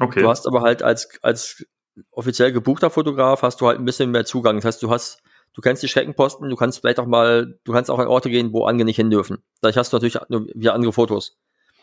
Okay. 0.00 0.22
Du 0.22 0.28
hast 0.28 0.46
aber 0.46 0.62
halt 0.62 0.82
als 0.82 1.08
als 1.22 1.64
offiziell 2.10 2.52
gebuchter 2.52 2.90
Fotograf 2.90 3.42
hast 3.42 3.60
du 3.60 3.66
halt 3.66 3.78
ein 3.78 3.84
bisschen 3.84 4.10
mehr 4.10 4.24
Zugang. 4.24 4.56
Das 4.56 4.64
heißt, 4.64 4.82
du 4.82 4.90
hast 4.90 5.22
du 5.52 5.60
kennst 5.60 5.82
die 5.82 5.88
Streckenposten, 5.88 6.48
du 6.48 6.56
kannst 6.56 6.80
vielleicht 6.80 7.00
auch 7.00 7.06
mal, 7.06 7.58
du 7.64 7.72
kannst 7.72 7.90
auch 7.90 7.98
an 7.98 8.06
Orte 8.06 8.30
gehen, 8.30 8.52
wo 8.52 8.64
andere 8.64 8.86
nicht 8.86 8.96
hin 8.96 9.10
dürfen. 9.10 9.42
Dadurch 9.60 9.76
hast 9.76 9.92
du 9.92 9.96
natürlich 9.96 10.18
nur 10.28 10.46
wieder 10.54 10.74
andere 10.74 10.92
Fotos. 10.92 11.38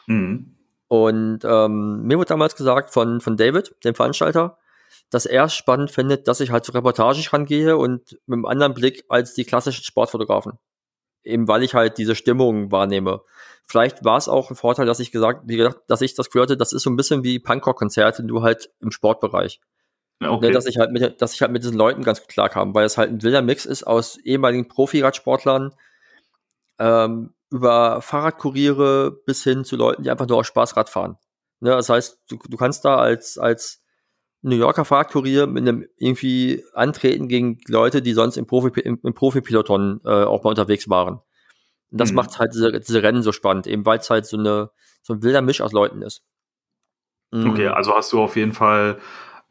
Mhm. 0.08 0.56
Und 0.88 1.40
ähm, 1.44 2.04
mir 2.04 2.18
wurde 2.18 2.30
damals 2.30 2.56
gesagt 2.56 2.92
von, 2.92 3.20
von 3.20 3.36
David, 3.36 3.76
dem 3.84 3.94
Veranstalter, 3.94 4.58
dass 5.10 5.26
er 5.26 5.46
es 5.46 5.54
spannend 5.54 5.92
findet, 5.92 6.28
dass 6.28 6.40
ich 6.40 6.52
halt 6.52 6.64
zu 6.64 6.72
Reportagen 6.72 7.24
rangehe 7.30 7.78
und 7.78 8.18
mit 8.26 8.38
einem 8.38 8.46
anderen 8.46 8.74
Blick 8.74 9.04
als 9.10 9.34
die 9.34 9.44
klassischen 9.44 9.84
Sportfotografen. 9.84 10.54
Eben 11.28 11.48
weil 11.48 11.64
ich 11.64 11.74
halt 11.74 11.98
diese 11.98 12.16
Stimmung 12.16 12.72
wahrnehme. 12.72 13.22
Vielleicht 13.66 14.06
war 14.06 14.18
es 14.18 14.30
auch 14.30 14.50
ein 14.50 14.56
Vorteil, 14.56 14.86
dass 14.86 15.00
ich 15.00 15.12
gesagt, 15.12 15.42
wie 15.46 15.58
gesagt, 15.58 15.82
dass 15.88 16.02
ich 16.02 16.16
das 16.16 16.30
gehörte, 16.30 16.56
das 16.56 16.72
ist 16.72 16.84
so 16.84 16.90
ein 16.90 16.96
bisschen 16.96 17.24
wie 17.24 17.40
Punkrock-Konzerte, 17.40 18.24
nur 18.24 18.42
halt 18.42 18.70
im 18.80 18.92
Sportbereich. 18.92 19.60
Okay. 20.20 20.48
Ne, 20.48 20.52
dass 20.52 20.66
ich 20.66 20.78
halt 20.78 20.92
mit, 20.92 21.22
dass 21.22 21.34
ich 21.34 21.42
halt 21.42 21.52
mit 21.52 21.64
diesen 21.64 21.78
Leuten 21.78 22.04
ganz 22.04 22.22
gut 22.22 22.30
klarkam, 22.30 22.74
weil 22.74 22.86
es 22.86 22.98
halt 22.98 23.12
ein 23.12 23.22
wilder 23.22 23.42
Mix 23.42 23.66
ist 23.66 23.84
aus 23.84 24.18
ehemaligen 24.18 24.68
Profi-Radsportlern, 24.68 25.76
ähm, 26.80 27.34
über 27.52 28.02
Fahrradkuriere 28.02 29.12
bis 29.26 29.44
hin 29.44 29.64
zu 29.64 29.76
Leuten, 29.76 30.04
die 30.04 30.10
einfach 30.10 30.28
nur 30.28 30.38
aus 30.38 30.48
Spaß 30.48 30.76
Rad 30.76 30.90
fahren. 30.90 31.18
Ne, 31.60 31.72
das 31.72 31.90
heißt, 31.90 32.20
du, 32.30 32.38
du 32.48 32.58
kannst 32.58 32.86
da 32.86 32.98
als, 32.98 33.38
als 33.38 33.84
New 34.48 34.56
Yorker 34.56 34.86
Fahrradkurier 34.86 35.48
mit 35.48 35.68
einem 35.68 35.86
irgendwie 35.98 36.64
antreten 36.74 37.28
gegen 37.28 37.60
Leute, 37.68 38.02
die 38.02 38.14
sonst 38.14 38.38
im 38.38 38.48
Profi 38.48 38.80
im, 38.80 39.00
im 39.04 39.14
Profi-Peloton 39.14 40.02
äh, 40.06 40.24
auch 40.24 40.44
mal 40.44 40.52
unterwegs 40.52 40.90
waren. 40.90 41.16
Und 41.92 42.02
das 42.02 42.12
Mhm. 42.12 42.16
macht 42.18 42.40
halt 42.40 42.54
diese, 42.54 42.80
diese 42.80 43.04
Rennen 43.04 43.22
so 43.24 43.32
spannend, 43.32 43.68
eben 43.68 43.86
weil 43.86 44.00
es 44.00 44.10
halt 44.10 44.26
so 44.26 44.38
eine 44.38 44.70
so 45.02 45.14
ein 45.14 45.24
wilder 45.24 45.42
Misch 45.42 45.62
aus 45.62 45.72
Leuten 45.72 46.02
ist. 46.02 46.22
Mhm. 47.32 47.50
Okay, 47.52 47.68
also 47.68 47.94
hast 47.96 48.12
du 48.14 48.22
auf 48.22 48.36
jeden 48.36 48.54
Fall 48.54 49.00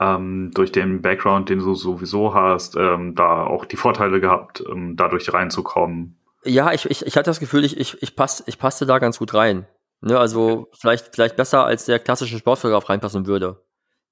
ähm, 0.01 0.51
durch 0.55 0.73
den 0.73 1.01
Background, 1.03 1.49
den 1.49 1.59
du 1.61 1.75
sowieso 1.75 2.35
hast, 2.35 2.77
ähm, 2.77 3.15
da 3.15 3.45
auch 3.45 3.65
die 3.65 3.77
Vorteile 3.77 4.21
gehabt, 4.21 4.63
ähm, 4.71 4.97
dadurch 4.97 5.33
reinzukommen. 5.33 6.19
Ja, 6.45 6.73
ich, 6.73 6.89
ich, 6.89 7.05
ich 7.07 7.17
hatte 7.17 7.31
das 7.31 7.41
Gefühl, 7.41 7.65
ich, 7.65 7.79
ich, 7.79 8.03
ich, 8.03 8.15
pass, 8.15 8.45
ich 8.47 8.59
passte 8.59 8.87
da 8.87 8.99
ganz 8.99 9.19
gut 9.19 9.35
rein. 9.35 9.67
Ne, 10.03 10.19
also 10.19 10.69
vielleicht, 10.79 11.15
vielleicht 11.15 11.37
besser, 11.37 11.65
als 11.65 11.87
der 11.87 11.99
klassische 11.99 12.39
Sportfotograf 12.39 12.89
reinpassen 12.91 13.27
würde. 13.27 13.65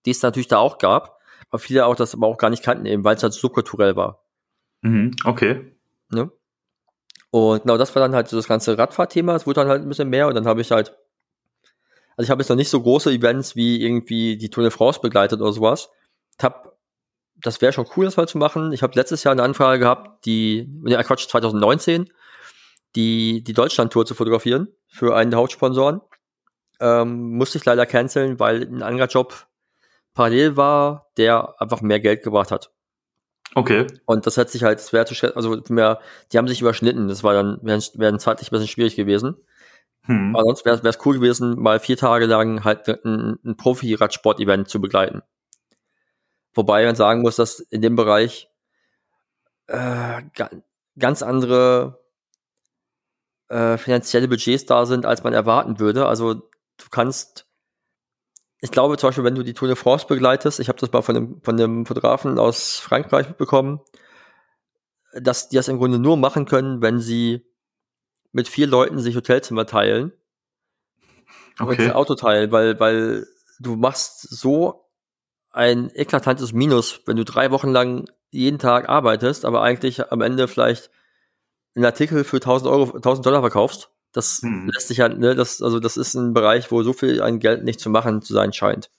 Die 0.04 0.10
es 0.10 0.22
natürlich 0.22 0.48
da 0.48 0.58
auch 0.58 0.78
gab, 0.78 1.18
aber 1.50 1.58
viele 1.58 1.86
auch 1.86 1.96
das 1.96 2.14
aber 2.14 2.26
auch 2.26 2.38
gar 2.38 2.50
nicht 2.50 2.62
kannten, 2.62 2.86
eben 2.86 3.04
weil 3.04 3.16
es 3.16 3.22
halt 3.22 3.32
subkulturell 3.32 3.96
war. 3.96 4.24
Mhm. 4.82 5.12
Okay. 5.24 5.72
Ne? 6.10 6.30
Und 7.30 7.62
genau 7.62 7.76
das 7.76 7.94
war 7.94 8.00
dann 8.00 8.14
halt 8.14 8.28
so 8.28 8.36
das 8.36 8.46
ganze 8.46 8.78
Radfahrthema. 8.78 9.34
Es 9.34 9.46
wurde 9.46 9.60
dann 9.60 9.68
halt 9.68 9.82
ein 9.82 9.88
bisschen 9.88 10.08
mehr 10.08 10.28
und 10.28 10.34
dann 10.34 10.46
habe 10.46 10.60
ich 10.60 10.70
halt, 10.70 10.94
also 12.16 12.26
ich 12.26 12.30
habe 12.30 12.42
jetzt 12.42 12.48
noch 12.48 12.56
nicht 12.56 12.70
so 12.70 12.80
große 12.80 13.10
Events 13.10 13.56
wie 13.56 13.82
irgendwie 13.82 14.36
die 14.36 14.50
Tour 14.50 14.62
de 14.62 14.70
France 14.70 15.00
begleitet 15.00 15.40
oder 15.40 15.52
sowas. 15.52 15.90
Ich 16.38 16.44
hab, 16.44 16.76
das 17.40 17.60
wäre 17.60 17.72
schon 17.72 17.86
cool, 17.96 18.04
das 18.04 18.16
mal 18.16 18.28
zu 18.28 18.38
machen. 18.38 18.72
Ich 18.72 18.82
habe 18.82 18.94
letztes 18.94 19.24
Jahr 19.24 19.32
eine 19.32 19.42
Anfrage 19.42 19.80
gehabt, 19.80 20.24
die, 20.26 20.68
ja 20.86 21.02
Quatsch, 21.02 21.26
2019, 21.28 22.08
die, 22.94 23.42
die 23.42 23.52
Deutschland-Tour 23.52 24.06
zu 24.06 24.14
fotografieren 24.14 24.68
für 24.86 25.16
einen 25.16 25.32
der 25.32 25.40
Hauptsponsoren. 25.40 26.02
Ähm, 26.78 27.36
musste 27.36 27.58
ich 27.58 27.64
leider 27.64 27.86
canceln, 27.86 28.38
weil 28.38 28.62
ein 28.62 28.82
anderer 28.82 29.08
Job 29.08 29.46
parallel 30.14 30.57
war, 30.57 31.11
der 31.16 31.61
einfach 31.61 31.81
mehr 31.81 32.00
Geld 32.00 32.22
gebracht 32.22 32.50
hat. 32.50 32.70
Okay. 33.55 33.87
Und 34.07 34.27
das 34.27 34.37
hat 34.37 34.50
sich 34.50 34.64
halt 34.64 34.81
schwer 34.81 35.07
zu 35.07 35.14
schätzen, 35.14 35.37
also 35.37 35.61
mehr, 35.68 36.00
die 36.33 36.38
haben 36.38 36.48
sich 36.48 36.61
überschnitten. 36.61 37.09
Das 37.09 37.22
war 37.22 37.35
dann, 37.35 37.59
wäre 37.62 37.81
wär 37.94 38.18
zeitlich 38.18 38.48
ein 38.48 38.53
bisschen 38.53 38.68
schwierig 38.68 38.96
gewesen. 38.96 39.37
Hm. 40.03 40.35
Aber 40.35 40.44
sonst 40.44 40.64
wäre 40.64 40.81
es 40.87 41.07
cool 41.07 41.14
gewesen, 41.14 41.59
mal 41.61 41.81
vier 41.81 41.96
Tage 41.96 42.27
lang 42.27 42.64
halt 42.64 42.88
ein, 42.88 43.38
ein 43.44 43.57
Profi-Radsport-Event 43.57 44.68
zu 44.68 44.81
begleiten. 44.81 45.22
Wobei 46.53 46.85
man 46.85 46.94
sagen 46.94 47.22
muss, 47.22 47.37
dass 47.37 47.61
in 47.61 47.83
dem 47.83 47.96
Bereich 47.96 48.48
äh, 49.66 50.22
ga, 50.35 50.50
ganz 50.98 51.22
andere 51.22 52.05
äh, 53.48 53.77
finanzielle 53.79 54.29
Budgets 54.29 54.66
da 54.66 54.87
sind, 54.87 55.07
als 55.07 55.24
man 55.24 55.33
erwarten 55.33 55.79
würde. 55.79 56.07
Also 56.07 56.35
du 56.35 56.85
kannst, 56.90 57.43
ich 58.64 58.70
glaube 58.70 58.96
zum 58.96 59.09
Beispiel, 59.09 59.24
wenn 59.24 59.35
du 59.35 59.42
die 59.42 59.53
Tour 59.53 59.68
de 59.68 59.77
France 59.77 60.07
begleitest, 60.07 60.59
ich 60.59 60.68
habe 60.68 60.79
das 60.79 60.90
mal 60.90 61.03
von 61.03 61.14
einem, 61.14 61.42
von 61.42 61.61
einem 61.61 61.85
Fotografen 61.85 62.38
aus 62.38 62.79
Frankreich 62.79 63.29
mitbekommen, 63.29 63.81
dass 65.12 65.50
die 65.50 65.57
das 65.57 65.68
im 65.68 65.77
Grunde 65.77 65.98
nur 65.98 66.16
machen 66.16 66.46
können, 66.46 66.81
wenn 66.81 66.98
sie 66.98 67.44
mit 68.33 68.48
vier 68.48 68.66
Leuten 68.66 69.00
sich 69.00 69.16
Hotelzimmer 69.16 69.66
teilen 69.66 70.12
und 71.59 71.68
Okay. 71.68 71.88
ein 71.88 71.92
Auto 71.92 72.14
teilen, 72.14 72.53
weil, 72.53 72.81
weil 72.81 73.27
du 73.61 73.77
machst 73.77 74.22
so 74.22 74.88
ein 75.50 75.90
eklatantes 75.94 76.55
Minus, 76.55 77.03
wenn 77.05 77.18
du 77.18 77.24
drei 77.27 77.50
Wochen 77.50 77.68
lang 77.68 78.07
jeden 78.31 78.59
Tag 78.59 78.88
arbeitest, 78.88 79.44
aber 79.44 79.61
eigentlich 79.61 80.11
am 80.11 80.22
Ende 80.22 80.48
vielleicht 80.48 80.90
einen 81.74 81.85
Artikel 81.85 82.24
für 82.24 82.37
1000 82.37 82.70
Euro, 82.70 82.96
1000 82.96 83.27
Dollar 83.27 83.42
verkaufst. 83.42 83.90
Das 84.14 84.40
Hm. 84.42 84.70
lässt 84.72 84.88
sich 84.88 85.00
halt, 85.00 85.18
ne, 85.18 85.35
das, 85.35 85.61
also 85.61 85.81
das 85.81 85.98
ist 85.98 86.14
ein 86.14 86.33
Bereich, 86.33 86.70
wo 86.70 86.83
so 86.83 86.92
viel 86.94 87.20
an 87.20 87.40
Geld 87.40 87.64
nicht 87.64 87.81
zu 87.81 87.90
machen 87.90 88.22
zu 88.22 88.33
sein 88.33 88.53
scheint. 88.53 88.90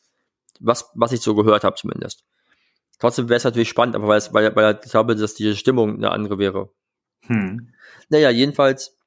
Was, 0.59 0.91
was 0.93 1.11
ich 1.13 1.21
so 1.21 1.33
gehört 1.35 1.63
habe 1.63 1.75
zumindest. 1.77 2.23
Trotzdem 2.99 3.29
wäre 3.29 3.37
es 3.37 3.43
natürlich 3.43 3.69
spannend, 3.69 3.95
aber 3.95 4.07
weil, 4.07 4.17
es, 4.17 4.33
weil, 4.33 4.55
weil 4.55 4.79
ich 4.83 4.91
glaube, 4.91 5.15
dass 5.15 5.33
die 5.33 5.55
Stimmung 5.55 5.95
eine 5.95 6.11
andere 6.11 6.37
wäre. 6.37 6.69
Hm. 7.21 7.73
Naja, 8.09 8.29
jedenfalls 8.29 8.97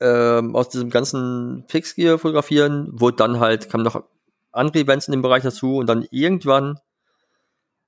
ähm, 0.00 0.56
aus 0.56 0.68
diesem 0.68 0.90
ganzen 0.90 1.64
Fixgear 1.68 2.18
fotografieren 2.18 2.88
wurde 2.92 3.16
dann 3.16 3.40
halt, 3.40 3.68
kamen 3.68 3.84
noch 3.84 4.04
andere 4.52 4.78
Events 4.78 5.08
in 5.08 5.12
dem 5.12 5.22
Bereich 5.22 5.42
dazu 5.42 5.76
und 5.76 5.86
dann 5.86 6.06
irgendwann, 6.10 6.78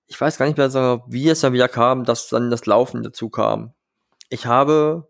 ich 0.07 0.21
weiß 0.21 0.39
gar 0.39 0.47
nicht 0.47 0.59
mehr 0.59 0.71
so, 0.71 1.03
wie 1.07 1.29
es 1.29 1.41
dann 1.41 1.53
wieder 1.53 1.69
kam, 1.69 2.05
dass 2.05 2.29
dann 2.29 2.51
das 2.51 2.67
Laufen 2.67 3.03
dazu 3.03 3.31
kam. 3.31 3.75
Ich 4.29 4.47
habe 4.47 5.09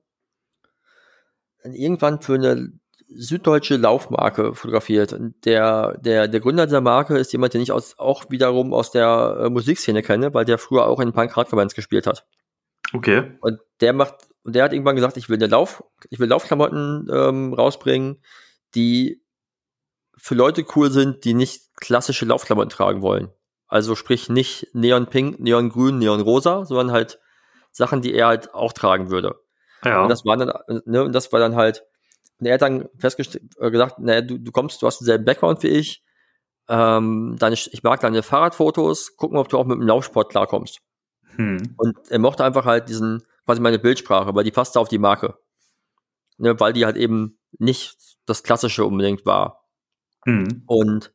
irgendwann 1.65 2.21
für 2.21 2.35
eine 2.35 2.73
süddeutsche 3.15 3.77
Laufmarke 3.77 4.55
fotografiert. 4.55 5.13
Und 5.13 5.35
der, 5.45 5.99
der, 5.99 6.29
der 6.29 6.41
Gründer 6.41 6.67
dieser 6.67 6.81
Marke 6.81 7.19
ist 7.19 7.33
jemand, 7.33 7.55
den 7.55 7.61
ich 7.61 7.73
aus, 7.73 7.99
auch 7.99 8.25
wiederum 8.31 8.73
aus 8.73 8.91
der 8.91 9.43
äh, 9.45 9.51
Musikszene 9.51 10.03
kenne, 10.03 10.33
weil 10.35 10.45
der 10.45 10.59
früher 10.59 10.87
auch 10.87 11.01
in 11.01 11.13
Punk 11.13 11.37
Hardcore 11.37 11.67
gespielt 11.69 12.07
hat. 12.07 12.27
Okay. 12.95 13.37
Und 13.41 13.61
der 13.81 13.93
macht, 13.93 14.15
und 14.45 14.55
der 14.55 14.65
hat 14.65 14.73
irgendwann 14.73 14.97
gesagt, 14.97 15.17
ich 15.17 15.29
will 15.29 15.37
eine 15.37 15.47
Lauf, 15.47 15.85
ich 16.11 16.19
will 16.19 16.29
Laufklamotten 16.29 17.09
ähm, 17.13 17.55
rausbringen, 17.55 18.23
die 18.75 19.23
für 20.17 20.35
Leute 20.35 20.65
cool 20.77 20.91
sind, 20.91 21.25
die 21.25 21.35
nicht 21.35 21.75
klassische 21.77 22.25
Laufklamotten 22.25 22.71
tragen 22.71 23.03
wollen. 23.03 23.31
Also 23.67 23.95
sprich 23.95 24.29
nicht 24.29 24.69
Neon-Pink, 24.75 25.41
Neon-Grün, 25.41 25.99
Neon-Rosa, 25.99 26.65
sondern 26.67 26.93
halt 26.93 27.19
Sachen, 27.71 28.03
die 28.03 28.13
er 28.13 28.27
halt 28.27 28.55
auch 28.55 28.73
tragen 28.73 29.11
würde. 29.11 29.42
Ja. 29.85 30.03
Und 30.03 30.09
das 30.09 30.25
war 30.25 30.37
dann, 30.37 30.53
ne, 30.85 31.05
und 31.05 31.13
das 31.13 31.33
war 31.33 31.41
dann 31.41 31.57
halt, 31.57 31.85
und 32.39 32.47
er 32.47 32.55
hat 32.55 32.63
dann 32.63 32.89
festgestellt, 32.99 33.45
äh, 33.59 33.71
gesagt, 33.71 33.99
naja, 33.99 34.21
du, 34.21 34.39
du 34.39 34.53
kommst, 34.53 34.83
du 34.83 34.87
hast 34.87 35.01
denselben 35.01 35.25
Background 35.25 35.63
wie 35.63 35.69
ich, 35.69 36.03
ähm, 36.69 37.37
deine, 37.39 37.55
ich 37.55 37.83
mag 37.83 38.01
deine 38.01 38.23
Fahrradfotos, 38.23 39.17
gucken, 39.17 39.39
ob 39.39 39.49
du 39.49 39.59
auch 39.59 39.67
mit 39.67 39.79
dem 39.79 39.87
Laufsport 39.87 40.31
klarkommst. 40.31 40.81
Hm. 41.37 41.75
Und 41.77 41.97
er 42.09 42.19
mochte 42.19 42.45
einfach 42.45 42.65
halt 42.65 42.89
diesen, 42.89 43.23
quasi 43.45 43.61
meine 43.61 43.79
Bildsprache, 43.79 44.35
weil 44.35 44.45
die 44.45 44.51
passte 44.51 44.81
auf 44.81 44.89
die 44.89 44.99
Marke. 44.99 45.39
Ne, 46.39 46.59
weil 46.59 46.73
die 46.73 46.85
halt 46.85 46.97
eben 46.97 47.39
nicht 47.59 47.97
das 48.27 48.43
Klassische 48.43 48.85
unbedingt 48.85 49.27
war. 49.27 49.65
Hm. 50.25 50.63
Und 50.67 51.13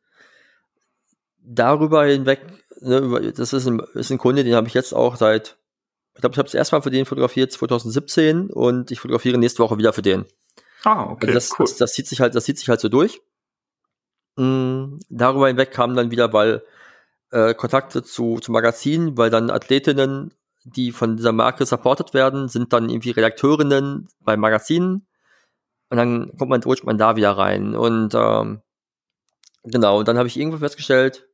darüber 1.40 2.04
hinweg, 2.04 2.40
ne, 2.80 3.32
das 3.32 3.52
ist 3.52 3.66
ein, 3.66 3.80
ist 3.94 4.10
ein 4.10 4.18
Kunde, 4.18 4.44
den 4.44 4.54
habe 4.54 4.68
ich 4.68 4.74
jetzt 4.74 4.94
auch 4.94 5.16
seit, 5.16 5.57
ich 6.18 6.20
glaube, 6.20 6.34
ich 6.34 6.38
habe 6.38 6.48
es 6.48 6.54
erstmal 6.54 6.82
für 6.82 6.90
den 6.90 7.06
fotografiert 7.06 7.52
2017 7.52 8.50
und 8.50 8.90
ich 8.90 8.98
fotografiere 8.98 9.38
nächste 9.38 9.62
Woche 9.62 9.78
wieder 9.78 9.92
für 9.92 10.02
den. 10.02 10.24
Ah, 10.82 11.04
okay. 11.04 11.28
Also 11.28 11.34
das, 11.34 11.50
cool. 11.52 11.66
das, 11.66 11.76
das, 11.76 11.92
zieht 11.92 12.08
sich 12.08 12.20
halt, 12.20 12.34
das 12.34 12.44
zieht 12.44 12.58
sich 12.58 12.68
halt 12.68 12.80
so 12.80 12.88
durch. 12.88 13.20
Mhm, 14.34 14.98
darüber 15.10 15.46
hinweg 15.46 15.70
kamen 15.70 15.94
dann 15.94 16.10
wieder, 16.10 16.32
weil 16.32 16.64
äh, 17.30 17.54
Kontakte 17.54 18.02
zu, 18.02 18.40
zu 18.40 18.50
Magazinen, 18.50 19.16
weil 19.16 19.30
dann 19.30 19.48
Athletinnen, 19.48 20.34
die 20.64 20.90
von 20.90 21.16
dieser 21.16 21.30
Marke 21.30 21.64
supported 21.64 22.14
werden, 22.14 22.48
sind 22.48 22.72
dann 22.72 22.88
irgendwie 22.88 23.10
Redakteurinnen 23.10 24.08
bei 24.18 24.36
Magazinen 24.36 25.06
und 25.88 25.98
dann 25.98 26.36
kommt 26.36 26.50
man, 26.50 26.64
rutscht 26.64 26.82
man 26.82 26.98
da 26.98 27.14
wieder 27.14 27.30
rein. 27.30 27.76
Und 27.76 28.16
ähm, 28.16 28.60
genau, 29.62 30.00
und 30.00 30.08
dann 30.08 30.18
habe 30.18 30.26
ich 30.26 30.36
irgendwo 30.36 30.58
festgestellt, 30.58 31.28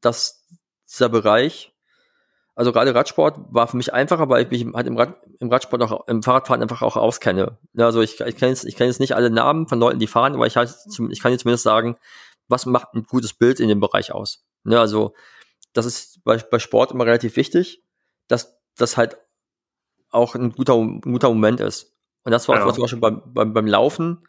dass 0.00 0.46
dieser 0.88 1.10
Bereich, 1.10 1.69
also 2.54 2.72
gerade 2.72 2.94
Radsport 2.94 3.38
war 3.50 3.68
für 3.68 3.76
mich 3.76 3.92
einfacher, 3.92 4.28
weil 4.28 4.42
ich 4.42 4.50
mich 4.50 4.74
halt 4.74 4.86
im, 4.86 4.96
Rad, 4.96 5.14
im 5.38 5.48
Radsport 5.50 5.82
auch 5.82 6.06
im 6.08 6.22
Fahrradfahren 6.22 6.62
einfach 6.62 6.82
auch 6.82 6.96
auskenne. 6.96 7.58
Also 7.76 8.02
ich, 8.02 8.20
ich 8.20 8.36
kenne 8.36 8.50
jetzt, 8.50 8.64
ich 8.64 8.76
kenne 8.76 8.88
jetzt 8.88 9.00
nicht 9.00 9.14
alle 9.14 9.30
Namen 9.30 9.68
von 9.68 9.78
Leuten, 9.78 9.98
die 9.98 10.06
fahren, 10.06 10.34
aber 10.34 10.46
ich, 10.46 10.56
halt, 10.56 10.74
ich 11.10 11.20
kann 11.20 11.32
jetzt 11.32 11.42
zumindest 11.42 11.64
sagen, 11.64 11.96
was 12.48 12.66
macht 12.66 12.94
ein 12.94 13.04
gutes 13.04 13.32
Bild 13.32 13.60
in 13.60 13.68
dem 13.68 13.80
Bereich 13.80 14.12
aus. 14.12 14.44
Also 14.64 15.14
das 15.72 15.86
ist 15.86 16.22
bei, 16.24 16.36
bei 16.36 16.58
Sport 16.58 16.92
immer 16.92 17.06
relativ 17.06 17.36
wichtig, 17.36 17.82
dass 18.28 18.58
das 18.76 18.96
halt 18.96 19.16
auch 20.10 20.34
ein 20.34 20.52
guter, 20.52 20.74
ein 20.74 21.00
guter 21.00 21.28
Moment 21.28 21.60
ist. 21.60 21.94
Und 22.24 22.32
das 22.32 22.48
war 22.48 22.58
ja. 22.58 22.72
zum 22.72 22.82
Beispiel 22.82 23.00
beim, 23.00 23.22
beim, 23.26 23.52
beim 23.52 23.66
Laufen 23.66 24.26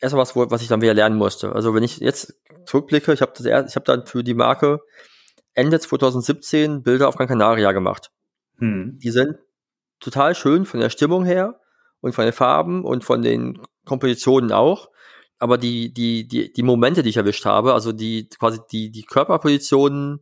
erstmal 0.00 0.22
was, 0.22 0.34
was 0.34 0.62
ich 0.62 0.68
dann 0.68 0.80
wieder 0.80 0.94
lernen 0.94 1.16
musste. 1.16 1.52
Also 1.52 1.74
wenn 1.74 1.82
ich 1.82 1.98
jetzt 1.98 2.34
zurückblicke, 2.66 3.12
ich 3.12 3.20
habe 3.20 3.32
habe 3.32 3.84
dann 3.84 4.06
für 4.06 4.24
die 4.24 4.34
Marke 4.34 4.80
Ende 5.58 5.80
2017 5.80 6.82
Bilder 6.82 7.08
auf 7.08 7.16
Gran 7.16 7.26
Canaria 7.26 7.72
gemacht. 7.72 8.12
Hm. 8.58 8.98
Die 9.02 9.10
sind 9.10 9.36
total 9.98 10.36
schön 10.36 10.64
von 10.64 10.78
der 10.78 10.90
Stimmung 10.90 11.24
her 11.24 11.60
und 12.00 12.14
von 12.14 12.24
den 12.24 12.32
Farben 12.32 12.84
und 12.84 13.02
von 13.02 13.22
den 13.22 13.60
Kompositionen 13.84 14.52
auch. 14.52 14.88
Aber 15.38 15.58
die, 15.58 15.92
die, 15.92 16.28
die, 16.28 16.52
die 16.52 16.62
Momente, 16.62 17.02
die 17.02 17.10
ich 17.10 17.16
erwischt 17.16 17.44
habe, 17.44 17.74
also 17.74 17.92
die 17.92 18.28
quasi 18.28 18.60
die, 18.70 18.90
die 18.90 19.02
Körperpositionen 19.02 20.20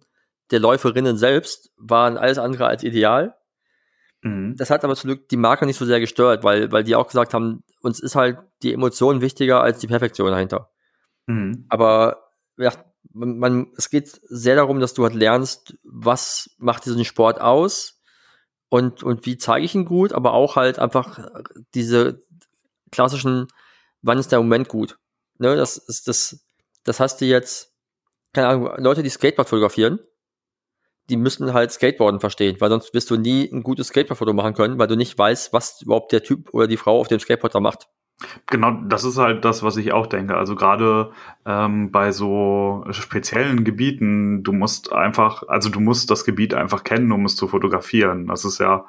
der 0.51 0.61
Läuferinnen 0.61 1.19
selbst, 1.19 1.71
waren 1.77 2.17
alles 2.17 2.39
andere 2.39 2.67
als 2.67 2.83
ideal. 2.83 3.35
Mhm. 4.23 4.57
Das 4.57 4.71
hat 4.71 4.85
aber 4.85 4.97
zum 4.97 5.09
Glück 5.09 5.29
die 5.29 5.37
Marke 5.37 5.67
nicht 5.67 5.77
so 5.77 5.85
sehr 5.85 6.01
gestört, 6.01 6.45
weil, 6.45 6.73
weil 6.73 6.85
die 6.85 6.97
auch 6.97 7.09
gesagt 7.09 7.35
haben, 7.35 7.63
uns 7.83 8.01
ist 8.01 8.17
halt 8.17 8.39
die 8.63 8.73
Emotion 8.73 9.21
wichtiger 9.21 9.63
als 9.63 9.81
die 9.81 9.87
Perfektion 9.87 10.31
dahinter. 10.31 10.71
Mhm. 11.27 11.67
Aber 11.69 12.31
ja, 12.57 12.73
man, 13.13 13.39
man, 13.39 13.73
es 13.77 13.91
geht 13.91 14.21
sehr 14.25 14.57
darum, 14.57 14.81
dass 14.81 14.95
du 14.95 15.05
halt 15.05 15.15
lernst, 15.15 15.77
was 15.85 16.51
macht 16.59 16.85
diesen 16.87 17.05
Sport 17.05 17.41
aus 17.41 18.01
und, 18.69 19.03
und 19.03 19.27
wie 19.27 19.39
zeige 19.39 19.65
ich 19.65 19.75
ihn 19.75 19.85
gut, 19.85 20.13
aber 20.13 20.33
auch 20.33 20.57
halt 20.57 20.79
einfach 20.79 21.29
diese 21.75 22.23
klassischen, 22.91 23.49
wann 24.03 24.19
ist 24.19 24.33
der 24.33 24.41
Moment 24.41 24.69
gut? 24.69 24.99
Ne, 25.39 25.57
das 25.57 25.77
ist 25.77 26.09
das, 26.09 26.47
das 26.85 27.01
hast 27.01 27.21
du 27.21 27.27
jetzt, 27.27 27.73
keine 28.33 28.49
Ahnung, 28.49 28.71
Leute, 28.79 29.03
die 29.03 29.11
Skateboard 29.11 29.49
fotografieren, 29.49 30.01
die 31.09 31.17
müssen 31.17 31.53
halt 31.53 31.71
Skateboarden 31.71 32.21
verstehen, 32.21 32.57
weil 32.61 32.71
sonst 32.71 32.93
wirst 32.95 33.11
du 33.11 33.17
nie 33.17 33.49
ein 33.53 33.63
gutes 33.63 33.89
Skateboard-Foto 33.89 34.33
machen 34.33 34.55
können, 34.55 34.79
weil 34.79 34.89
du 34.89 34.97
nicht 34.97 35.17
weißt, 35.17 35.53
was 35.53 35.83
überhaupt 35.83 36.13
der 36.13 36.23
Typ 36.23 36.53
oder 36.53 36.67
die 36.67 36.77
Frau 36.77 37.01
auf 37.01 37.09
dem 37.09 37.21
Skateboard 37.21 37.55
da 37.55 37.61
macht. 37.61 37.89
Genau, 38.47 38.73
das 38.87 39.05
ist 39.05 39.19
halt 39.19 39.45
das, 39.45 39.63
was 39.63 39.77
ich 39.77 39.93
auch 39.93 40.07
denke. 40.07 40.37
Also 40.37 40.55
gerade 40.55 41.13
ähm, 41.45 41.91
bei 41.91 42.13
so 42.13 42.85
speziellen 42.91 43.63
Gebieten, 43.65 44.43
du 44.43 44.53
musst 44.53 44.93
einfach, 44.93 45.43
also 45.49 45.69
du 45.69 45.81
musst 45.81 46.11
das 46.11 46.25
Gebiet 46.25 46.55
einfach 46.55 46.83
kennen, 46.83 47.13
um 47.13 47.27
es 47.27 47.37
zu 47.37 47.47
fotografieren. 47.47 48.27
Das 48.29 48.45
ist 48.47 48.59
ja 48.59 48.87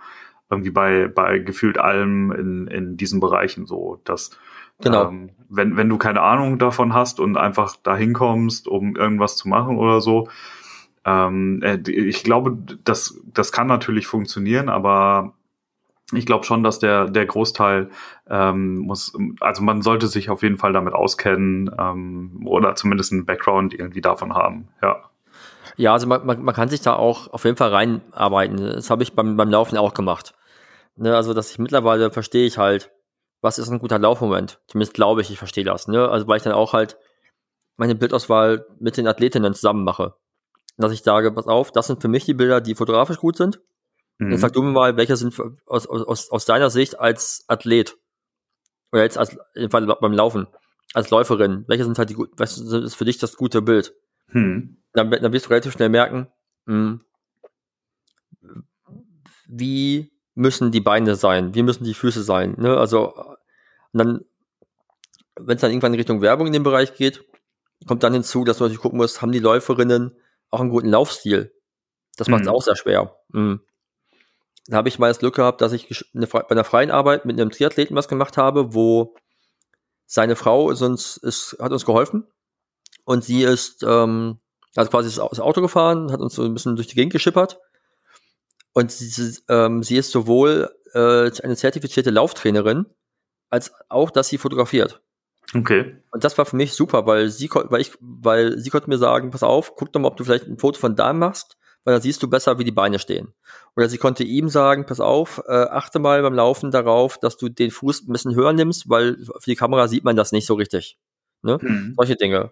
irgendwie 0.50 0.72
bei, 0.72 1.10
bei 1.10 1.40
gefühlt 1.40 1.78
allem 1.78 2.32
in, 2.32 2.68
in 2.68 2.98
diesen 2.98 3.20
Bereichen 3.20 3.66
so, 3.66 4.00
dass 4.06 4.32
genau. 4.80 5.10
ähm, 5.10 5.32
wenn, 5.50 5.76
wenn 5.76 5.90
du 5.90 5.98
keine 5.98 6.22
Ahnung 6.22 6.58
davon 6.58 6.94
hast 6.94 7.20
und 7.20 7.36
einfach 7.36 7.76
dahin 7.76 8.14
kommst, 8.14 8.68
um 8.70 8.96
irgendwas 8.96 9.36
zu 9.36 9.50
machen 9.50 9.78
oder 9.78 10.00
so, 10.00 10.30
ähm, 11.04 11.62
äh, 11.64 11.80
ich 11.90 12.24
glaube, 12.24 12.58
das, 12.86 13.20
das 13.34 13.52
kann 13.52 13.68
natürlich 13.68 14.08
funktionieren, 14.08 14.70
aber 14.70 15.34
ich 16.14 16.26
glaube 16.26 16.46
schon, 16.46 16.64
dass 16.64 16.80
der, 16.80 17.06
der 17.06 17.26
Großteil 17.26 17.90
ähm, 18.30 18.78
muss, 18.80 19.14
also 19.42 19.62
man 19.62 19.82
sollte 19.82 20.08
sich 20.08 20.30
auf 20.30 20.42
jeden 20.42 20.58
Fall 20.58 20.74
damit 20.74 20.94
auskennen 20.94 21.70
ähm, 21.78 22.44
oder 22.46 22.76
zumindest 22.76 23.12
einen 23.12 23.26
Background 23.26 23.74
irgendwie 23.74 24.02
davon 24.02 24.34
haben, 24.34 24.70
ja. 24.82 25.04
Ja, 25.76 25.94
also 25.94 26.08
man, 26.08 26.26
man, 26.26 26.42
man 26.42 26.56
kann 26.56 26.70
sich 26.70 26.82
da 26.82 26.96
auch 26.96 27.32
auf 27.32 27.44
jeden 27.46 27.58
Fall 27.58 27.70
reinarbeiten. 27.70 28.58
Das 28.58 28.90
habe 28.90 29.04
ich 29.04 29.14
beim, 29.14 29.38
beim 29.38 29.52
Laufen 29.52 29.78
auch 29.78 29.94
gemacht. 29.94 30.34
Ne, 30.96 31.16
also, 31.16 31.36
dass 31.36 31.52
ich 31.52 31.60
mittlerweile 31.60 32.10
verstehe 32.10 32.48
ich 32.48 32.58
halt, 32.58 32.92
was 33.42 33.60
ist 33.60 33.70
ein 33.70 33.78
guter 33.78 34.00
Laufmoment. 34.00 34.60
Zumindest 34.68 34.96
glaube 34.96 35.22
ich, 35.22 35.30
ich 35.30 35.38
verstehe 35.38 35.64
das. 35.64 35.88
Ne? 35.88 36.10
Also, 36.10 36.28
weil 36.28 36.38
ich 36.38 36.44
dann 36.44 36.54
auch 36.54 36.74
halt 36.74 36.98
meine 37.76 37.94
Bildauswahl 37.94 38.66
mit 38.80 38.98
den 38.98 39.08
Athletinnen 39.08 39.54
zusammen 39.54 39.84
mache 39.84 40.16
dass 40.78 40.92
ich 40.92 41.02
sage, 41.02 41.32
pass 41.32 41.48
auf, 41.48 41.72
das 41.72 41.88
sind 41.88 42.02
für 42.02 42.08
mich 42.08 42.26
die 42.26 42.34
Bilder, 42.34 42.62
die 42.62 42.76
fotografisch 42.76 43.18
gut 43.18 43.36
sind. 43.36 43.60
Mhm. 44.18 44.32
Jetzt 44.32 44.42
sag 44.42 44.54
du 44.54 44.62
mir 44.62 44.72
mal, 44.72 44.98
welche 44.98 45.16
sind 45.16 45.40
aus, 45.66 45.88
aus, 45.88 46.30
aus 46.30 46.46
deiner 46.46 46.70
Sicht 46.70 47.00
als 47.00 47.46
Athlet 47.48 47.98
oder 48.92 49.04
jetzt 49.04 49.18
als 49.18 49.38
beim 49.70 50.14
Laufen, 50.14 50.48
als 50.94 51.10
Läuferin, 51.10 51.66
welche 51.68 51.84
sind 51.84 51.98
halt 52.00 52.10
die 52.10 52.16
gut, 52.16 52.32
was 52.38 52.58
ist 52.58 52.96
für 52.96 53.06
dich 53.06 53.18
das 53.18 53.38
gute 53.38 53.62
Bild? 53.62 53.94
Mhm. 54.30 54.78
Dann, 54.94 55.12
dann 55.12 55.34
wirst 55.34 55.46
du 55.46 55.50
relativ 55.50 55.74
schnell 55.74 55.90
merken, 55.90 56.28
mh, 56.66 57.00
hm, 58.42 58.64
wie 59.48 60.12
müssen 60.36 60.72
die 60.72 60.82
Beine 60.82 61.16
sein, 61.16 61.56
wie 61.56 61.64
müssen 61.64 61.84
die 61.84 61.94
Füße 61.94 62.22
sein. 62.22 62.56
Ne? 62.58 62.78
Also 62.78 63.14
dann, 63.94 64.26
wenn 65.36 65.56
es 65.56 65.62
dann 65.62 65.72
irgendwann 65.72 65.94
in 65.94 66.00
Richtung 66.00 66.22
Werbung 66.22 66.48
in 66.48 66.54
dem 66.54 66.64
Bereich 66.64 66.94
geht, 66.94 67.26
kommt 67.88 68.04
dann 68.04 68.14
hinzu, 68.14 68.44
dass 68.44 68.58
du 68.58 68.64
natürlich 68.64 68.82
gucken 68.82 68.98
musst, 68.98 69.22
haben 69.22 69.32
die 69.32 69.40
Läuferinnen 69.40 70.16
auch 70.50 70.60
einen 70.60 70.70
guten 70.70 70.90
Laufstil. 70.90 71.54
Das 72.18 72.28
macht 72.28 72.42
es 72.42 72.48
mhm. 72.48 72.54
auch 72.54 72.62
sehr 72.62 72.76
schwer. 72.76 73.16
Mhm. 73.30 73.62
Da 74.68 74.78
habe 74.78 74.90
ich 74.90 75.00
mal 75.00 75.08
das 75.08 75.20
Glück 75.20 75.36
gehabt, 75.36 75.62
dass 75.62 75.72
ich 75.72 76.06
eine, 76.14 76.28
bei 76.28 76.50
einer 76.50 76.64
freien 76.64 76.92
Arbeit 76.92 77.26
mit 77.26 77.40
einem 77.40 77.52
Triathleten 77.52 77.96
was 77.96 78.08
gemacht 78.08 78.38
habe, 78.38 78.74
wo 78.74 79.16
seine 80.06 80.36
Frau 80.36 80.70
ist 80.72 80.82
uns, 80.82 81.18
ist, 81.18 81.58
hat 81.60 81.72
uns 81.72 81.86
geholfen 81.86 82.28
und 83.06 83.24
sie 83.24 83.44
ist 83.44 83.84
ähm, 83.84 84.40
also 84.76 84.92
quasi 84.92 85.08
das 85.08 85.40
Auto 85.40 85.62
gefahren, 85.62 86.12
hat 86.12 86.20
uns 86.20 86.36
so 86.36 86.44
ein 86.44 86.54
bisschen 86.54 86.76
durch 86.76 86.88
die 86.88 86.96
Gegend 86.96 87.14
geschippert 87.14 87.60
und 88.74 88.92
sie, 88.92 89.38
ähm, 89.50 89.84
sie 89.84 89.98
ist 89.98 90.12
sowohl 90.12 90.70
äh, 90.94 91.32
eine 91.44 91.56
zertifizierte 91.56 92.12
Lauftrainerin 92.12 92.86
als 93.50 93.72
auch, 93.90 94.12
dass 94.12 94.28
sie 94.28 94.38
fotografiert. 94.38 95.02
Okay. 95.56 95.98
Und 96.12 96.24
das 96.24 96.38
war 96.38 96.46
für 96.46 96.58
mich 96.58 96.74
super, 96.74 97.06
weil 97.06 97.30
sie, 97.30 97.50
weil 97.50 97.82
ich, 97.82 97.94
weil 98.00 98.58
sie 98.60 98.70
konnte 98.70 98.90
mir 98.90 98.98
sagen, 98.98 99.32
pass 99.32 99.44
auf, 99.44 99.76
guck 99.76 99.94
doch 99.94 100.00
mal, 100.02 100.10
ob 100.10 100.18
du 100.18 100.26
vielleicht 100.26 100.46
ein 100.46 100.60
Foto 100.60 100.80
von 100.80 100.96
da 100.96 101.14
machst, 101.14 101.57
weil 101.88 101.94
dann 101.94 102.02
siehst 102.02 102.22
du 102.22 102.30
besser, 102.30 102.60
wie 102.60 102.66
die 102.66 102.74
Beine 102.74 103.00
stehen. 103.00 103.34
Oder 103.78 103.88
sie 103.88 103.98
konnte 103.98 104.26
ihm 104.26 104.50
sagen, 104.50 104.86
pass 104.86 105.00
auf, 105.00 105.42
äh, 105.48 105.54
achte 105.54 106.00
mal 106.00 106.22
beim 106.22 106.34
Laufen 106.34 106.70
darauf, 106.70 107.18
dass 107.18 107.38
du 107.38 107.48
den 107.48 107.72
Fuß 107.72 108.06
ein 108.06 108.12
bisschen 108.12 108.36
höher 108.36 108.52
nimmst, 108.52 108.90
weil 108.90 109.16
für 109.16 109.50
die 109.50 109.56
Kamera 109.56 109.88
sieht 109.88 110.04
man 110.04 110.18
das 110.18 110.34
nicht 110.34 110.46
so 110.46 110.56
richtig. 110.56 110.98
Ne? 111.44 111.58
Mhm. 111.62 111.94
Solche 111.96 112.18
Dinge. 112.18 112.52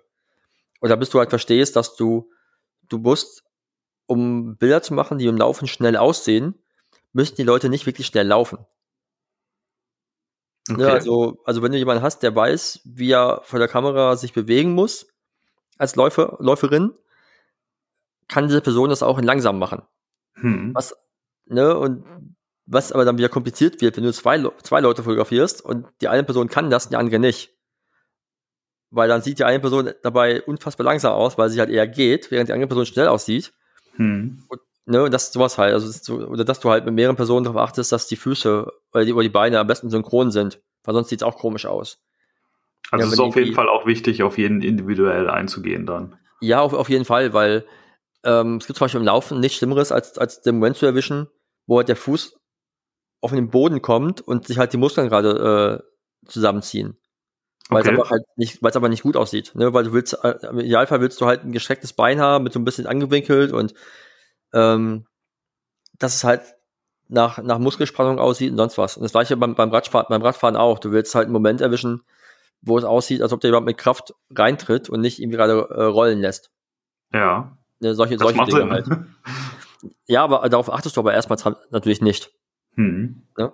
Oder 0.79 0.95
bis 0.95 1.09
du 1.09 1.19
halt 1.19 1.31
verstehst, 1.31 1.75
dass 1.75 1.97
du, 1.97 2.31
du 2.87 2.97
musst, 2.97 3.43
um 4.05 4.55
Bilder 4.55 4.81
zu 4.81 4.93
machen, 4.93 5.17
die 5.17 5.25
im 5.25 5.35
Laufen 5.35 5.67
schnell 5.67 5.97
aussehen, 5.97 6.55
müssen 7.11 7.35
die 7.35 7.43
Leute 7.43 7.67
nicht 7.67 7.85
wirklich 7.85 8.07
schnell 8.07 8.27
laufen. 8.27 8.59
Ne, 10.69 10.75
okay. 10.75 10.81
Ja, 10.83 10.93
also, 10.93 11.41
also 11.43 11.61
wenn 11.61 11.73
du 11.73 11.77
jemanden 11.77 12.03
hast, 12.03 12.23
der 12.23 12.33
weiß, 12.33 12.83
wie 12.85 13.11
er 13.11 13.41
vor 13.43 13.59
der 13.59 13.67
Kamera 13.67 14.15
sich 14.15 14.31
bewegen 14.31 14.71
muss, 14.71 15.07
als 15.77 15.97
Läufer, 15.97 16.37
Läuferin, 16.39 16.93
kann 18.27 18.47
diese 18.47 18.61
Person 18.61 18.89
das 18.89 19.03
auch 19.03 19.17
in 19.17 19.25
langsam 19.25 19.59
machen. 19.59 19.81
Hm. 20.35 20.73
Was, 20.73 20.95
ne, 21.45 21.77
und 21.77 22.03
was 22.65 22.91
aber 22.91 23.05
dann 23.05 23.17
wieder 23.17 23.29
kompliziert 23.29 23.81
wird, 23.81 23.97
wenn 23.97 24.03
du 24.03 24.13
zwei, 24.13 24.43
zwei 24.63 24.79
Leute 24.79 25.03
fotografierst 25.03 25.63
und 25.63 25.85
die 26.01 26.07
eine 26.07 26.23
Person 26.23 26.49
kann 26.49 26.69
das, 26.69 26.89
die 26.89 26.95
andere 26.95 27.19
nicht. 27.19 27.53
Weil 28.89 29.07
dann 29.07 29.21
sieht 29.21 29.39
die 29.39 29.43
eine 29.43 29.59
Person 29.59 29.91
dabei 30.03 30.41
unfassbar 30.43 30.85
langsam 30.85 31.13
aus, 31.13 31.37
weil 31.37 31.49
sie 31.49 31.59
halt 31.59 31.69
eher 31.69 31.87
geht, 31.87 32.31
während 32.31 32.49
die 32.49 32.53
andere 32.53 32.67
Person 32.67 32.85
schnell 32.85 33.07
aussieht. 33.07 33.53
Hm. 33.95 34.43
Und, 34.47 34.61
ne, 34.85 35.03
und 35.03 35.13
das 35.13 35.31
sowas 35.31 35.57
halt, 35.57 35.73
also 35.73 35.91
so, 35.91 36.27
oder 36.27 36.43
dass 36.43 36.59
du 36.59 36.69
halt 36.69 36.85
mit 36.85 36.93
mehreren 36.93 37.15
Personen 37.15 37.43
darauf 37.43 37.61
achtest, 37.61 37.91
dass 37.91 38.07
die 38.07 38.15
Füße 38.15 38.71
oder 38.93 39.05
die, 39.05 39.13
oder 39.13 39.23
die 39.23 39.29
Beine 39.29 39.59
am 39.59 39.67
besten 39.67 39.89
synchron 39.89 40.31
sind, 40.31 40.61
weil 40.83 40.95
sonst 40.95 41.09
sieht 41.09 41.21
es 41.21 41.23
auch 41.23 41.37
komisch 41.37 41.65
aus. 41.65 42.01
Also 42.91 43.03
ja, 43.03 43.07
es 43.07 43.13
ist 43.13 43.19
auf 43.19 43.35
jeden 43.35 43.53
Fall 43.53 43.69
auch 43.69 43.85
wichtig, 43.85 44.23
auf 44.23 44.37
jeden 44.37 44.61
individuell 44.61 45.29
einzugehen 45.29 45.85
dann. 45.85 46.17
Ja, 46.41 46.61
auf, 46.61 46.73
auf 46.73 46.89
jeden 46.89 47.05
Fall, 47.05 47.33
weil 47.33 47.65
ähm, 48.25 48.57
es 48.57 48.67
gibt 48.67 48.77
zum 48.77 48.85
Beispiel 48.85 48.99
im 48.99 49.05
Laufen 49.05 49.39
nichts 49.39 49.57
Schlimmeres, 49.57 49.91
als, 49.91 50.17
als 50.17 50.41
den 50.41 50.55
Moment 50.55 50.77
zu 50.77 50.85
erwischen, 50.85 51.27
wo 51.67 51.77
halt 51.77 51.89
der 51.89 51.95
Fuß 51.95 52.37
auf 53.21 53.31
den 53.31 53.49
Boden 53.49 53.81
kommt 53.81 54.21
und 54.21 54.47
sich 54.47 54.57
halt 54.57 54.73
die 54.73 54.77
Muskeln 54.77 55.09
gerade 55.09 55.83
äh, 55.83 56.29
zusammenziehen. 56.29 56.97
Weil 57.69 57.81
okay. 57.81 57.93
es 57.93 57.99
aber 57.99 58.09
halt 58.09 58.23
nicht, 58.35 58.61
weil 58.61 58.69
es 58.69 58.75
aber 58.75 58.89
nicht 58.89 59.03
gut 59.03 59.17
aussieht, 59.17 59.53
ne? 59.55 59.73
Weil 59.73 59.85
du 59.85 59.93
willst, 59.93 60.13
äh, 60.23 60.35
im 60.49 60.59
Idealfall 60.59 61.01
willst 61.01 61.19
du 61.19 61.25
halt 61.25 61.43
ein 61.43 61.51
gestrecktes 61.51 61.93
Bein 61.93 62.19
haben, 62.19 62.43
mit 62.43 62.53
so 62.53 62.59
ein 62.59 62.65
bisschen 62.65 62.85
angewinkelt 62.85 63.51
und 63.51 63.73
ähm, 64.53 65.07
dass 65.97 66.15
es 66.15 66.23
halt 66.23 66.41
nach, 67.07 67.39
nach 67.39 67.59
Muskelspannung 67.59 68.19
aussieht 68.19 68.51
und 68.51 68.57
sonst 68.57 68.77
was. 68.77 68.97
Und 68.97 69.03
das 69.03 69.11
gleiche 69.11 69.37
beim, 69.37 69.55
beim, 69.55 69.71
Radfahren, 69.71 70.07
beim 70.09 70.21
Radfahren 70.21 70.55
auch. 70.55 70.79
Du 70.79 70.91
willst 70.91 71.15
halt 71.15 71.25
einen 71.25 71.33
Moment 71.33 71.61
erwischen, 71.61 72.03
wo 72.61 72.77
es 72.77 72.83
aussieht, 72.83 73.21
als 73.21 73.33
ob 73.33 73.41
der 73.41 73.49
überhaupt 73.49 73.67
mit 73.67 73.77
Kraft 73.77 74.13
reintritt 74.31 74.89
und 74.89 75.01
nicht 75.01 75.19
irgendwie 75.19 75.37
gerade 75.37 75.67
äh, 75.69 75.83
rollen 75.83 76.19
lässt. 76.19 76.51
Ja. 77.13 77.57
Ne, 77.85 77.93
solche 77.93 78.17
solche 78.17 78.43
Dinge 78.45 78.51
Sinn. 78.51 78.71
halt. 78.71 78.87
ja, 80.07 80.23
aber 80.23 80.49
darauf 80.49 80.73
achtest 80.73 80.97
du 80.97 81.01
aber 81.01 81.13
erstmal 81.13 81.37
natürlich 81.69 82.01
nicht. 82.01 82.31
Hm. 82.73 83.21
Ne? 83.37 83.53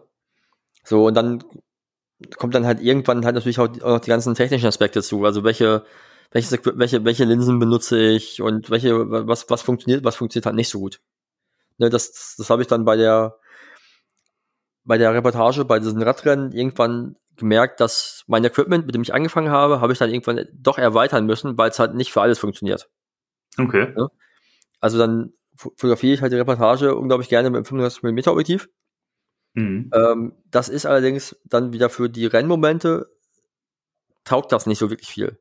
So, 0.86 1.06
und 1.06 1.16
dann 1.16 1.44
kommt 2.38 2.56
dann 2.56 2.66
halt 2.66 2.80
irgendwann 2.80 3.26
halt 3.26 3.36
natürlich 3.36 3.60
auch, 3.60 3.68
auch 3.82 4.00
die 4.00 4.10
ganzen 4.10 4.34
technischen 4.34 4.68
Aspekte 4.68 5.04
zu. 5.04 5.26
Also 5.26 5.44
welche, 5.44 5.84
welche, 6.32 6.60
welche, 6.78 7.04
welche 7.04 7.26
Linsen 7.26 7.60
benutze 7.60 8.00
ich 8.00 8.42
und 8.42 8.70
welche, 8.70 9.12
was, 9.28 9.50
was 9.50 9.62
funktioniert, 9.64 10.06
was 10.06 10.16
funktioniert 10.16 10.46
halt 10.46 10.56
nicht 10.56 10.70
so 10.70 10.80
gut. 10.80 11.02
Ne, 11.78 11.90
das, 11.90 12.14
das, 12.14 12.36
das 12.38 12.50
habe 12.50 12.62
ich 12.62 12.70
dann 12.70 12.86
bei 12.86 12.96
der, 12.96 13.36
bei 14.86 14.98
der 14.98 15.14
Reportage, 15.14 15.66
bei 15.66 15.80
diesen 15.80 16.02
Radrennen 16.02 16.54
irgendwann 16.54 17.18
gemerkt, 17.36 17.82
dass 17.82 18.24
mein 18.28 18.46
Equipment, 18.46 18.86
mit 18.86 18.96
dem 18.96 19.02
ich 19.02 19.14
angefangen 19.14 19.52
habe, 19.52 19.82
habe 19.82 19.92
ich 19.92 20.00
dann 20.00 20.10
irgendwann 20.10 20.48
doch 20.54 20.78
erweitern 20.78 21.26
müssen, 21.26 21.58
weil 21.58 21.70
es 21.70 21.80
halt 21.80 21.96
nicht 21.96 22.14
für 22.14 22.22
alles 22.22 22.40
funktioniert. 22.40 22.90
Okay. 23.58 23.94
Ne? 23.96 24.10
Also 24.80 24.98
dann 24.98 25.34
fotografiere 25.56 26.14
ich 26.14 26.22
halt 26.22 26.32
die 26.32 26.38
Reportage 26.38 26.96
unglaublich 26.96 27.30
gerne 27.30 27.50
mit 27.50 27.70
einem 27.72 27.82
35mm 27.86 28.30
Objektiv. 28.30 28.70
Mhm. 29.54 29.92
Ähm, 29.94 30.34
das 30.50 30.70
ist 30.70 30.86
allerdings 30.86 31.40
dann 31.46 31.74
wieder 31.74 31.90
für 31.90 32.10
die 32.10 32.26
Rennmomente 32.26 33.10
taugt 34.24 34.52
das 34.52 34.66
nicht 34.66 34.80
so 34.80 34.90
wirklich 34.90 35.10
viel. 35.10 35.40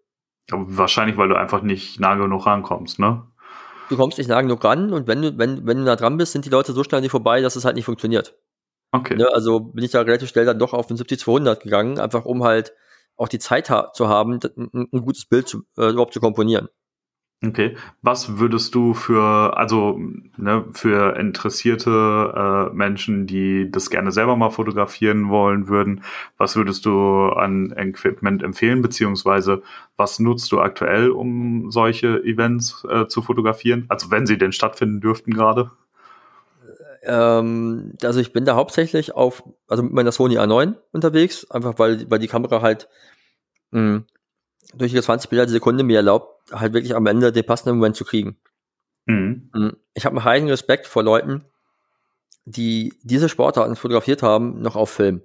Aber 0.51 0.65
wahrscheinlich, 0.77 1.17
weil 1.17 1.29
du 1.29 1.37
einfach 1.37 1.63
nicht 1.63 2.01
nah 2.01 2.15
genug 2.17 2.47
rankommst, 2.47 2.99
ne? 2.99 3.27
Du 3.89 3.97
kommst 3.97 4.19
nicht 4.19 4.29
nah 4.29 4.41
genug 4.41 4.63
ran 4.65 4.93
und 4.93 5.07
wenn 5.07 5.23
du, 5.23 5.39
wenn, 5.39 5.67
wenn 5.67 5.79
du 5.79 5.85
da 5.85 5.97
dran 5.97 6.17
bist, 6.17 6.33
sind 6.33 6.45
die 6.45 6.51
Leute 6.51 6.73
so 6.73 6.85
schnell 6.85 7.01
nicht 7.01 7.11
vorbei, 7.11 7.41
dass 7.41 7.57
es 7.57 7.65
halt 7.65 7.77
nicht 7.77 7.85
funktioniert. 7.85 8.37
Okay. 8.93 9.17
Ne, 9.17 9.29
also 9.33 9.61
bin 9.61 9.85
ich 9.85 9.91
da 9.93 10.01
relativ 10.01 10.29
schnell 10.29 10.45
dann 10.45 10.59
doch 10.59 10.73
auf 10.73 10.87
den 10.87 10.97
70-200 10.97 11.63
gegangen, 11.63 11.99
einfach 11.99 12.25
um 12.25 12.43
halt 12.43 12.73
auch 13.17 13.29
die 13.29 13.39
Zeit 13.39 13.71
ha 13.71 13.93
zu 13.93 14.09
haben, 14.09 14.41
ein, 14.57 14.89
ein, 14.93 15.03
gutes 15.03 15.27
Bild 15.27 15.49
zu, 15.49 15.65
äh, 15.77 15.91
überhaupt 15.91 16.15
zu 16.15 16.21
komponieren. 16.21 16.69
Okay. 17.43 17.74
Was 18.03 18.38
würdest 18.38 18.74
du 18.74 18.93
für, 18.93 19.57
also 19.57 19.99
ne, 20.36 20.66
für 20.74 21.16
interessierte 21.16 22.68
äh, 22.70 22.74
Menschen, 22.74 23.26
die 23.26 23.70
das 23.70 23.88
gerne 23.88 24.12
selber 24.12 24.36
mal 24.36 24.51
fotografieren 24.51 25.30
wollen 25.30 25.66
würden, 25.66 26.05
was 26.36 26.55
würdest 26.57 26.84
du 26.84 27.30
an 27.30 27.72
Equipment 27.74 28.43
empfehlen, 28.43 28.82
beziehungsweise 28.82 29.62
was 29.97 30.18
nutzt 30.18 30.53
du 30.53 30.61
aktuell, 30.61 31.11
um 31.11 31.70
solche 31.70 32.22
Events 32.24 32.84
äh, 32.91 33.07
zu 33.07 33.22
fotografieren? 33.22 33.86
Also 33.88 34.11
wenn 34.11 34.26
sie 34.26 34.36
denn 34.36 34.53
stattfinden 34.53 35.01
dürften 35.01 35.32
gerade? 35.32 35.70
Ähm, 37.05 37.95
also 38.03 38.20
ich 38.20 38.34
bin 38.34 38.45
da 38.45 38.55
hauptsächlich 38.55 39.14
auf, 39.14 39.43
also 39.66 39.82
mit 39.82 39.95
meiner 39.95 40.12
Sony 40.12 40.36
A9 40.36 40.74
unterwegs, 40.93 41.51
einfach 41.51 41.78
weil, 41.78 42.11
weil 42.11 42.18
die 42.18 42.28
Kamera 42.28 42.61
halt 42.61 42.91
mh, 43.70 43.80
hm, 43.80 44.05
durch 44.75 44.93
die 44.93 45.01
20 45.01 45.31
Bilder 45.31 45.47
die 45.47 45.53
Sekunde 45.53 45.85
mir 45.85 45.97
erlaubt, 45.97 46.53
halt 46.53 46.73
wirklich 46.73 46.95
am 46.95 47.07
Ende 47.07 47.33
den 47.33 47.45
passenden 47.45 47.77
Moment 47.77 47.97
zu 47.97 48.05
kriegen. 48.05 48.39
Mhm. 49.07 49.51
Hm, 49.55 49.77
ich 49.95 50.05
habe 50.05 50.16
einen 50.16 50.25
heiligen 50.25 50.51
Respekt 50.51 50.87
vor 50.87 51.03
Leuten, 51.03 51.45
die 52.45 52.95
diese 53.03 53.29
Sportarten 53.29 53.77
fotografiert 53.77 54.23
haben, 54.23 54.61
noch 54.61 54.77
auf 54.77 54.91
Film. 54.91 55.23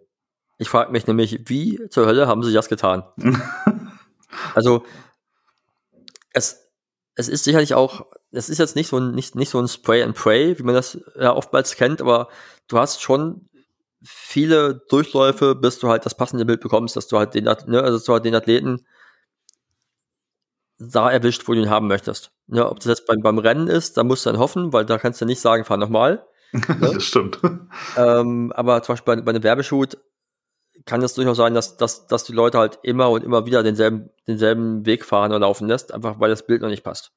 Ich 0.58 0.70
frage 0.70 0.92
mich 0.92 1.08
nämlich, 1.08 1.50
wie 1.50 1.90
zur 1.90 2.06
Hölle 2.06 2.28
haben 2.28 2.44
sie 2.44 2.54
das 2.54 2.70
getan? 2.70 3.04
also 4.56 4.86
es, 6.32 6.70
es 7.16 7.28
ist 7.28 7.44
sicherlich 7.44 7.74
auch 7.74 8.06
es 8.36 8.50
ist 8.50 8.58
jetzt 8.58 8.76
nicht 8.76 8.90
so 8.90 8.98
ein, 8.98 9.12
nicht, 9.12 9.36
nicht 9.36 9.50
so 9.50 9.60
ein 9.60 9.68
Spray 9.68 10.04
and 10.04 10.16
Pray, 10.16 10.58
wie 10.60 10.64
man 10.64 10.76
das 10.76 11.00
ja 11.20 11.34
oftmals 11.34 11.76
kennt, 11.76 12.02
aber 12.02 12.28
du 12.68 12.78
hast 12.78 13.02
schon 13.02 13.50
viele 14.04 14.82
Durchläufe, 14.90 15.56
bis 15.56 15.80
du 15.80 15.88
halt 15.88 16.06
das 16.06 16.16
passende 16.16 16.46
Bild 16.46 16.62
bekommst, 16.62 16.96
dass 16.96 17.08
du 17.08 17.18
halt 17.18 17.34
den, 17.34 17.46
ne, 17.46 17.82
also 17.82 17.98
dass 17.98 18.04
du 18.04 18.14
halt 18.14 18.26
den 18.26 18.36
Athleten 18.36 18.86
da 20.78 21.10
erwischt, 21.10 21.48
wo 21.48 21.54
du 21.54 21.62
ihn 21.62 21.70
haben 21.70 21.88
möchtest. 21.88 22.32
Ne, 22.48 22.70
ob 22.70 22.80
das 22.80 22.88
jetzt 22.88 23.08
beim, 23.08 23.22
beim 23.22 23.38
Rennen 23.38 23.68
ist, 23.68 23.98
da 23.98 24.04
musst 24.04 24.26
du 24.26 24.32
dann 24.32 24.40
hoffen, 24.40 24.74
weil 24.74 24.86
da 24.86 24.98
kannst 24.98 25.22
du 25.22 25.26
nicht 25.26 25.42
sagen, 25.42 25.66
fahr 25.66 25.78
nochmal. 25.78 26.26
Ne? 26.54 26.92
das 26.94 27.04
stimmt. 27.04 27.40
Ähm, 27.98 28.54
aber 28.56 28.82
zum 28.82 28.94
Beispiel 28.94 29.16
bei, 29.16 29.22
bei 29.22 29.32
einem 29.32 29.44
Werbeshoot 29.44 29.98
kann 30.86 31.02
es 31.02 31.14
durchaus 31.16 31.38
sein, 31.38 31.54
dass, 31.54 31.76
dass, 31.76 32.08
dass 32.08 32.24
die 32.24 32.34
Leute 32.34 32.60
halt 32.60 32.80
immer 32.84 33.10
und 33.10 33.24
immer 33.24 33.46
wieder 33.46 33.64
denselben, 33.64 34.10
denselben 34.28 34.86
Weg 34.86 35.04
fahren 35.04 35.32
oder 35.32 35.40
laufen 35.40 35.68
lässt, 35.68 35.94
einfach 35.94 36.20
weil 36.20 36.30
das 36.30 36.46
Bild 36.46 36.62
noch 36.62 36.70
nicht 36.70 36.84
passt. 36.84 37.12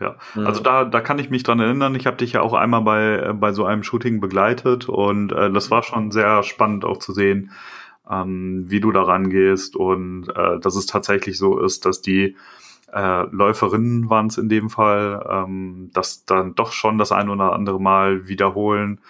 Ja, 0.00 0.16
mhm. 0.34 0.46
also 0.46 0.62
da, 0.62 0.84
da 0.84 1.00
kann 1.00 1.18
ich 1.18 1.30
mich 1.30 1.42
dran 1.42 1.60
erinnern. 1.60 1.94
Ich 1.94 2.06
habe 2.06 2.16
dich 2.16 2.32
ja 2.32 2.40
auch 2.40 2.54
einmal 2.54 2.82
bei, 2.82 3.18
äh, 3.18 3.32
bei 3.34 3.52
so 3.52 3.64
einem 3.64 3.82
Shooting 3.82 4.20
begleitet 4.20 4.88
und 4.88 5.32
äh, 5.32 5.50
das 5.50 5.70
war 5.70 5.82
schon 5.82 6.10
sehr 6.10 6.42
spannend 6.42 6.84
auch 6.84 6.98
zu 6.98 7.12
sehen, 7.12 7.52
ähm, 8.08 8.64
wie 8.66 8.80
du 8.80 8.92
da 8.92 9.02
rangehst 9.02 9.76
und 9.76 10.28
äh, 10.34 10.58
dass 10.58 10.76
es 10.76 10.86
tatsächlich 10.86 11.36
so 11.36 11.60
ist, 11.60 11.84
dass 11.84 12.00
die 12.00 12.36
äh, 12.92 13.22
Läuferinnen 13.30 14.10
waren 14.10 14.26
es 14.26 14.38
in 14.38 14.48
dem 14.48 14.70
Fall, 14.70 15.26
ähm, 15.28 15.90
dass 15.92 16.24
dann 16.24 16.54
doch 16.54 16.72
schon 16.72 16.98
das 16.98 17.12
ein 17.12 17.28
oder 17.28 17.52
andere 17.52 17.80
Mal 17.80 18.28
wiederholen 18.28 19.00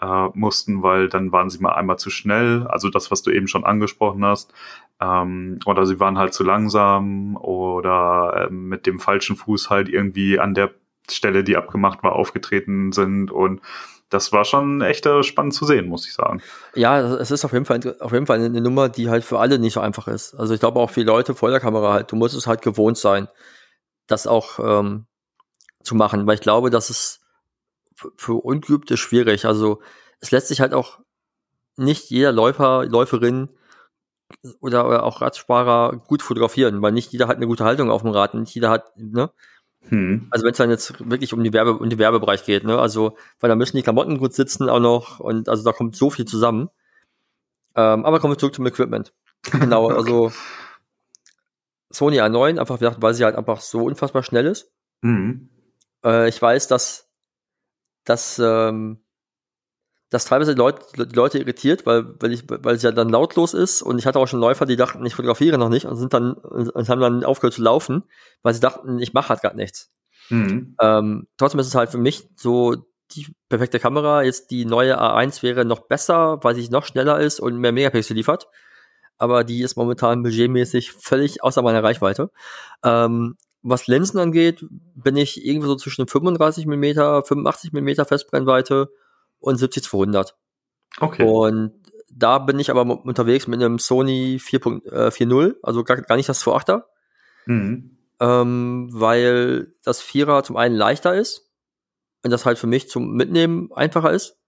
äh, 0.00 0.28
mussten, 0.34 0.82
weil 0.82 1.08
dann 1.08 1.32
waren 1.32 1.50
sie 1.50 1.60
mal 1.60 1.72
einmal 1.72 1.98
zu 1.98 2.10
schnell. 2.10 2.66
Also 2.68 2.90
das, 2.90 3.10
was 3.10 3.22
du 3.22 3.30
eben 3.30 3.48
schon 3.48 3.64
angesprochen 3.64 4.24
hast. 4.24 4.52
Ähm, 5.00 5.58
oder 5.66 5.86
sie 5.86 6.00
waren 6.00 6.18
halt 6.18 6.34
zu 6.34 6.44
langsam 6.44 7.36
oder 7.36 8.48
äh, 8.48 8.52
mit 8.52 8.86
dem 8.86 9.00
falschen 9.00 9.36
Fuß 9.36 9.70
halt 9.70 9.88
irgendwie 9.88 10.38
an 10.38 10.54
der 10.54 10.72
Stelle, 11.10 11.44
die 11.44 11.56
abgemacht 11.56 12.02
war, 12.02 12.14
aufgetreten 12.14 12.92
sind 12.92 13.30
und 13.30 13.60
das 14.14 14.30
war 14.32 14.44
schon 14.44 14.80
echt 14.80 15.04
äh, 15.06 15.24
spannend 15.24 15.54
zu 15.54 15.66
sehen, 15.66 15.88
muss 15.88 16.06
ich 16.06 16.14
sagen. 16.14 16.40
Ja, 16.74 17.00
es 17.00 17.32
ist 17.32 17.44
auf 17.44 17.52
jeden 17.52 17.64
Fall 17.64 17.80
auf 17.98 18.12
jeden 18.12 18.26
Fall 18.26 18.38
eine 18.38 18.60
Nummer, 18.60 18.88
die 18.88 19.10
halt 19.10 19.24
für 19.24 19.40
alle 19.40 19.58
nicht 19.58 19.72
so 19.72 19.80
einfach 19.80 20.06
ist. 20.06 20.34
Also 20.34 20.54
ich 20.54 20.60
glaube 20.60 20.78
auch 20.78 20.90
viele 20.90 21.06
Leute 21.06 21.34
vor 21.34 21.50
der 21.50 21.58
Kamera 21.58 21.92
halt, 21.92 22.12
du 22.12 22.16
musst 22.16 22.36
es 22.36 22.46
halt 22.46 22.62
gewohnt 22.62 22.96
sein, 22.96 23.28
das 24.06 24.28
auch 24.28 24.60
ähm, 24.60 25.06
zu 25.82 25.96
machen, 25.96 26.26
weil 26.26 26.36
ich 26.36 26.40
glaube, 26.40 26.70
dass 26.70 26.90
es 26.90 27.20
für 28.16 28.34
Ungeübte 28.34 28.96
schwierig. 28.96 29.46
Also 29.46 29.82
es 30.20 30.30
lässt 30.30 30.48
sich 30.48 30.60
halt 30.60 30.74
auch 30.74 31.00
nicht 31.76 32.08
jeder 32.10 32.30
Läufer, 32.30 32.84
Läuferin 32.86 33.48
oder, 34.60 34.86
oder 34.86 35.02
auch 35.02 35.20
Radsparer 35.20 35.96
gut 36.06 36.22
fotografieren, 36.22 36.82
weil 36.82 36.92
nicht 36.92 37.12
jeder 37.12 37.26
hat 37.26 37.36
eine 37.36 37.48
gute 37.48 37.64
Haltung 37.64 37.90
auf 37.90 38.02
dem 38.02 38.12
Rad, 38.12 38.34
nicht 38.34 38.54
jeder 38.54 38.70
hat, 38.70 38.96
ne? 38.96 39.30
Hm. 39.88 40.28
Also 40.30 40.44
wenn 40.44 40.52
es 40.52 40.58
dann 40.58 40.70
jetzt 40.70 41.08
wirklich 41.10 41.32
um 41.32 41.44
die 41.44 41.52
Werbe, 41.52 41.74
um 41.74 41.88
den 41.88 41.98
Werbebereich 41.98 42.44
geht, 42.44 42.64
ne? 42.64 42.78
Also, 42.78 43.16
weil 43.40 43.48
da 43.48 43.56
müssen 43.56 43.76
die 43.76 43.82
Klamotten 43.82 44.18
gut 44.18 44.32
sitzen 44.32 44.68
auch 44.68 44.80
noch 44.80 45.20
und 45.20 45.48
also 45.48 45.62
da 45.62 45.72
kommt 45.72 45.96
so 45.96 46.10
viel 46.10 46.24
zusammen. 46.24 46.70
Ähm, 47.76 48.04
aber 48.04 48.20
kommen 48.20 48.32
wir 48.32 48.38
zurück 48.38 48.54
zum 48.54 48.66
Equipment. 48.66 49.12
Genau, 49.52 49.84
okay. 49.90 49.96
also 49.96 50.32
Sony 51.90 52.20
A9, 52.20 52.58
einfach 52.58 52.78
weil 52.80 53.14
sie 53.14 53.24
halt 53.24 53.36
einfach 53.36 53.60
so 53.60 53.84
unfassbar 53.84 54.22
schnell 54.22 54.46
ist. 54.46 54.72
Mhm. 55.02 55.50
Äh, 56.04 56.28
ich 56.28 56.40
weiß, 56.40 56.68
dass 56.68 57.10
dass 58.04 58.38
ähm, 58.38 59.03
das 60.10 60.26
teilweise 60.26 60.54
die 60.54 60.58
Leute, 60.58 61.06
die 61.06 61.14
Leute 61.14 61.38
irritiert, 61.38 61.86
weil, 61.86 62.14
weil, 62.20 62.32
ich, 62.32 62.44
weil 62.48 62.76
es 62.76 62.82
ja 62.82 62.92
dann 62.92 63.08
lautlos 63.08 63.54
ist 63.54 63.82
und 63.82 63.98
ich 63.98 64.06
hatte 64.06 64.18
auch 64.18 64.28
schon 64.28 64.40
Läufer, 64.40 64.66
die 64.66 64.76
dachten, 64.76 65.04
ich 65.04 65.14
fotografiere 65.14 65.58
noch 65.58 65.68
nicht 65.68 65.86
und 65.86 65.96
sind 65.96 66.14
dann 66.14 66.34
und 66.34 66.88
haben 66.88 67.00
dann 67.00 67.24
aufgehört 67.24 67.54
zu 67.54 67.62
laufen, 67.62 68.04
weil 68.42 68.54
sie 68.54 68.60
dachten, 68.60 68.98
ich 69.00 69.12
mache 69.12 69.30
halt 69.30 69.42
gar 69.42 69.54
nichts. 69.54 69.90
Mhm. 70.30 70.76
Ähm, 70.80 71.26
trotzdem 71.36 71.60
ist 71.60 71.66
es 71.66 71.74
halt 71.74 71.90
für 71.90 71.98
mich 71.98 72.28
so 72.36 72.76
die 73.12 73.26
perfekte 73.48 73.78
Kamera. 73.78 74.22
Jetzt 74.22 74.50
die 74.50 74.64
neue 74.64 75.00
A1 75.00 75.42
wäre 75.42 75.64
noch 75.64 75.80
besser, 75.80 76.38
weil 76.42 76.54
sie 76.54 76.68
noch 76.68 76.84
schneller 76.84 77.20
ist 77.20 77.40
und 77.40 77.58
mehr 77.58 77.72
Megapixel 77.72 78.16
liefert. 78.16 78.48
Aber 79.16 79.44
die 79.44 79.62
ist 79.62 79.76
momentan 79.76 80.22
budgetmäßig 80.22 80.92
völlig 80.92 81.42
außer 81.42 81.62
meiner 81.62 81.82
Reichweite. 81.82 82.30
Ähm, 82.82 83.36
was 83.62 83.86
Linsen 83.86 84.18
angeht, 84.18 84.64
bin 84.94 85.16
ich 85.16 85.44
irgendwo 85.44 85.68
so 85.68 85.76
zwischen 85.76 86.06
35 86.06 86.66
mm, 86.66 87.22
85 87.24 87.72
mm 87.72 88.04
Festbrennweite 88.06 88.90
und 89.44 89.60
70-200. 89.60 90.32
Okay. 91.00 91.24
Und 91.24 91.72
da 92.10 92.38
bin 92.38 92.58
ich 92.58 92.70
aber 92.70 92.82
unterwegs 93.04 93.46
mit 93.46 93.60
einem 93.60 93.78
Sony 93.78 94.38
4.0, 94.40 95.50
äh, 95.50 95.54
also 95.62 95.84
gar, 95.84 95.96
gar 96.02 96.16
nicht 96.16 96.28
das 96.28 96.44
2.8er. 96.44 96.82
Mhm. 97.46 97.98
Ähm, 98.20 98.88
weil 98.92 99.74
das 99.82 100.00
Vierer 100.00 100.44
zum 100.44 100.56
einen 100.56 100.76
leichter 100.76 101.14
ist, 101.14 101.44
und 102.24 102.30
das 102.30 102.46
halt 102.46 102.58
für 102.58 102.66
mich 102.66 102.88
zum 102.88 103.12
Mitnehmen 103.12 103.70
einfacher 103.72 104.10
ist. 104.10 104.38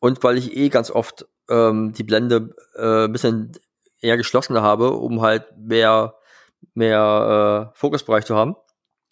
Und 0.00 0.24
weil 0.24 0.38
ich 0.38 0.56
eh 0.56 0.70
ganz 0.70 0.90
oft 0.90 1.26
ähm, 1.48 1.92
die 1.92 2.04
Blende 2.04 2.54
äh, 2.74 3.04
ein 3.04 3.12
bisschen 3.12 3.52
eher 4.00 4.16
geschlossener 4.16 4.62
habe, 4.62 4.92
um 4.92 5.20
halt 5.20 5.56
mehr, 5.58 6.14
mehr 6.74 7.72
äh, 7.74 7.78
Fokusbereich 7.78 8.24
zu 8.24 8.34
haben. 8.34 8.56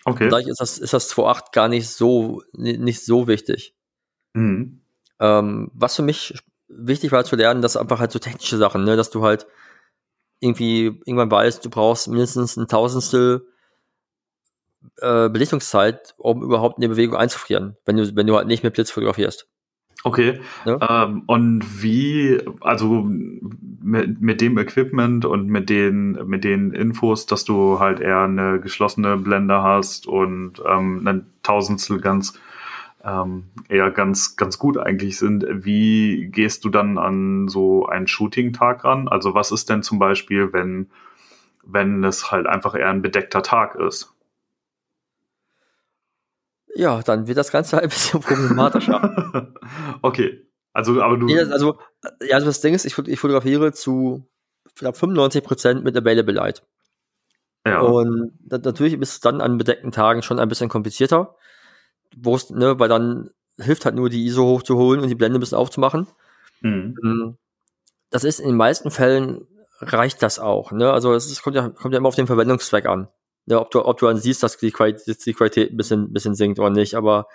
Okay. 0.05 0.29
Dadurch 0.29 0.49
ist 0.49 0.61
das, 0.61 0.79
ist 0.79 0.93
das 0.93 1.11
2.8 1.15 1.53
gar 1.53 1.69
nicht 1.69 1.89
so, 1.89 2.43
nicht 2.53 3.05
so 3.05 3.27
wichtig. 3.27 3.75
Mhm. 4.35 4.84
Ähm, 5.21 5.71
was 5.75 5.97
für 5.97 6.03
mich 6.03 6.35
wichtig 6.69 7.13
war 7.13 7.25
zu 7.25 7.37
lernen, 7.37 7.63
das 7.63 7.77
einfach 7.77 8.01
halt 8.01 8.13
so 8.13 8.19
technische 8.19 8.57
Sachen, 8.57 8.85
ne, 8.85 8.97
dass 8.97 9.11
du 9.11 9.23
halt 9.23 9.47
irgendwie 10.41 11.01
irgendwann 11.07 11.31
weißt, 11.31 11.65
du 11.65 11.71
brauchst 11.71 12.09
mindestens 12.09 12.57
ein 12.57 12.69
Tausendstel 12.69 13.47
äh, 14.99 15.29
Belichtungszeit, 15.29 16.15
um 16.19 16.43
überhaupt 16.43 16.79
eine 16.79 16.89
Bewegung 16.89 17.17
einzufrieren, 17.17 17.77
wenn 17.87 17.97
du, 17.97 18.15
wenn 18.17 18.27
du 18.27 18.37
halt 18.37 18.47
nicht 18.47 18.63
mit 18.63 18.75
Blitz 18.75 18.91
fotografierst. 18.91 19.49
Okay. 20.07 20.41
Ja. 20.67 21.05
Ähm, 21.05 21.23
und 21.27 21.83
wie, 21.83 22.39
also 22.61 23.07
mit, 23.07 24.21
mit 24.21 24.41
dem 24.43 24.59
Equipment 24.59 25.25
und 25.25 25.47
mit 25.47 25.71
den, 25.71 26.13
mit 26.27 26.45
den 26.45 26.73
Infos, 26.73 27.25
dass 27.25 27.45
du 27.45 27.81
halt 27.81 28.01
eher 28.01 28.21
eine 28.21 28.61
geschlossene 28.61 29.17
Blende 29.17 29.63
hast 29.63 30.07
und 30.07 30.63
ähm, 30.69 31.07
ein 31.07 31.27
Tausendstel 31.43 32.01
ganz 32.01 32.39
ähm, 33.05 33.51
eher 33.69 33.91
ganz, 33.91 34.37
ganz 34.37 34.59
gut 34.59 34.79
eigentlich 34.79 35.19
sind. 35.19 35.45
Wie 35.49 36.29
gehst 36.31 36.65
du 36.65 36.71
dann 36.71 36.99
an 36.99 37.49
so 37.49 37.87
einen 37.87 38.07
Shooting-Tag 38.07 38.85
ran? 38.85 39.09
Also 39.09 39.35
was 39.35 39.53
ist 39.53 39.69
denn 39.69 39.83
zum 39.83 39.99
Beispiel, 39.99 40.53
wenn, 40.53 40.91
wenn 41.63 42.03
es 42.03 42.31
halt 42.31 42.47
einfach 42.47 42.75
eher 42.75 42.89
ein 42.89 43.03
bedeckter 43.03 43.43
Tag 43.43 43.77
ist? 43.77 44.13
Ja, 46.75 47.03
dann 47.03 47.29
wird 47.29 47.39
das 47.39 47.53
Ganze 47.53 47.81
ein 47.81 47.89
bisschen 47.89 48.21
problematischer. 48.21 49.53
okay. 50.03 50.49
Also, 50.73 51.01
aber 51.01 51.17
du. 51.17 51.29
Also, 51.33 51.79
äh, 52.03 52.29
ja, 52.29 52.35
also 52.35 52.47
das 52.47 52.61
Ding 52.61 52.75
ist, 52.75 52.85
ich, 52.85 52.99
ich 52.99 53.21
fotografiere 53.21 53.73
zu 53.73 54.27
ich 54.67 54.81
glaub, 54.81 54.97
95% 54.97 55.83
mit 55.83 55.97
Available 55.97 56.35
Light. 56.35 56.65
ja. 57.65 57.81
Und 57.81 58.33
natürlich 58.51 58.95
ist 58.95 59.13
es 59.13 59.21
dann 59.21 59.41
an 59.41 59.57
bedeckten 59.57 59.93
Tagen 59.93 60.23
schon 60.23 60.41
ein 60.41 60.49
bisschen 60.49 60.69
komplizierter, 60.69 61.37
wo 62.19 62.37
es, 62.37 62.51
ne, 62.51 62.79
weil 62.79 62.89
dann 62.89 63.31
hilft 63.59 63.85
halt 63.85 63.95
nur 63.95 64.11
die 64.11 64.25
ISO 64.27 64.45
hochzuholen 64.45 65.01
und 65.01 65.09
die 65.09 65.15
Blende 65.15 65.39
ein 65.39 65.41
bisschen 65.41 65.59
aufzumachen. 65.59 66.09
Mhm. 66.61 66.97
Ähm, 67.03 67.39
Das 68.11 68.25
ist 68.25 68.41
in 68.41 68.49
den 68.49 68.57
meisten 68.57 68.91
Fällen 68.91 69.47
reicht 69.81 70.23
das 70.23 70.39
auch. 70.39 70.73
Ne? 70.73 70.93
Also 70.93 71.15
es 71.15 71.31
ist, 71.31 71.43
kommt, 71.43 71.57
ja, 71.57 71.69
kommt 71.69 71.93
ja 71.95 71.99
immer 71.99 72.09
auf 72.09 72.15
den 72.15 72.27
Verwendungszweck 72.27 72.87
an. 72.87 73.09
Ne? 73.47 73.61
Ob, 73.61 73.71
du, 73.71 73.85
ob 73.85 73.99
du 73.99 74.07
dann 74.07 74.19
siehst, 74.19 74.43
dass 74.43 74.57
die 74.57 74.71
Qualität, 74.71 75.25
die 75.27 75.35
Qualität 75.35 75.73
ein 75.73 75.77
bisschen, 75.77 76.13
bisschen 76.13 76.35
sinkt 76.35 76.59
oder 76.59 76.71
nicht. 76.71 76.95
Aber 76.95 77.29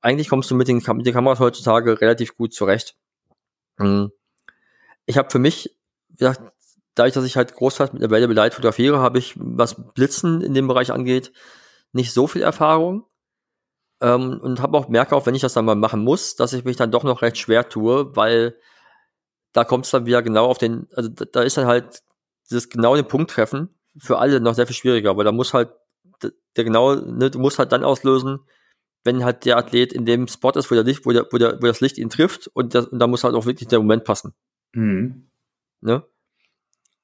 eigentlich 0.00 0.28
kommst 0.28 0.50
du 0.50 0.54
mit 0.54 0.68
den, 0.68 0.82
mit 0.94 1.06
den 1.06 1.14
Kameras 1.14 1.40
heutzutage 1.40 2.00
relativ 2.00 2.36
gut 2.36 2.52
zurecht. 2.52 2.96
Mhm. 3.78 4.12
Ich 5.06 5.18
habe 5.18 5.30
für 5.30 5.38
mich, 5.38 5.76
wie 6.08 6.18
gesagt, 6.18 6.42
dadurch, 6.94 7.14
dass 7.14 7.24
ich 7.24 7.36
halt 7.36 7.54
großteils 7.54 7.92
mit 7.92 8.02
Available 8.02 8.34
Light 8.34 8.54
fotografiere, 8.54 8.98
habe 8.98 9.18
ich, 9.18 9.34
was 9.36 9.92
Blitzen 9.94 10.40
in 10.40 10.54
dem 10.54 10.66
Bereich 10.66 10.92
angeht, 10.92 11.32
nicht 11.92 12.12
so 12.12 12.26
viel 12.26 12.42
Erfahrung. 12.42 13.04
Ähm, 14.00 14.40
und 14.40 14.60
habe 14.60 14.76
auch 14.76 14.88
merke 14.88 15.16
auch, 15.16 15.26
wenn 15.26 15.34
ich 15.34 15.42
das 15.42 15.54
dann 15.54 15.64
mal 15.64 15.74
machen 15.74 16.02
muss, 16.02 16.36
dass 16.36 16.52
ich 16.52 16.64
mich 16.64 16.76
dann 16.76 16.90
doch 16.90 17.02
noch 17.02 17.22
recht 17.22 17.38
schwer 17.38 17.68
tue, 17.68 18.14
weil 18.14 18.56
da 19.52 19.64
kommt 19.64 19.86
es 19.86 19.90
dann 19.90 20.04
wieder 20.04 20.22
genau 20.22 20.46
auf 20.46 20.58
den, 20.58 20.86
also 20.94 21.08
da, 21.08 21.24
da 21.24 21.42
ist 21.42 21.56
dann 21.56 21.66
halt 21.66 22.02
dieses 22.50 22.68
genau 22.68 22.94
den 22.94 23.08
Punkt 23.08 23.30
treffen 23.30 23.70
für 23.96 24.18
alle 24.18 24.40
noch 24.40 24.54
sehr 24.54 24.66
viel 24.66 24.76
schwieriger, 24.76 25.16
weil 25.16 25.24
da 25.24 25.32
muss 25.32 25.54
halt 25.54 25.70
der 26.56 26.64
genau, 26.64 26.94
ne, 26.94 27.30
du 27.30 27.38
musst 27.38 27.58
halt 27.58 27.72
dann 27.72 27.84
auslösen, 27.84 28.40
wenn 29.04 29.24
halt 29.24 29.44
der 29.44 29.56
Athlet 29.56 29.92
in 29.92 30.04
dem 30.04 30.28
Spot 30.28 30.50
ist, 30.50 30.70
wo 30.70 30.74
der 30.74 30.84
Licht, 30.84 31.06
wo 31.06 31.12
der, 31.12 31.26
wo 31.30 31.38
der, 31.38 31.60
wo 31.60 31.66
das 31.66 31.80
Licht 31.80 31.98
ihn 31.98 32.10
trifft 32.10 32.48
und, 32.48 32.74
das, 32.74 32.86
und 32.86 32.98
da 32.98 33.06
muss 33.06 33.24
halt 33.24 33.34
auch 33.34 33.46
wirklich 33.46 33.68
der 33.68 33.78
Moment 33.78 34.04
passen. 34.04 34.34
Mhm. 34.72 35.30
Ne? 35.80 36.04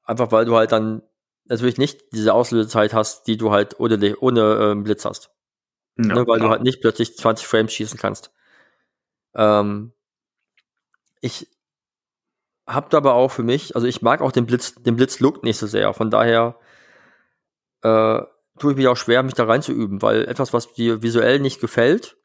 Einfach 0.04 0.32
weil 0.32 0.44
du 0.44 0.56
halt 0.56 0.72
dann 0.72 1.02
natürlich 1.46 1.78
nicht 1.78 2.12
diese 2.12 2.34
Auslösezeit 2.34 2.92
hast, 2.94 3.26
die 3.26 3.36
du 3.36 3.50
halt 3.50 3.78
ohne, 3.78 4.16
ohne 4.18 4.58
ähm, 4.60 4.82
Blitz 4.82 5.04
hast. 5.04 5.30
Ja, 6.08 6.14
ne, 6.14 6.26
weil 6.26 6.38
du 6.38 6.44
klar. 6.44 6.50
halt 6.50 6.62
nicht 6.62 6.80
plötzlich 6.80 7.16
20 7.16 7.46
Frames 7.46 7.72
schießen 7.72 7.98
kannst. 7.98 8.32
Ähm, 9.34 9.92
ich 11.20 11.48
habe 12.66 12.96
aber 12.96 13.14
auch 13.14 13.30
für 13.30 13.42
mich, 13.42 13.74
also 13.74 13.86
ich 13.86 14.02
mag 14.02 14.20
auch 14.20 14.32
den 14.32 14.46
Blitz, 14.46 14.74
den 14.74 14.96
Blitz-Look 14.96 15.42
nicht 15.42 15.58
so 15.58 15.66
sehr. 15.66 15.92
Von 15.94 16.10
daher 16.10 16.58
äh, 17.82 18.20
tue 18.58 18.72
ich 18.72 18.76
mich 18.76 18.88
auch 18.88 18.96
schwer, 18.96 19.22
mich 19.22 19.34
da 19.34 19.44
reinzuüben, 19.44 20.02
weil 20.02 20.24
etwas, 20.26 20.52
was 20.52 20.72
dir 20.74 21.02
visuell 21.02 21.40
nicht 21.40 21.60
gefällt, 21.60 22.16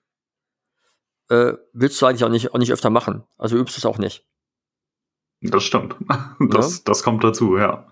äh, 1.30 1.54
willst 1.74 2.02
du 2.02 2.06
eigentlich 2.06 2.24
auch 2.24 2.30
nicht, 2.30 2.54
auch 2.54 2.60
nicht 2.60 2.72
öfter 2.72 2.90
machen. 2.90 3.24
Also 3.38 3.58
übst 3.58 3.78
es 3.78 3.86
auch 3.86 3.98
nicht. 3.98 4.26
Das 5.42 5.64
stimmt. 5.64 5.96
Das, 6.40 6.84
das 6.84 7.04
kommt 7.04 7.24
dazu, 7.24 7.58
ja. 7.58 7.88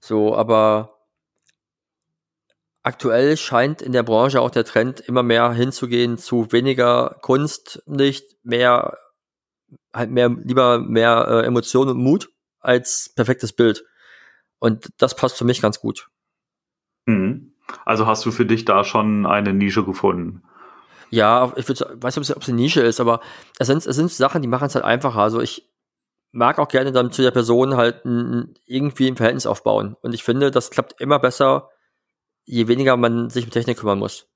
So, 0.00 0.36
aber 0.36 0.93
aktuell 2.84 3.36
scheint 3.36 3.82
in 3.82 3.92
der 3.92 4.02
Branche 4.04 4.40
auch 4.40 4.50
der 4.50 4.64
Trend 4.64 5.00
immer 5.00 5.22
mehr 5.22 5.52
hinzugehen 5.52 6.18
zu 6.18 6.52
weniger 6.52 7.18
Kunst, 7.22 7.82
nicht 7.86 8.24
mehr, 8.44 8.98
halt 9.92 10.10
mehr, 10.10 10.28
lieber 10.28 10.78
mehr 10.78 11.26
äh, 11.28 11.46
Emotion 11.46 11.88
und 11.88 11.96
Mut 11.98 12.28
als 12.60 13.12
perfektes 13.16 13.52
Bild. 13.52 13.84
Und 14.58 14.90
das 14.98 15.16
passt 15.16 15.36
für 15.36 15.44
mich 15.44 15.60
ganz 15.60 15.80
gut. 15.80 16.08
Mhm. 17.06 17.54
Also 17.84 18.06
hast 18.06 18.24
du 18.26 18.30
für 18.30 18.46
dich 18.46 18.64
da 18.64 18.84
schon 18.84 19.26
eine 19.26 19.52
Nische 19.52 19.84
gefunden? 19.84 20.42
Ja, 21.10 21.52
ich 21.56 21.66
würd, 21.66 21.78
sagen- 21.78 22.02
weiß 22.02 22.16
nicht, 22.16 22.36
ob 22.36 22.42
es 22.42 22.48
eine 22.48 22.56
Nische 22.56 22.82
ist, 22.82 23.00
aber 23.00 23.20
es 23.58 23.66
sind, 23.66 23.84
es 23.84 23.96
sind 23.96 24.10
Sachen, 24.10 24.42
die 24.42 24.48
machen 24.48 24.66
es 24.66 24.74
halt 24.74 24.84
einfacher. 24.84 25.20
Also 25.20 25.40
ich 25.40 25.70
mag 26.32 26.58
auch 26.58 26.68
gerne 26.68 26.92
dann 26.92 27.12
zu 27.12 27.22
der 27.22 27.30
Person 27.30 27.76
halt 27.76 28.02
irgendwie 28.66 29.08
ein 29.08 29.16
Verhältnis 29.16 29.46
aufbauen. 29.46 29.96
Und 30.02 30.14
ich 30.14 30.22
finde, 30.24 30.50
das 30.50 30.70
klappt 30.70 31.00
immer 31.00 31.18
besser, 31.18 31.70
je 32.44 32.68
weniger 32.68 32.96
man 32.96 33.30
sich 33.30 33.44
um 33.44 33.50
Technik 33.50 33.78
kümmern 33.78 33.98
muss. 33.98 34.28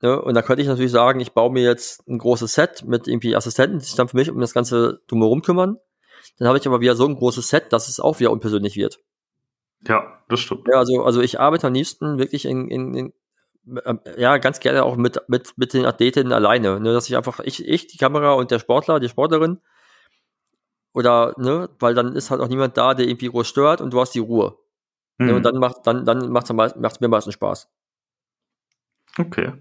Ne? 0.00 0.20
Und 0.20 0.34
da 0.34 0.42
könnte 0.42 0.62
ich 0.62 0.68
natürlich 0.68 0.92
sagen, 0.92 1.20
ich 1.20 1.32
baue 1.32 1.52
mir 1.52 1.62
jetzt 1.62 2.06
ein 2.08 2.18
großes 2.18 2.54
Set 2.54 2.84
mit 2.84 3.08
irgendwie 3.08 3.36
Assistenten, 3.36 3.78
die 3.78 3.84
sich 3.84 3.94
dann 3.94 4.08
für 4.08 4.16
mich 4.16 4.30
um 4.30 4.40
das 4.40 4.54
ganze 4.54 5.00
drumherum 5.08 5.42
kümmern. 5.42 5.78
Dann 6.38 6.48
habe 6.48 6.58
ich 6.58 6.66
aber 6.66 6.80
wieder 6.80 6.94
so 6.94 7.06
ein 7.06 7.16
großes 7.16 7.48
Set, 7.48 7.72
dass 7.72 7.88
es 7.88 8.00
auch 8.00 8.20
wieder 8.20 8.30
unpersönlich 8.30 8.76
wird. 8.76 9.00
Ja, 9.86 10.22
das 10.28 10.40
stimmt. 10.40 10.66
Ja, 10.68 10.78
also, 10.78 11.02
also 11.02 11.20
ich 11.20 11.40
arbeite 11.40 11.66
am 11.66 11.74
liebsten 11.74 12.18
wirklich 12.18 12.44
in, 12.44 12.68
in, 12.68 12.94
in 12.94 13.12
ähm, 13.84 14.00
ja, 14.16 14.38
ganz 14.38 14.60
gerne 14.60 14.84
auch 14.84 14.96
mit, 14.96 15.20
mit, 15.28 15.56
mit 15.56 15.72
den 15.74 15.84
Athletinnen 15.84 16.32
alleine, 16.32 16.80
ne, 16.80 16.92
dass 16.92 17.08
ich 17.08 17.16
einfach, 17.16 17.40
ich, 17.40 17.66
ich, 17.66 17.86
die 17.86 17.98
Kamera 17.98 18.32
und 18.32 18.50
der 18.50 18.58
Sportler, 18.58 18.98
die 18.98 19.08
Sportlerin, 19.08 19.60
oder, 20.94 21.34
ne, 21.36 21.68
weil 21.78 21.94
dann 21.94 22.16
ist 22.16 22.30
halt 22.30 22.40
auch 22.40 22.48
niemand 22.48 22.76
da, 22.76 22.94
der 22.94 23.06
irgendwie 23.06 23.28
groß 23.28 23.46
stört 23.46 23.80
und 23.80 23.92
du 23.92 24.00
hast 24.00 24.14
die 24.14 24.20
Ruhe. 24.20 24.56
Mhm. 25.18 25.34
und 25.34 25.42
dann 25.44 25.58
macht, 25.58 25.86
dann, 25.86 26.04
dann 26.04 26.30
macht's, 26.30 26.52
macht's 26.52 27.00
mir 27.00 27.08
meistens 27.08 27.34
Spaß. 27.34 27.68
Okay. 29.18 29.52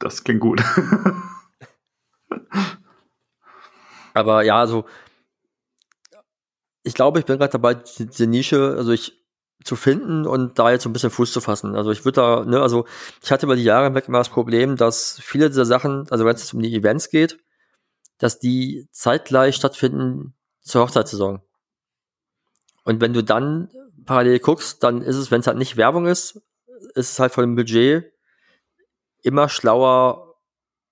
Das 0.00 0.24
klingt 0.24 0.40
gut. 0.40 0.60
Aber 4.14 4.42
ja, 4.44 4.58
also, 4.58 4.84
ich 6.82 6.94
glaube, 6.94 7.18
ich 7.18 7.26
bin 7.26 7.38
gerade 7.38 7.52
dabei, 7.52 7.74
die- 7.74 8.06
diese 8.06 8.26
Nische, 8.26 8.74
also 8.76 8.92
ich, 8.92 9.14
zu 9.64 9.74
finden 9.74 10.24
und 10.24 10.58
da 10.60 10.70
jetzt 10.70 10.84
so 10.84 10.88
ein 10.88 10.92
bisschen 10.92 11.10
Fuß 11.10 11.32
zu 11.32 11.40
fassen. 11.40 11.74
Also 11.74 11.90
ich 11.90 12.04
würde 12.04 12.20
da, 12.20 12.44
ne, 12.44 12.62
also 12.62 12.86
ich 13.22 13.32
hatte 13.32 13.44
über 13.46 13.56
die 13.56 13.64
Jahre 13.64 13.86
hinweg 13.86 14.06
immer 14.06 14.18
das 14.18 14.28
Problem, 14.28 14.76
dass 14.76 15.18
viele 15.20 15.48
dieser 15.48 15.64
Sachen, 15.64 16.06
also 16.10 16.24
wenn 16.24 16.36
es 16.36 16.54
um 16.54 16.62
die 16.62 16.72
Events 16.74 17.10
geht, 17.10 17.38
dass 18.18 18.40
die 18.40 18.88
zeitgleich 18.92 19.56
stattfinden 19.56 20.34
zur 20.68 20.82
Hochzeitssaison. 20.82 21.40
Und 22.84 23.00
wenn 23.00 23.12
du 23.12 23.22
dann 23.22 23.70
parallel 24.04 24.38
guckst, 24.38 24.82
dann 24.82 25.02
ist 25.02 25.16
es, 25.16 25.30
wenn 25.30 25.40
es 25.40 25.46
halt 25.46 25.58
nicht 25.58 25.76
Werbung 25.76 26.06
ist, 26.06 26.42
ist 26.94 27.12
es 27.12 27.18
halt 27.18 27.32
von 27.32 27.44
dem 27.44 27.56
Budget 27.56 28.12
immer 29.22 29.48
schlauer, 29.48 30.36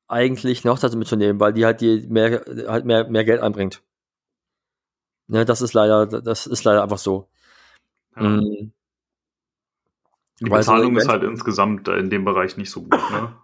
eigentlich 0.08 0.64
eine 0.64 0.72
Hochzeit 0.72 0.94
mitzunehmen, 0.94 1.40
weil 1.40 1.52
die 1.52 1.64
halt 1.64 1.80
die 1.80 2.06
mehr, 2.08 2.44
halt 2.68 2.84
mehr, 2.84 3.08
mehr 3.08 3.24
Geld 3.24 3.40
einbringt. 3.40 3.82
Ne, 5.26 5.44
das 5.44 5.60
ist 5.60 5.72
leider, 5.74 6.06
das 6.06 6.46
ist 6.46 6.62
leider 6.64 6.82
einfach 6.82 6.98
so. 6.98 7.28
Ja. 8.14 8.22
Mhm. 8.22 8.72
Die 10.40 10.44
so 10.44 10.50
Bezahlung 10.50 10.96
ist 10.96 11.08
halt 11.08 11.24
insgesamt 11.24 11.88
in 11.88 12.10
dem 12.10 12.24
Bereich 12.24 12.56
nicht 12.56 12.70
so 12.70 12.82
gut, 12.82 12.92
ne? 13.10 13.36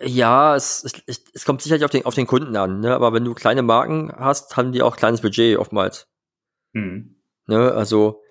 Ja, 0.00 0.54
es, 0.54 0.84
es, 1.06 1.24
es, 1.32 1.44
kommt 1.44 1.62
sicherlich 1.62 1.84
auf 1.84 1.90
den, 1.90 2.04
auf 2.04 2.14
den 2.14 2.26
Kunden 2.26 2.56
an, 2.56 2.80
ne? 2.80 2.94
aber 2.94 3.12
wenn 3.12 3.24
du 3.24 3.34
kleine 3.34 3.62
Marken 3.62 4.12
hast, 4.16 4.56
haben 4.56 4.72
die 4.72 4.82
auch 4.82 4.96
kleines 4.96 5.22
Budget 5.22 5.58
oftmals. 5.58 6.08
Mhm. 6.72 7.16
Ne? 7.46 7.72
Also 7.72 8.22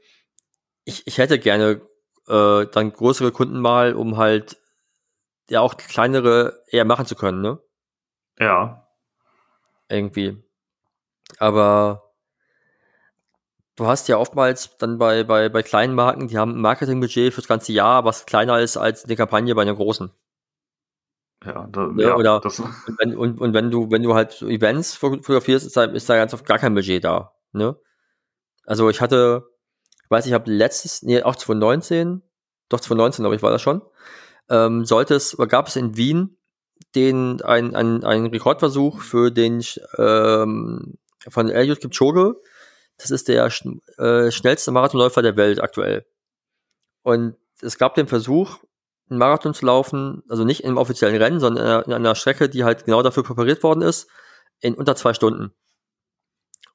ich, 0.85 1.05
ich 1.07 1.17
hätte 1.17 1.39
gerne 1.39 1.81
äh, 2.27 2.65
dann 2.67 2.93
größere 2.93 3.31
Kunden 3.31 3.59
mal, 3.59 3.93
um 3.93 4.17
halt 4.17 4.57
ja 5.49 5.61
auch 5.61 5.75
kleinere 5.75 6.63
eher 6.67 6.85
machen 6.85 7.05
zu 7.05 7.15
können, 7.15 7.41
ne? 7.41 7.59
Ja. 8.39 8.87
Irgendwie. 9.89 10.43
Aber 11.39 12.13
du 13.75 13.87
hast 13.87 14.07
ja 14.07 14.17
oftmals 14.17 14.77
dann 14.77 14.97
bei, 14.97 15.23
bei, 15.23 15.49
bei 15.49 15.63
kleinen 15.63 15.95
Marken, 15.95 16.27
die 16.27 16.37
haben 16.37 16.55
ein 16.55 16.61
Marketingbudget 16.61 17.33
fürs 17.33 17.47
ganze 17.47 17.71
Jahr, 17.73 18.05
was 18.05 18.25
kleiner 18.25 18.59
ist 18.59 18.77
als 18.77 19.05
eine 19.05 19.15
Kampagne 19.15 19.55
bei 19.55 19.61
einer 19.63 19.75
großen. 19.75 20.11
Ja, 21.45 21.67
da, 21.71 21.91
Ja, 21.97 22.09
ja, 22.09 22.15
oder- 22.15 22.39
das, 22.41 22.59
Und 22.59 22.99
wenn, 22.99 23.15
und, 23.15 23.39
und 23.39 23.53
wenn 23.53 23.69
du, 23.71 23.91
wenn 23.91 24.03
du 24.03 24.13
halt 24.15 24.31
so 24.31 24.47
Events 24.47 24.95
fotografierst, 24.95 25.65
ist 25.65 25.77
da, 25.77 25.83
ist 25.85 26.09
da 26.09 26.15
ganz 26.15 26.33
oft 26.33 26.45
gar 26.45 26.57
kein 26.59 26.73
Budget 26.73 27.03
da. 27.03 27.33
Ne? 27.51 27.75
Also 28.65 28.89
ich 28.89 29.01
hatte, 29.01 29.47
ich 30.03 30.09
weiß, 30.09 30.25
ich 30.25 30.33
habe 30.33 30.51
letztes, 30.51 31.03
nee, 31.03 31.21
auch 31.21 31.35
2019, 31.35 32.21
doch 32.69 32.79
2019, 32.79 33.23
glaube 33.23 33.35
ich, 33.35 33.41
war 33.43 33.51
das 33.51 33.61
schon, 33.61 33.81
ähm, 34.49 34.85
sollte 34.85 35.15
es, 35.15 35.37
oder 35.37 35.47
gab 35.47 35.67
es 35.67 35.75
in 35.75 35.95
Wien 35.95 36.37
den, 36.95 37.41
ein, 37.41 37.75
ein, 37.75 38.03
ein 38.03 38.25
Rekordversuch 38.27 39.01
für 39.01 39.31
den 39.31 39.63
ähm, 39.97 40.97
von 41.29 41.49
Eliud 41.49 41.79
Kipchoge. 41.79 42.35
Das 42.97 43.11
ist 43.11 43.27
der 43.27 43.49
schn 43.49 43.81
äh, 43.97 44.31
schnellste 44.31 44.71
Marathonläufer 44.71 45.21
der 45.21 45.35
Welt 45.37 45.61
aktuell. 45.61 46.05
Und 47.03 47.35
es 47.61 47.77
gab 47.77 47.95
den 47.95 48.07
Versuch, 48.07 48.59
einen 49.09 49.19
Marathon 49.19 49.53
zu 49.53 49.65
laufen, 49.65 50.23
also 50.29 50.43
nicht 50.43 50.63
im 50.63 50.77
offiziellen 50.77 51.15
Rennen, 51.15 51.39
sondern 51.39 51.63
in 51.63 51.71
einer, 51.71 51.85
in 51.85 51.93
einer 51.93 52.15
Strecke, 52.15 52.49
die 52.49 52.63
halt 52.63 52.85
genau 52.85 53.01
dafür 53.01 53.23
präpariert 53.23 53.63
worden 53.63 53.81
ist, 53.81 54.09
in 54.59 54.75
unter 54.75 54.95
zwei 54.95 55.13
Stunden. 55.13 55.53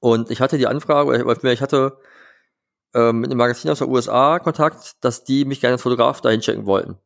Und 0.01 0.31
ich 0.31 0.41
hatte 0.41 0.59
die 0.59 0.67
Anfrage, 0.67 1.25
oder 1.25 1.45
ich 1.53 1.63
hatte 1.63 1.99
ähm, 2.95 3.21
mit 3.21 3.31
einem 3.31 3.39
Magazin 3.39 3.71
aus 3.71 3.79
der 3.79 3.89
USA 3.89 4.39
Kontakt, 4.39 5.05
dass 5.05 5.25
die 5.25 5.45
mich 5.45 5.61
gerne 5.61 5.75
als 5.75 5.83
Fotograf 5.83 6.21
dahin 6.21 6.43
schicken 6.43 6.67
wollten. 6.67 6.99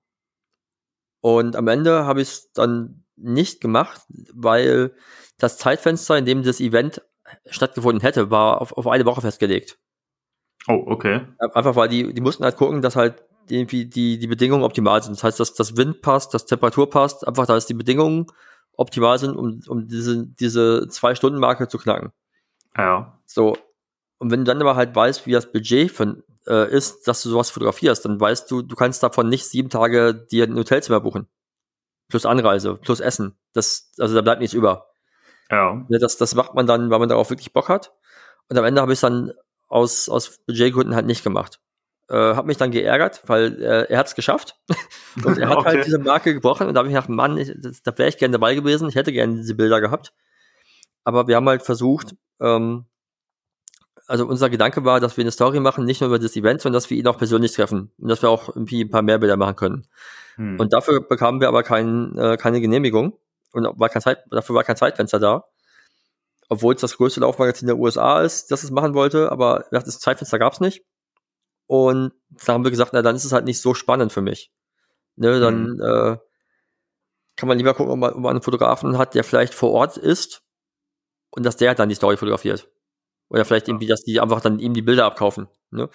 Und 1.21 1.57
am 1.57 1.69
Ende 1.69 2.07
habe 2.07 2.23
ich 2.23 2.29
es 2.29 2.53
dann 2.53 3.05
nicht 3.17 3.61
gemacht, 3.61 4.03
weil 4.33 4.95
das 5.39 5.59
Zeitfenster, 5.59 6.17
in 6.17 6.25
dem 6.25 6.43
das 6.43 6.61
Event 6.61 7.03
stattgefunden 7.47 8.01
hätte, 8.01 8.31
war 8.31 8.61
auf, 8.61 8.73
auf 8.77 8.87
eine 8.87 9.05
Woche 9.05 9.21
festgelegt. 9.21 9.79
oh, 10.69 10.85
okay. 10.87 11.27
Einfach 11.39 11.77
weil 11.77 11.89
die, 11.89 12.15
die 12.15 12.21
mussten 12.21 12.45
halt 12.45 12.57
gucken, 12.57 12.83
dass 12.83 12.97
halt 12.97 13.25
irgendwie 13.51 13.87
die, 13.87 14.19
die 14.19 14.27
Bedingungen 14.27 14.65
optimal 14.65 15.03
sind. 15.03 15.17
Das 15.17 15.25
heißt, 15.25 15.41
dass 15.41 15.55
das 15.55 15.77
Wind 15.77 16.03
passt, 16.03 16.35
dass 16.35 16.47
Temperatur 16.47 16.91
passt, 16.91 17.27
einfach, 17.27 17.47
dass 17.47 17.67
die 17.67 17.75
Bedingungen 17.75 18.27
optimal 18.77 19.19
sind, 19.19 19.37
um, 19.37 19.61
um 19.69 19.89
diese, 19.89 20.27
diese 20.27 20.89
Zwei-Stunden-Marke 20.89 21.69
zu 21.69 21.79
knacken. 21.79 22.13
Ja. 22.77 23.19
So. 23.27 23.57
Und 24.19 24.31
wenn 24.31 24.41
du 24.41 24.45
dann 24.45 24.61
aber 24.61 24.77
halt 24.77 24.95
weißt, 24.95 25.27
wie 25.27 25.33
das 25.33 25.51
Budget 25.51 25.91
von, 25.91 26.23
äh, 26.47 26.71
ist, 26.71 27.09
dass 27.09 27.23
du 27.23 27.31
sowas 27.31 27.51
fotografierst, 27.51 28.05
dann 28.05 28.21
weißt 28.21 28.51
du, 28.51 28.63
du 28.63 28.77
kannst 28.77 29.03
davon 29.03 29.29
nicht 29.29 29.47
sieben 29.47 29.71
Tage 29.71 30.15
dir 30.15 30.45
ein 30.45 30.57
Hotelzimmer 30.57 31.01
buchen. 31.01 31.29
Plus 32.09 32.25
Anreise, 32.25 32.77
plus 32.77 33.01
Essen. 33.01 33.37
Das, 33.53 33.93
also 33.99 34.15
da 34.15 34.23
bleibt 34.23 34.41
nichts 34.41 34.55
über. 34.55 34.87
Ja. 35.51 35.85
Ne, 35.89 35.99
Das, 35.99 36.17
das 36.17 36.35
macht 36.35 36.55
man 36.55 36.67
dann, 36.67 36.91
weil 36.91 36.99
man 36.99 37.09
darauf 37.09 37.31
wirklich 37.31 37.53
Bock 37.53 37.69
hat. 37.69 37.93
Und 38.49 38.57
am 38.59 38.65
Ende 38.65 38.81
habe 38.81 38.93
ich 38.93 38.97
es 38.97 39.01
dann 39.01 39.33
aus, 39.69 40.09
aus 40.09 40.39
Budgetgründen 40.47 40.95
halt 40.95 41.07
nicht 41.07 41.25
gemacht. 41.25 41.61
Äh, 42.09 42.17
hab 42.17 42.47
mich 42.47 42.57
dann 42.57 42.71
geärgert, 42.71 43.23
weil 43.27 43.61
äh, 43.61 43.87
er 43.91 43.99
hat 43.99 44.07
es 44.07 44.15
geschafft. 44.15 44.57
und 45.25 45.39
er 45.39 45.49
hat 45.49 45.59
Okay. 45.59 45.69
halt 45.69 45.87
diese 45.87 45.99
Marke 45.99 46.35
gebrochen. 46.35 46.69
Und 46.69 46.75
da 46.75 46.79
habe 46.79 46.89
ich 46.89 46.95
gedacht, 46.95 47.09
Mann, 47.09 47.37
ich, 47.37 47.53
das, 47.57 47.83
da 47.83 47.97
wäre 47.99 48.09
ich 48.09 48.19
gerne 48.19 48.33
dabei 48.33 48.55
gewesen. 48.55 48.89
Ich 48.89 48.95
hätte 48.95 49.13
gerne 49.13 49.37
diese 49.37 49.55
Bilder 49.57 49.81
gehabt. 49.81 50.13
Aber 51.03 51.27
wir 51.27 51.37
haben 51.37 51.49
halt 51.49 51.63
versucht, 51.63 52.15
ähm, 52.41 52.87
also 54.07 54.25
unser 54.27 54.51
Gedanke 54.51 54.85
war, 54.85 55.01
dass 55.01 55.17
wir 55.17 55.25
eine 55.25 55.33
Story 55.33 55.59
machen, 55.59 55.85
nicht 55.85 56.01
nur 56.01 56.09
über 56.09 56.21
das 56.21 56.37
Event, 56.37 56.61
sondern 56.61 56.77
dass 56.77 56.91
wir 56.91 56.97
ihn 56.97 57.09
auch 57.09 57.19
persönlich 57.19 57.53
treffen. 57.53 57.91
Und 57.99 58.09
dass 58.09 58.23
wir 58.23 58.31
auch 58.31 58.49
irgendwie 58.51 58.85
ein 58.85 58.91
paar 58.91 59.03
mehr 59.03 59.19
Bilder 59.19 59.37
machen 59.37 59.57
können. 59.57 59.89
Hm. 60.37 60.61
Und 60.61 60.73
dafür 60.73 61.01
bekamen 61.01 61.41
wir 61.41 61.49
aber 61.49 61.65
kein, 61.65 62.17
äh, 62.17 62.37
keine 62.37 62.61
Genehmigung. 62.61 63.19
Und 63.53 63.67
war 63.81 63.89
kein 63.89 64.03
Zeit, 64.03 64.19
dafür 64.31 64.55
war 64.55 64.63
kein 64.63 64.77
Zeitfenster 64.77 65.19
da. 65.19 65.45
Obwohl 66.49 66.75
es 66.75 66.81
das 66.81 66.97
größte 66.97 67.21
Laufmagazin 67.21 67.67
der 67.67 67.79
USA 67.79 68.21
ist, 68.21 68.53
das 68.53 68.63
es 68.63 68.71
machen 68.71 68.95
wollte, 68.95 69.33
aber 69.33 69.65
das 69.73 69.99
Zeitfenster 69.99 70.39
gab 70.39 70.53
es 70.53 70.61
nicht. 70.61 70.85
Und 71.67 72.13
da 72.29 72.53
haben 72.53 72.65
wir 72.65 72.71
gesagt, 72.71 72.93
na 72.93 73.03
dann 73.03 73.17
ist 73.17 73.25
es 73.25 73.33
halt 73.33 73.45
nicht 73.45 73.61
so 73.61 73.75
spannend 73.75 74.13
für 74.13 74.23
mich. 74.23 74.53
Ne, 75.17 75.41
dann 75.41 75.81
äh, 75.81 76.19
kann 77.37 77.49
man 77.49 77.59
lieber 77.59 77.75
gucken, 77.75 77.93
ob 77.93 77.99
man, 77.99 78.13
ob 78.13 78.19
man 78.19 78.31
einen 78.33 78.43
Fotografen 78.43 78.99
hat, 78.99 79.15
der 79.15 79.25
vielleicht 79.25 79.55
vor 79.55 79.73
Ort 79.73 79.97
ist 79.97 80.43
und 81.31 81.45
dass 81.45 81.57
der 81.57 81.75
dann 81.75 81.89
die 81.89 81.95
Story 81.95 82.17
fotografiert. 82.17 82.69
Oder 83.29 83.45
vielleicht 83.45 83.69
irgendwie, 83.69 83.87
dass 83.87 84.03
die 84.03 84.21
einfach 84.21 84.41
dann 84.41 84.59
ihm 84.59 84.75
die 84.75 84.83
Bilder 84.83 85.05
abkaufen. 85.05 85.49
Ne? 85.71 85.89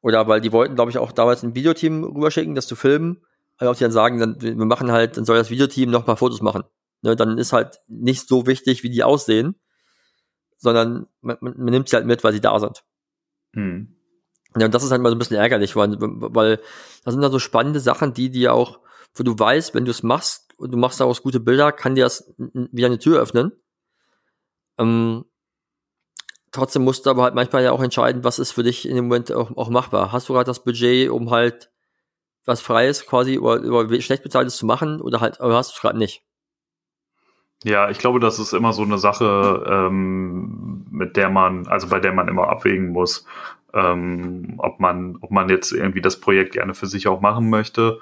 Oder 0.00 0.26
weil 0.28 0.40
die 0.40 0.52
wollten, 0.52 0.74
glaube 0.74 0.90
ich, 0.90 0.98
auch 0.98 1.12
damals 1.12 1.42
ein 1.42 1.54
Videoteam 1.54 2.04
rüberschicken, 2.04 2.54
das 2.54 2.66
zu 2.66 2.76
filmen. 2.76 3.24
Also 3.58 3.70
auch 3.70 3.76
die 3.76 3.84
dann 3.84 3.92
sagen, 3.92 4.18
dann, 4.18 4.40
wir 4.40 4.54
machen 4.54 4.90
halt, 4.90 5.16
dann 5.16 5.24
soll 5.24 5.36
das 5.36 5.50
Videoteam 5.50 5.90
noch 5.90 6.06
mal 6.06 6.16
Fotos 6.16 6.40
machen. 6.40 6.64
Ne? 7.02 7.16
Dann 7.16 7.36
ist 7.36 7.52
halt 7.52 7.80
nicht 7.88 8.26
so 8.26 8.46
wichtig, 8.46 8.82
wie 8.82 8.90
die 8.90 9.04
aussehen, 9.04 9.60
sondern 10.56 11.06
man, 11.20 11.36
man, 11.40 11.54
man 11.56 11.70
nimmt 11.70 11.88
sie 11.88 11.96
halt 11.96 12.06
mit, 12.06 12.24
weil 12.24 12.32
sie 12.32 12.40
da 12.40 12.58
sind. 12.58 12.84
Hm. 13.52 13.99
Ja, 14.56 14.66
und 14.66 14.74
das 14.74 14.82
ist 14.82 14.90
halt 14.90 15.00
mal 15.00 15.10
so 15.10 15.14
ein 15.14 15.18
bisschen 15.18 15.36
ärgerlich, 15.36 15.76
weil, 15.76 15.96
weil 15.98 16.56
das 17.04 17.14
sind 17.14 17.22
da 17.22 17.30
so 17.30 17.38
spannende 17.38 17.80
Sachen, 17.80 18.14
die 18.14 18.30
dir 18.30 18.52
auch, 18.52 18.80
wo 19.14 19.22
du 19.22 19.38
weißt, 19.38 19.74
wenn 19.74 19.84
du 19.84 19.90
es 19.90 20.02
machst 20.02 20.54
und 20.56 20.72
du 20.72 20.78
machst 20.78 21.00
daraus 21.00 21.22
gute 21.22 21.40
Bilder, 21.40 21.72
kann 21.72 21.94
dir 21.94 22.04
das 22.04 22.34
wieder 22.36 22.86
eine 22.86 22.98
Tür 22.98 23.20
öffnen. 23.20 23.52
Ähm, 24.78 25.24
trotzdem 26.50 26.82
musst 26.82 27.06
du 27.06 27.10
aber 27.10 27.22
halt 27.22 27.34
manchmal 27.34 27.62
ja 27.62 27.72
auch 27.72 27.82
entscheiden, 27.82 28.24
was 28.24 28.38
ist 28.38 28.52
für 28.52 28.62
dich 28.62 28.88
in 28.88 28.96
dem 28.96 29.06
Moment 29.06 29.32
auch, 29.32 29.56
auch 29.56 29.70
machbar. 29.70 30.10
Hast 30.12 30.28
du 30.28 30.32
gerade 30.32 30.46
das 30.46 30.64
Budget, 30.64 31.10
um 31.10 31.30
halt 31.30 31.70
was 32.44 32.60
Freies 32.60 33.06
quasi 33.06 33.38
oder, 33.38 33.62
oder 33.62 34.00
schlecht 34.00 34.22
bezahltes 34.22 34.56
zu 34.56 34.66
machen 34.66 35.00
oder 35.00 35.20
halt, 35.20 35.40
oder 35.40 35.56
hast 35.56 35.70
du 35.70 35.74
es 35.76 35.80
gerade 35.80 35.98
nicht? 35.98 36.24
Ja, 37.64 37.90
ich 37.90 37.98
glaube, 37.98 38.20
das 38.20 38.38
ist 38.38 38.52
immer 38.54 38.72
so 38.72 38.82
eine 38.82 38.98
Sache, 38.98 39.64
ähm, 39.68 40.86
mit 40.90 41.16
der 41.16 41.28
man, 41.28 41.66
also 41.68 41.88
bei 41.88 42.00
der 42.00 42.12
man 42.12 42.28
immer 42.28 42.48
abwägen 42.48 42.88
muss, 42.88 43.26
ähm, 43.74 44.54
ob 44.58 44.80
man, 44.80 45.16
ob 45.20 45.30
man 45.30 45.48
jetzt 45.50 45.72
irgendwie 45.72 46.00
das 46.00 46.18
Projekt 46.18 46.52
gerne 46.54 46.74
für 46.74 46.86
sich 46.86 47.06
auch 47.06 47.20
machen 47.20 47.50
möchte, 47.50 48.00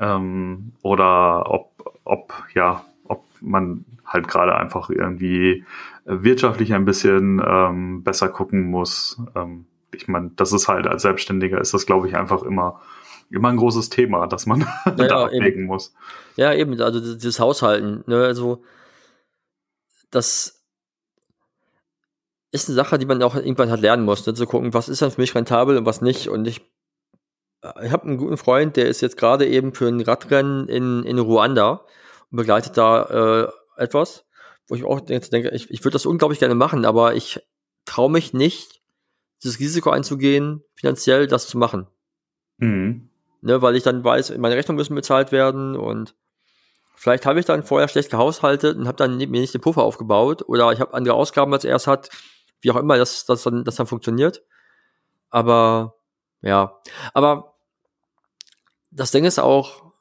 ähm, 0.00 0.72
oder 0.82 1.50
ob, 1.50 1.70
ob, 2.04 2.32
ja, 2.54 2.84
ob 3.04 3.24
man 3.40 3.84
halt 4.04 4.26
gerade 4.26 4.56
einfach 4.56 4.90
irgendwie 4.90 5.64
wirtschaftlich 6.04 6.74
ein 6.74 6.84
bisschen 6.84 7.40
ähm, 7.46 8.02
besser 8.02 8.28
gucken 8.28 8.70
muss. 8.70 9.20
Ähm, 9.36 9.66
ich 9.94 10.08
meine, 10.08 10.32
das 10.34 10.52
ist 10.52 10.66
halt 10.66 10.86
als 10.88 11.02
Selbstständiger 11.02 11.60
ist 11.60 11.74
das, 11.74 11.86
glaube 11.86 12.08
ich, 12.08 12.16
einfach 12.16 12.42
immer, 12.42 12.80
immer 13.30 13.48
ein 13.50 13.56
großes 13.56 13.88
Thema, 13.90 14.26
dass 14.26 14.46
man 14.46 14.60
Ja, 14.86 14.90
da 14.92 15.04
ja, 15.06 15.24
abwägen 15.26 15.64
muss. 15.66 15.94
Ja, 16.36 16.52
eben, 16.54 16.80
also 16.80 16.98
das- 16.98 17.18
dieses 17.18 17.38
Haushalten, 17.38 18.02
ne, 18.06 18.24
also 18.24 18.62
das 20.10 20.64
ist 22.52 22.68
eine 22.68 22.74
Sache, 22.74 22.98
die 22.98 23.06
man 23.06 23.22
auch 23.22 23.36
irgendwann 23.36 23.70
halt 23.70 23.80
lernen 23.80 24.04
muss, 24.04 24.26
ne, 24.26 24.34
zu 24.34 24.46
gucken, 24.46 24.74
was 24.74 24.88
ist 24.88 25.02
dann 25.02 25.10
für 25.10 25.20
mich 25.20 25.34
rentabel 25.34 25.76
und 25.76 25.86
was 25.86 26.00
nicht. 26.00 26.28
Und 26.28 26.46
ich, 26.46 26.60
äh, 27.62 27.86
ich 27.86 27.92
habe 27.92 28.04
einen 28.06 28.16
guten 28.16 28.36
Freund, 28.36 28.76
der 28.76 28.88
ist 28.88 29.00
jetzt 29.00 29.16
gerade 29.16 29.46
eben 29.46 29.72
für 29.74 29.86
ein 29.86 30.00
Radrennen 30.00 30.68
in, 30.68 31.04
in 31.04 31.18
Ruanda 31.18 31.84
und 32.30 32.36
begleitet 32.36 32.76
da 32.76 33.46
äh, 33.76 33.82
etwas, 33.82 34.24
wo 34.66 34.74
ich 34.74 34.84
auch 34.84 35.00
denke, 35.00 35.50
ich, 35.50 35.70
ich 35.70 35.84
würde 35.84 35.94
das 35.94 36.06
unglaublich 36.06 36.40
gerne 36.40 36.54
machen, 36.54 36.84
aber 36.84 37.14
ich 37.14 37.40
traue 37.84 38.10
mich 38.10 38.32
nicht, 38.32 38.82
dieses 39.42 39.58
Risiko 39.58 39.90
einzugehen, 39.90 40.62
finanziell 40.74 41.26
das 41.26 41.48
zu 41.48 41.56
machen 41.56 41.86
Mhm. 42.60 43.08
ne, 43.40 43.62
weil 43.62 43.74
ich 43.74 43.82
dann 43.82 44.04
weiß, 44.04 44.36
meine 44.36 44.54
Rechnungen 44.54 44.76
müssen 44.76 44.94
bezahlt 44.94 45.32
werden 45.32 45.76
und 45.76 46.14
vielleicht 47.00 47.24
habe 47.24 47.40
ich 47.40 47.46
dann 47.46 47.62
vorher 47.64 47.88
schlecht 47.88 48.10
gehaushaltet 48.10 48.76
und 48.76 48.86
habe 48.86 48.98
dann 48.98 49.16
mir 49.16 49.26
nicht 49.26 49.54
den 49.54 49.62
Puffer 49.62 49.82
aufgebaut 49.82 50.42
oder 50.46 50.70
ich 50.70 50.80
habe 50.80 50.92
andere 50.92 51.14
Ausgaben 51.14 51.52
als 51.54 51.64
er 51.64 51.76
es 51.76 51.86
hat, 51.86 52.10
wie 52.60 52.70
auch 52.70 52.76
immer 52.76 52.98
das, 52.98 53.24
das, 53.24 53.42
dann, 53.42 53.64
das 53.64 53.76
dann 53.76 53.86
funktioniert. 53.86 54.42
Aber 55.30 55.94
ja, 56.42 56.78
aber 57.14 57.54
das 58.90 59.12
Ding 59.12 59.24
ist 59.24 59.38
auch, 59.38 59.94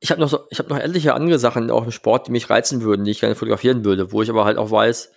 ich 0.00 0.10
habe 0.10 0.18
noch 0.18 0.30
so, 0.30 0.46
ich 0.48 0.58
habe 0.60 0.70
noch 0.70 0.78
etliche 0.78 1.12
andere 1.12 1.38
Sachen 1.38 1.70
auch 1.70 1.84
im 1.84 1.90
Sport, 1.90 2.26
die 2.26 2.32
mich 2.32 2.48
reizen 2.48 2.80
würden, 2.80 3.04
die 3.04 3.10
ich 3.10 3.20
gerne 3.20 3.34
fotografieren 3.34 3.84
würde, 3.84 4.12
wo 4.12 4.22
ich 4.22 4.30
aber 4.30 4.46
halt 4.46 4.56
auch 4.56 4.70
weiß, 4.70 5.12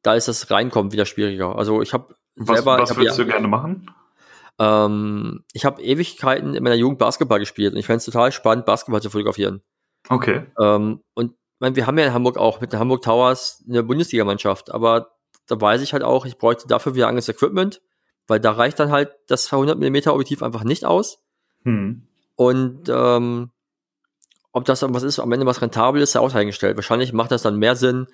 da 0.00 0.14
ist 0.14 0.26
das 0.26 0.50
Reinkommen 0.50 0.90
wieder 0.90 1.04
schwieriger. 1.04 1.54
Also 1.56 1.82
ich 1.82 1.92
habe 1.92 2.14
selber, 2.34 2.78
was 2.78 2.96
würdest 2.96 3.18
ja- 3.18 3.24
du 3.24 3.30
gerne 3.30 3.46
machen? 3.46 3.90
ähm, 4.58 5.44
ich 5.52 5.66
habe 5.66 5.82
Ewigkeiten 5.82 6.54
in 6.54 6.64
meiner 6.64 6.76
Jugend 6.76 6.98
Basketball 6.98 7.40
gespielt 7.40 7.74
und 7.74 7.78
ich 7.78 7.84
fände 7.84 7.98
es 7.98 8.06
total 8.06 8.32
spannend, 8.32 8.64
Basketball 8.64 9.02
zu 9.02 9.10
fotografieren. 9.10 9.62
Okay. 10.08 10.46
Ähm, 10.58 11.00
und 11.14 11.34
meine, 11.58 11.76
wir 11.76 11.86
haben 11.86 11.98
ja 11.98 12.06
in 12.06 12.12
Hamburg 12.12 12.36
auch 12.36 12.60
mit 12.60 12.72
den 12.72 12.78
Hamburg 12.78 13.02
Towers 13.02 13.64
eine 13.68 13.82
Bundesligamannschaft, 13.82 14.70
aber 14.70 15.12
da 15.46 15.60
weiß 15.60 15.82
ich 15.82 15.92
halt 15.92 16.02
auch, 16.02 16.26
ich 16.26 16.38
bräuchte 16.38 16.68
dafür 16.68 16.94
wieder 16.94 17.08
anderes 17.08 17.28
Equipment, 17.28 17.80
weil 18.26 18.40
da 18.40 18.52
reicht 18.52 18.78
dann 18.78 18.90
halt 18.90 19.10
das 19.26 19.44
200 19.44 19.78
mm 19.78 20.08
Objektiv 20.10 20.42
einfach 20.42 20.64
nicht 20.64 20.84
aus. 20.84 21.24
Hm. 21.64 22.06
Und 22.36 22.88
ähm, 22.88 23.50
ob 24.52 24.64
das 24.64 24.80
dann 24.80 24.94
was 24.94 25.02
ist, 25.02 25.18
am 25.18 25.32
Ende 25.32 25.46
was 25.46 25.62
rentabel 25.62 26.00
ist, 26.00 26.10
ist 26.10 26.14
ja 26.14 26.20
auch 26.20 26.32
dahingestellt. 26.32 26.76
Wahrscheinlich 26.76 27.12
macht 27.12 27.30
das 27.30 27.42
dann 27.42 27.58
mehr 27.58 27.76
Sinn, 27.76 28.06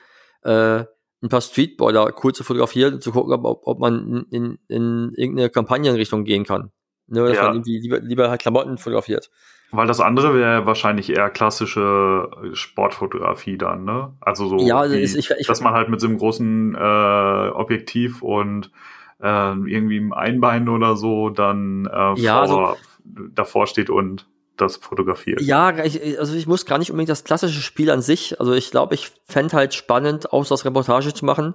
äh, 0.42 0.84
ein 1.22 1.28
paar 1.28 1.40
Streetballer 1.40 2.14
cool 2.22 2.34
zu 2.34 2.44
fotografieren 2.44 2.94
und 2.94 3.02
zu 3.02 3.12
gucken, 3.12 3.32
ob, 3.32 3.66
ob 3.66 3.78
man 3.78 4.26
in, 4.30 4.30
in, 4.30 4.58
in 4.68 5.12
irgendeine 5.14 5.50
Kampagnenrichtung 5.50 6.24
gehen 6.24 6.44
kann. 6.44 6.70
Ne, 7.06 7.26
dass 7.26 7.36
Ja. 7.36 7.44
man 7.44 7.54
irgendwie 7.54 7.78
lieber, 7.78 8.00
lieber 8.00 8.30
halt 8.30 8.40
Klamotten 8.40 8.78
fotografiert. 8.78 9.30
Weil 9.76 9.86
das 9.86 10.00
andere 10.00 10.34
wäre 10.34 10.66
wahrscheinlich 10.66 11.10
eher 11.10 11.30
klassische 11.30 12.30
Sportfotografie 12.52 13.58
dann, 13.58 13.84
ne? 13.84 14.12
Also 14.20 14.46
so, 14.48 14.58
Ja, 14.58 14.78
also 14.80 14.94
wie, 14.96 15.00
ist- 15.00 15.14
ich- 15.16 15.30
ich- 15.30 15.46
dass 15.46 15.60
man 15.60 15.74
halt 15.74 15.88
mit 15.88 16.00
so 16.00 16.06
einem 16.06 16.18
großen 16.18 16.74
äh, 16.74 17.48
Objektiv 17.54 18.22
und 18.22 18.70
äh, 19.22 19.26
irgendwie 19.52 19.96
im 19.96 20.12
Einbein 20.12 20.68
oder 20.68 20.96
so 20.96 21.30
dann 21.30 21.86
äh, 21.86 22.20
ja, 22.20 22.46
vor, 22.46 22.68
also, 22.68 22.76
davor 23.34 23.66
steht 23.66 23.90
und 23.90 24.26
das 24.56 24.76
fotografiert. 24.76 25.40
Ja, 25.40 25.70
ich, 25.84 26.18
also 26.18 26.36
ich 26.36 26.46
muss 26.46 26.66
gar 26.66 26.78
nicht 26.78 26.90
unbedingt 26.90 27.08
das 27.10 27.24
klassische 27.24 27.60
Spiel 27.60 27.90
an 27.90 28.00
sich. 28.02 28.38
Also 28.38 28.52
ich 28.52 28.70
glaube, 28.70 28.94
ich 28.94 29.10
fände 29.26 29.56
halt 29.56 29.74
spannend, 29.74 30.32
auch 30.32 30.46
das 30.46 30.64
Reportage 30.64 31.12
zu 31.12 31.24
machen. 31.24 31.54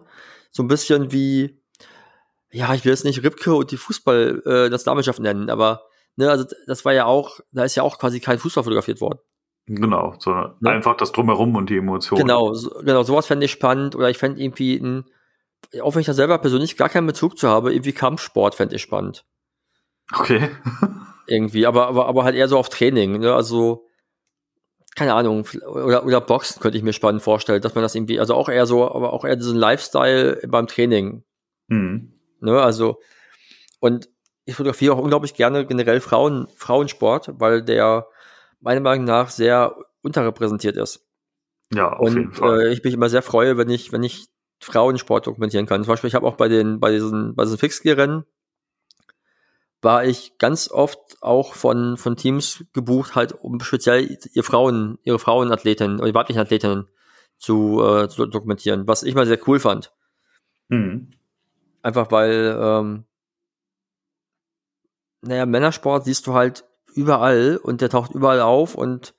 So 0.52 0.64
ein 0.64 0.68
bisschen 0.68 1.12
wie, 1.14 1.62
ja, 2.52 2.74
ich 2.74 2.84
will 2.84 2.92
jetzt 2.92 3.06
nicht 3.06 3.24
Ripke 3.24 3.54
und 3.56 3.72
die 3.72 3.78
Fußball, 3.78 4.42
äh, 4.46 4.70
das 4.70 4.84
Damenschaft 4.84 5.20
nennen, 5.20 5.50
aber 5.50 5.84
ne, 6.20 6.30
also 6.30 6.46
das 6.68 6.86
war 6.86 6.94
ja 6.94 7.06
auch, 7.06 7.40
da 7.52 7.64
ist 7.64 7.76
ja 7.76 7.84
auch 7.84 7.98
quasi 7.98 8.20
kein 8.20 8.38
Fußball 8.38 8.64
fotografiert 8.64 9.02
worden. 9.02 9.20
Genau, 9.66 10.16
so 10.20 10.32
ne? 10.32 10.56
einfach 10.70 10.98
das 10.98 11.12
Drumherum 11.12 11.56
und 11.56 11.70
die 11.70 11.78
Emotionen. 11.78 12.22
Genau, 12.22 12.54
so, 12.54 12.70
genau, 12.82 13.04
sowas 13.04 13.28
fände 13.28 13.46
ich 13.46 13.52
spannend. 13.52 13.96
Oder 13.96 14.10
ich 14.10 14.18
fände 14.18 14.42
irgendwie 14.42 14.76
ein, 14.76 15.06
auch 15.82 15.96
wenn 15.96 16.02
ich 16.02 16.08
da 16.08 16.14
selber 16.14 16.38
persönlich 16.40 16.76
gar 16.76 16.90
keinen 16.90 17.08
Bezug 17.08 17.38
zu 17.38 17.48
habe, 17.48 17.74
irgendwie 17.74 17.94
Kampfsport 17.94 18.56
fände 18.56 18.76
ich 18.76 18.82
spannend. 18.82 19.26
Okay. 20.12 20.50
irgendwie, 21.28 21.66
aber, 21.66 21.88
aber, 21.88 22.08
aber 22.08 22.24
halt 22.24 22.36
eher 22.36 22.48
so 22.48 22.58
auf 22.58 22.70
Training, 22.70 23.20
ne? 23.20 23.34
Also, 23.34 23.86
keine 24.96 25.14
Ahnung, 25.14 25.48
oder, 25.68 26.04
oder 26.04 26.20
Boxen 26.20 26.60
könnte 26.60 26.78
ich 26.78 26.84
mir 26.84 26.94
spannend 26.94 27.22
vorstellen, 27.22 27.62
dass 27.62 27.76
man 27.76 27.84
das 27.84 27.96
irgendwie, 27.96 28.20
also 28.20 28.34
auch 28.34 28.50
eher 28.50 28.66
so, 28.66 28.90
aber 28.90 29.14
auch 29.14 29.24
eher 29.24 29.36
diesen 29.36 29.56
Lifestyle 29.56 30.42
beim 30.48 30.68
Training. 30.68 31.24
Mhm. 31.68 32.14
Ne, 32.42 32.60
also, 32.60 33.00
und 33.80 34.10
ich 34.50 34.56
fotografiere 34.56 34.94
auch 34.94 35.00
unglaublich 35.00 35.34
gerne 35.36 35.66
generell 35.66 36.02
Frauen, 36.02 36.48
Frauensport, 36.56 37.40
weil 37.40 37.64
der 37.64 38.08
meiner 38.60 38.82
Meinung 38.82 39.06
nach 39.06 39.30
sehr 39.30 39.76
unterrepräsentiert 40.02 40.76
ist. 40.76 41.06
Ja, 41.74 41.94
auf 41.94 42.08
und, 42.08 42.18
jeden 42.18 42.34
Fall. 42.34 42.62
Äh, 42.62 42.74
ich 42.74 42.84
mich 42.84 42.94
immer 42.94 43.10
sehr 43.10 43.22
freue, 43.22 43.58
wenn 43.58 43.70
ich, 43.70 43.92
wenn 43.92 44.04
ich 44.04 44.28
Frauensport 44.60 45.28
dokumentieren 45.28 45.68
kann. 45.68 45.84
Zum 45.84 45.94
Beispiel, 45.94 46.08
ich 46.08 46.16
habe 46.16 46.28
auch 46.28 46.36
bei 46.36 46.48
den, 46.48 46.80
bei 46.80 46.92
diesen, 46.92 47.36
bei 47.36 47.44
diesen 47.44 47.60
Fixgear-Rennen 47.60 48.26
war 49.82 50.04
ich 50.04 50.38
ganz 50.38 50.70
oft 50.70 51.18
auch 51.22 51.54
von, 51.54 51.96
von 51.96 52.18
Teams 52.18 52.66
gebucht, 52.74 53.16
halt, 53.16 53.34
um 53.34 53.62
speziell 53.62 54.18
ihre 54.34 54.44
Frauen, 54.44 54.98
ihre 55.04 55.20
Frauenathletinnen 55.20 56.00
oder 56.00 56.08
die 56.08 56.16
weiblichen 56.16 56.40
Athletinnen 56.40 56.88
zu, 57.38 57.82
äh, 57.82 58.10
zu 58.10 58.26
dokumentieren, 58.26 58.88
was 58.88 59.04
ich 59.04 59.16
mal 59.16 59.26
sehr 59.26 59.40
cool 59.48 59.60
fand. 59.60 59.94
Mhm. 60.68 61.12
Einfach 61.82 62.12
weil, 62.12 62.58
ähm, 62.60 63.06
naja, 65.22 65.46
Männersport 65.46 66.06
siehst 66.06 66.28
du 66.28 66.34
halt 66.34 66.66
überall 66.96 67.60
und 67.62 67.82
der 67.82 67.90
taucht 67.90 68.12
überall 68.12 68.42
auf 68.42 68.76
und 68.76 69.14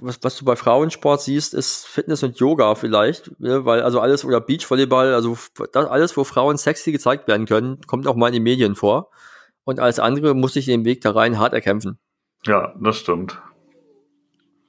was, 0.00 0.18
was 0.22 0.36
du 0.36 0.44
bei 0.44 0.54
Frauensport 0.54 1.22
siehst, 1.22 1.54
ist 1.54 1.86
Fitness 1.86 2.22
und 2.22 2.38
Yoga 2.38 2.76
vielleicht, 2.76 3.38
ne? 3.40 3.64
weil 3.64 3.82
also 3.82 4.00
alles 4.00 4.24
oder 4.24 4.40
Beachvolleyball, 4.40 5.12
also 5.12 5.36
das, 5.72 5.86
alles, 5.86 6.16
wo 6.16 6.22
Frauen 6.22 6.56
sexy 6.56 6.92
gezeigt 6.92 7.26
werden 7.26 7.46
können, 7.46 7.80
kommt 7.86 8.06
auch 8.06 8.14
mal 8.14 8.28
in 8.28 8.34
den 8.34 8.44
Medien 8.44 8.76
vor. 8.76 9.10
Und 9.64 9.80
als 9.80 9.98
andere 9.98 10.34
muss 10.34 10.56
ich 10.56 10.66
den 10.66 10.84
Weg 10.84 11.00
da 11.00 11.10
rein 11.10 11.38
hart 11.38 11.52
erkämpfen. 11.52 11.98
Ja, 12.46 12.74
das 12.80 12.96
stimmt. 12.96 13.40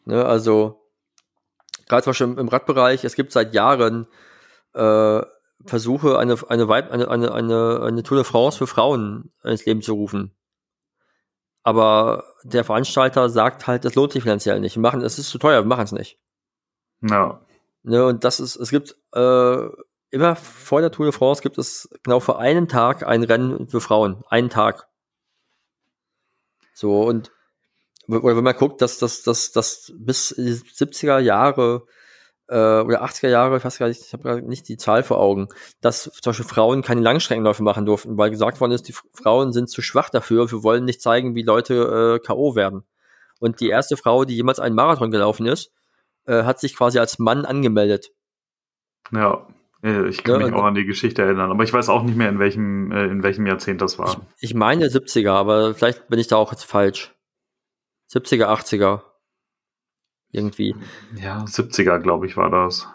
Ne, 0.05 0.25
also 0.25 0.81
gerade 1.87 2.03
zum 2.03 2.11
Beispiel 2.11 2.39
im 2.39 2.47
Radbereich, 2.47 3.03
es 3.03 3.15
gibt 3.15 3.31
seit 3.31 3.53
Jahren 3.53 4.07
äh, 4.73 5.21
Versuche, 5.65 6.17
eine, 6.17 6.37
eine, 6.49 6.67
eine, 6.69 7.07
eine, 7.07 7.31
eine, 7.31 7.81
eine 7.83 8.03
Tour 8.03 8.17
de 8.17 8.25
France 8.25 8.57
für 8.57 8.67
Frauen 8.67 9.31
ins 9.43 9.65
Leben 9.65 9.83
zu 9.83 9.93
rufen 9.93 10.35
aber 11.63 12.25
der 12.43 12.63
Veranstalter 12.63 13.29
sagt 13.29 13.67
halt, 13.67 13.85
das 13.85 13.95
lohnt 13.95 14.11
sich 14.11 14.23
finanziell 14.23 14.59
nicht. 14.59 14.75
Wir 14.75 14.81
machen, 14.81 15.01
es 15.01 15.17
ist 15.17 15.29
zu 15.29 15.37
teuer, 15.37 15.63
wir 15.63 15.67
machen 15.67 15.85
es 15.85 15.91
nicht. 15.91 16.19
Ja. 17.01 17.41
Ne, 17.83 18.05
und 18.05 18.23
das 18.23 18.39
ist, 18.39 18.55
es 18.55 18.69
gibt 18.69 18.95
äh, 19.13 19.67
immer 20.09 20.35
vor 20.35 20.81
der 20.81 20.91
Tour 20.91 21.05
de 21.05 21.13
France 21.13 21.41
gibt 21.41 21.57
es 21.57 21.89
genau 22.03 22.19
für 22.19 22.37
einen 22.37 22.67
Tag 22.67 23.05
ein 23.05 23.23
Rennen 23.23 23.67
für 23.67 23.81
Frauen. 23.81 24.23
Einen 24.29 24.49
Tag. 24.49 24.87
So, 26.73 27.03
und 27.03 27.31
oder 28.07 28.35
wenn 28.35 28.43
man 28.43 28.55
guckt, 28.55 28.81
dass 28.81 28.99
das, 28.99 29.23
dass, 29.23 29.51
dass 29.51 29.93
bis 29.95 30.35
70er 30.35 31.19
Jahre 31.19 31.85
äh, 32.47 32.81
oder 32.81 33.03
80er 33.03 33.29
Jahre, 33.29 33.57
ich 33.57 33.65
weiß 33.65 33.79
gar 33.79 33.87
nicht, 33.87 34.01
ich 34.01 34.13
habe 34.13 34.41
nicht 34.41 34.67
die 34.67 34.77
Zahl 34.77 35.03
vor 35.03 35.19
Augen, 35.19 35.47
dass 35.81 36.03
zum 36.03 36.31
Beispiel 36.31 36.45
Frauen 36.45 36.81
keine 36.81 37.01
Langstreckenläufe 37.01 37.63
machen 37.63 37.85
durften, 37.85 38.17
weil 38.17 38.29
gesagt 38.29 38.59
worden 38.61 38.71
ist, 38.71 38.87
die 38.87 38.95
Frauen 39.13 39.53
sind 39.53 39.69
zu 39.69 39.81
schwach 39.81 40.09
dafür, 40.09 40.51
wir 40.51 40.63
wollen 40.63 40.85
nicht 40.85 41.01
zeigen, 41.01 41.35
wie 41.35 41.43
Leute 41.43 42.19
äh, 42.21 42.25
K.O. 42.25 42.55
werden. 42.55 42.83
Und 43.39 43.59
die 43.59 43.69
erste 43.69 43.97
Frau, 43.97 44.25
die 44.25 44.35
jemals 44.35 44.59
einen 44.59 44.75
Marathon 44.75 45.11
gelaufen 45.11 45.45
ist, 45.45 45.71
äh, 46.25 46.43
hat 46.43 46.59
sich 46.59 46.75
quasi 46.75 46.99
als 46.99 47.19
Mann 47.19 47.45
angemeldet. 47.45 48.11
Ja, 49.11 49.47
ich 49.83 50.23
kann 50.23 50.39
ja, 50.39 50.47
mich 50.47 50.55
auch 50.55 50.63
an 50.63 50.75
die 50.75 50.85
Geschichte 50.85 51.23
erinnern, 51.23 51.51
aber 51.51 51.65
ich 51.65 51.73
weiß 51.73 51.89
auch 51.89 52.03
nicht 52.03 52.15
mehr, 52.15 52.29
in 52.29 52.39
welchem, 52.39 52.89
äh, 52.93 53.03
in 53.07 53.21
welchem 53.21 53.45
Jahrzehnt 53.45 53.81
das 53.81 53.99
war. 53.99 54.21
Ich, 54.37 54.51
ich 54.51 54.53
meine 54.53 54.87
70er, 54.87 55.31
aber 55.31 55.73
vielleicht 55.73 56.07
bin 56.07 56.19
ich 56.19 56.27
da 56.27 56.37
auch 56.37 56.53
jetzt 56.53 56.63
falsch. 56.63 57.13
70er, 58.09 58.45
80er. 58.45 59.01
Irgendwie. 60.33 60.75
Ja, 61.15 61.45
70er, 61.45 61.99
glaube 61.99 62.25
ich, 62.25 62.35
war 62.35 62.49
das. 62.49 62.87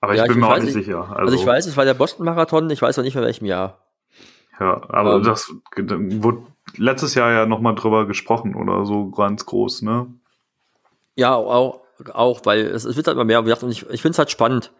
Aber 0.00 0.14
ja, 0.14 0.22
ich 0.22 0.28
bin 0.28 0.38
ich 0.38 0.44
mir 0.44 0.54
auch 0.54 0.58
nicht 0.58 0.72
sicher. 0.72 1.00
Also, 1.00 1.14
also, 1.14 1.36
ich 1.36 1.46
weiß, 1.46 1.66
es 1.66 1.76
war 1.76 1.84
der 1.84 1.94
Boston-Marathon, 1.94 2.70
ich 2.70 2.82
weiß 2.82 2.98
auch 2.98 3.02
nicht, 3.02 3.16
in 3.16 3.22
welchem 3.22 3.46
Jahr. 3.46 3.86
Ja, 4.60 4.82
aber 4.90 5.16
ähm, 5.16 5.22
das 5.22 5.52
wurde 5.76 6.42
letztes 6.76 7.14
Jahr 7.14 7.32
ja 7.32 7.46
nochmal 7.46 7.74
drüber 7.74 8.06
gesprochen 8.06 8.54
oder 8.54 8.84
so 8.84 9.10
ganz 9.10 9.46
groß, 9.46 9.82
ne? 9.82 10.14
Ja, 11.16 11.34
auch, 11.34 11.80
auch 12.12 12.40
weil 12.44 12.66
es, 12.66 12.84
es 12.84 12.96
wird 12.96 13.06
halt 13.06 13.16
immer 13.16 13.24
mehr. 13.24 13.40
Und 13.40 13.70
ich, 13.70 13.88
ich 13.88 14.02
finde 14.02 14.12
es 14.12 14.18
halt 14.18 14.30
spannend. 14.30 14.72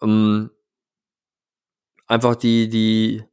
Um, 0.00 0.10
ähm, 0.10 0.50
einfach 2.08 2.34
die, 2.34 2.68
die 2.68 3.24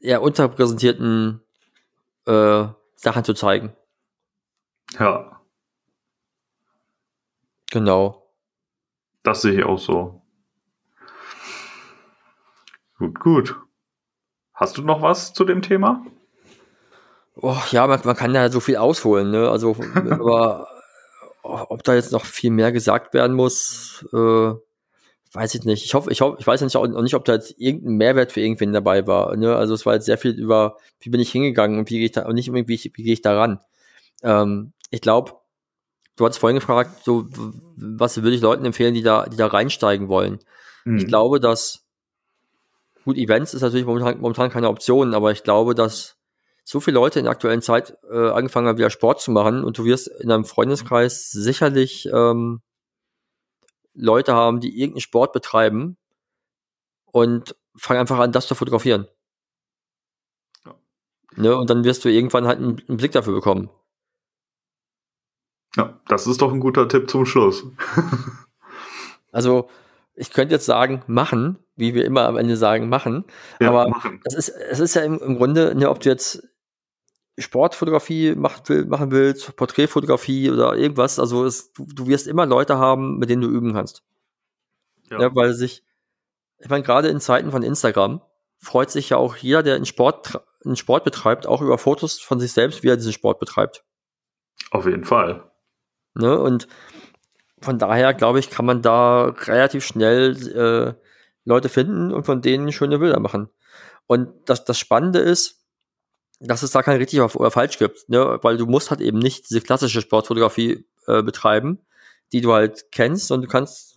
eher 0.00 0.20
unterrepräsentierten 0.20 1.40
äh, 2.26 2.66
Sachen 2.96 3.24
zu 3.24 3.34
zeigen. 3.34 3.72
Ja. 4.98 5.40
Genau. 7.74 8.30
Das 9.24 9.42
sehe 9.42 9.54
ich 9.54 9.64
auch 9.64 9.80
so. 9.80 10.22
Gut, 12.98 13.18
gut. 13.18 13.56
Hast 14.54 14.78
du 14.78 14.82
noch 14.82 15.02
was 15.02 15.34
zu 15.34 15.44
dem 15.44 15.60
Thema? 15.60 16.06
Oh, 17.34 17.56
ja, 17.72 17.88
man, 17.88 18.00
man 18.04 18.14
kann 18.14 18.32
ja 18.32 18.48
so 18.48 18.60
viel 18.60 18.76
ausholen, 18.76 19.32
ne? 19.32 19.50
Also, 19.50 19.74
aber 19.94 20.68
ob 21.42 21.82
da 21.82 21.96
jetzt 21.96 22.12
noch 22.12 22.24
viel 22.24 22.52
mehr 22.52 22.70
gesagt 22.70 23.12
werden 23.12 23.34
muss, 23.34 24.06
äh, 24.12 24.52
weiß 25.32 25.56
ich 25.56 25.64
nicht. 25.64 25.84
Ich 25.84 25.94
hoffe, 25.94 26.12
ich 26.12 26.20
hoffe, 26.20 26.36
ich 26.38 26.46
weiß 26.46 26.60
ja 26.60 26.66
nicht, 26.66 26.76
auch 26.76 26.86
nicht, 26.86 27.16
ob 27.16 27.24
da 27.24 27.32
jetzt 27.32 27.58
irgendein 27.58 27.96
Mehrwert 27.96 28.30
für 28.30 28.40
irgendwen 28.40 28.72
dabei 28.72 29.04
war. 29.08 29.34
Ne? 29.34 29.56
Also 29.56 29.74
es 29.74 29.84
war 29.84 29.94
jetzt 29.94 30.06
sehr 30.06 30.18
viel 30.18 30.38
über, 30.38 30.76
wie 31.00 31.10
bin 31.10 31.20
ich 31.20 31.32
hingegangen 31.32 31.80
und 31.80 31.90
wie 31.90 31.96
gehe 31.96 32.06
ich 32.06 32.12
da, 32.12 32.24
und 32.26 32.36
nicht 32.36 32.46
irgendwie, 32.46 32.68
wie, 32.68 32.92
wie 32.94 33.02
gehe 33.02 33.14
ich 33.14 33.22
da 33.22 33.36
ran. 33.36 33.58
Ähm, 34.22 34.74
ich 34.90 35.00
glaube, 35.00 35.32
du 36.16 36.26
hast 36.26 36.38
vorhin 36.38 36.58
gefragt, 36.58 37.04
so, 37.04 37.26
was 37.76 38.16
würde 38.22 38.36
ich 38.36 38.42
Leuten 38.42 38.64
empfehlen, 38.64 38.94
die 38.94 39.02
da, 39.02 39.26
die 39.26 39.36
da 39.36 39.46
reinsteigen 39.46 40.08
wollen? 40.08 40.38
Mhm. 40.84 40.98
Ich 40.98 41.06
glaube, 41.06 41.40
dass, 41.40 41.84
gut, 43.04 43.16
Events 43.16 43.54
ist 43.54 43.62
natürlich 43.62 43.86
momentan, 43.86 44.20
momentan 44.20 44.50
keine 44.50 44.68
Option, 44.68 45.14
aber 45.14 45.32
ich 45.32 45.42
glaube, 45.42 45.74
dass 45.74 46.16
so 46.64 46.80
viele 46.80 46.94
Leute 46.94 47.18
in 47.18 47.24
der 47.24 47.32
aktuellen 47.32 47.62
Zeit 47.62 47.96
äh, 48.10 48.30
angefangen 48.30 48.66
haben, 48.66 48.78
wieder 48.78 48.90
Sport 48.90 49.20
zu 49.20 49.30
machen 49.30 49.64
und 49.64 49.76
du 49.76 49.84
wirst 49.84 50.08
in 50.08 50.30
einem 50.30 50.44
Freundeskreis 50.44 51.30
sicherlich 51.30 52.08
ähm, 52.12 52.62
Leute 53.92 54.34
haben, 54.34 54.60
die 54.60 54.78
irgendeinen 54.80 55.02
Sport 55.02 55.32
betreiben 55.32 55.96
und 57.04 57.54
fangen 57.76 58.00
einfach 58.00 58.18
an, 58.18 58.32
das 58.32 58.46
zu 58.46 58.54
fotografieren. 58.54 59.06
Ja. 60.64 60.74
Ne, 61.36 61.56
und 61.56 61.68
dann 61.68 61.84
wirst 61.84 62.04
du 62.04 62.08
irgendwann 62.08 62.46
halt 62.46 62.58
einen, 62.58 62.82
einen 62.88 62.96
Blick 62.96 63.12
dafür 63.12 63.34
bekommen. 63.34 63.68
Ja, 65.76 65.98
das 66.08 66.26
ist 66.26 66.40
doch 66.40 66.52
ein 66.52 66.60
guter 66.60 66.88
Tipp 66.88 67.10
zum 67.10 67.26
Schluss. 67.26 67.64
also, 69.32 69.68
ich 70.14 70.32
könnte 70.32 70.54
jetzt 70.54 70.66
sagen, 70.66 71.02
machen, 71.06 71.58
wie 71.76 71.94
wir 71.94 72.04
immer 72.04 72.26
am 72.26 72.36
Ende 72.36 72.56
sagen, 72.56 72.88
machen. 72.88 73.24
Ja, 73.60 73.68
aber 73.68 73.88
machen. 73.88 74.20
Es, 74.24 74.34
ist, 74.34 74.48
es 74.48 74.80
ist 74.80 74.94
ja 74.94 75.02
im, 75.02 75.18
im 75.18 75.36
Grunde, 75.36 75.74
ne, 75.74 75.90
ob 75.90 76.00
du 76.00 76.08
jetzt 76.08 76.42
Sportfotografie 77.36 78.34
macht, 78.36 78.70
machen 78.70 79.10
willst, 79.10 79.56
Porträtfotografie 79.56 80.50
oder 80.50 80.76
irgendwas, 80.76 81.18
also 81.18 81.44
es, 81.44 81.72
du, 81.72 81.86
du, 81.86 82.06
wirst 82.06 82.28
immer 82.28 82.46
Leute 82.46 82.78
haben, 82.78 83.18
mit 83.18 83.28
denen 83.28 83.42
du 83.42 83.48
üben 83.48 83.72
kannst. 83.72 84.04
Ja. 85.10 85.20
ja 85.20 85.34
weil 85.34 85.52
sich, 85.54 85.82
ich 86.58 86.68
meine, 86.68 86.84
gerade 86.84 87.08
in 87.08 87.20
Zeiten 87.20 87.50
von 87.50 87.64
Instagram 87.64 88.22
freut 88.58 88.90
sich 88.90 89.10
ja 89.10 89.16
auch 89.16 89.36
jeder, 89.36 89.64
der 89.64 89.74
einen 89.74 89.84
Sport, 89.84 90.40
einen 90.64 90.76
Sport 90.76 91.04
betreibt, 91.04 91.46
auch 91.46 91.60
über 91.60 91.76
Fotos 91.76 92.20
von 92.20 92.38
sich 92.38 92.52
selbst, 92.52 92.84
wie 92.84 92.88
er 92.88 92.96
diesen 92.96 93.12
Sport 93.12 93.40
betreibt. 93.40 93.84
Auf 94.70 94.86
jeden 94.86 95.04
Fall. 95.04 95.50
Ne? 96.14 96.38
Und 96.38 96.68
von 97.60 97.78
daher, 97.78 98.14
glaube 98.14 98.38
ich, 98.38 98.50
kann 98.50 98.66
man 98.66 98.82
da 98.82 99.24
relativ 99.26 99.84
schnell 99.84 100.36
äh, 100.48 100.94
Leute 101.44 101.68
finden 101.68 102.12
und 102.12 102.24
von 102.24 102.42
denen 102.42 102.72
schöne 102.72 102.98
Bilder 102.98 103.20
machen. 103.20 103.48
Und 104.06 104.28
das, 104.46 104.64
das 104.64 104.78
Spannende 104.78 105.18
ist, 105.20 105.60
dass 106.40 106.62
es 106.62 106.72
da 106.72 106.82
kein 106.82 106.98
richtig 106.98 107.20
oder 107.20 107.50
falsch 107.50 107.78
gibt, 107.78 108.08
ne? 108.08 108.38
weil 108.42 108.56
du 108.56 108.66
musst 108.66 108.90
halt 108.90 109.00
eben 109.00 109.18
nicht 109.18 109.48
diese 109.48 109.60
klassische 109.62 110.02
Sportfotografie 110.02 110.86
äh, 111.06 111.22
betreiben, 111.22 111.78
die 112.32 112.40
du 112.42 112.52
halt 112.52 112.86
kennst 112.92 113.30
und 113.30 113.42
du 113.42 113.48
kannst 113.48 113.94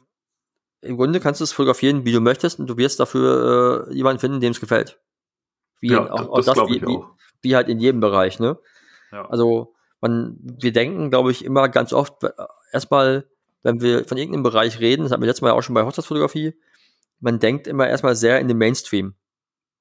im 0.81 0.95
Grunde 0.95 1.19
kannst 1.19 1.41
du 1.41 1.43
es 1.43 1.51
fotografieren, 1.51 2.05
wie 2.05 2.11
du 2.11 2.21
möchtest, 2.21 2.59
und 2.59 2.67
du 2.67 2.77
wirst 2.77 2.99
dafür 2.99 3.87
äh, 3.89 3.93
jemanden 3.93 4.19
finden, 4.19 4.39
dem 4.39 4.51
es 4.51 4.59
gefällt. 4.59 4.99
Wie 5.79 5.89
Ja, 5.89 6.11
auch, 6.11 6.35
das- 6.35 6.47
auch 6.49 6.55
das 6.63 6.69
wie, 6.69 6.81
wie, 6.81 6.99
wie 7.41 7.55
halt 7.55 7.67
in 7.67 7.79
jedem 7.79 7.99
Bereich, 7.99 8.39
ne? 8.39 8.57
Ja. 9.11 9.27
Also 9.27 9.73
man, 10.01 10.37
wir 10.41 10.71
denken, 10.71 11.09
glaube 11.09 11.31
ich, 11.31 11.43
immer 11.43 11.69
ganz 11.69 11.93
oft 11.93 12.23
äh, 12.23 12.31
erstmal, 12.71 13.27
wenn 13.63 13.81
wir 13.81 14.05
von 14.05 14.17
irgendeinem 14.17 14.43
Bereich 14.43 14.79
reden, 14.79 15.03
das 15.03 15.11
hatten 15.11 15.21
wir 15.21 15.27
letztes 15.27 15.41
Mal 15.41 15.51
auch 15.51 15.63
schon 15.63 15.75
bei 15.75 15.83
Hochzeitsfotografie, 15.83 16.53
man 17.19 17.39
denkt 17.39 17.67
immer 17.67 17.87
erstmal 17.87 18.15
sehr 18.15 18.39
in 18.39 18.47
den 18.47 18.57
Mainstream 18.57 19.15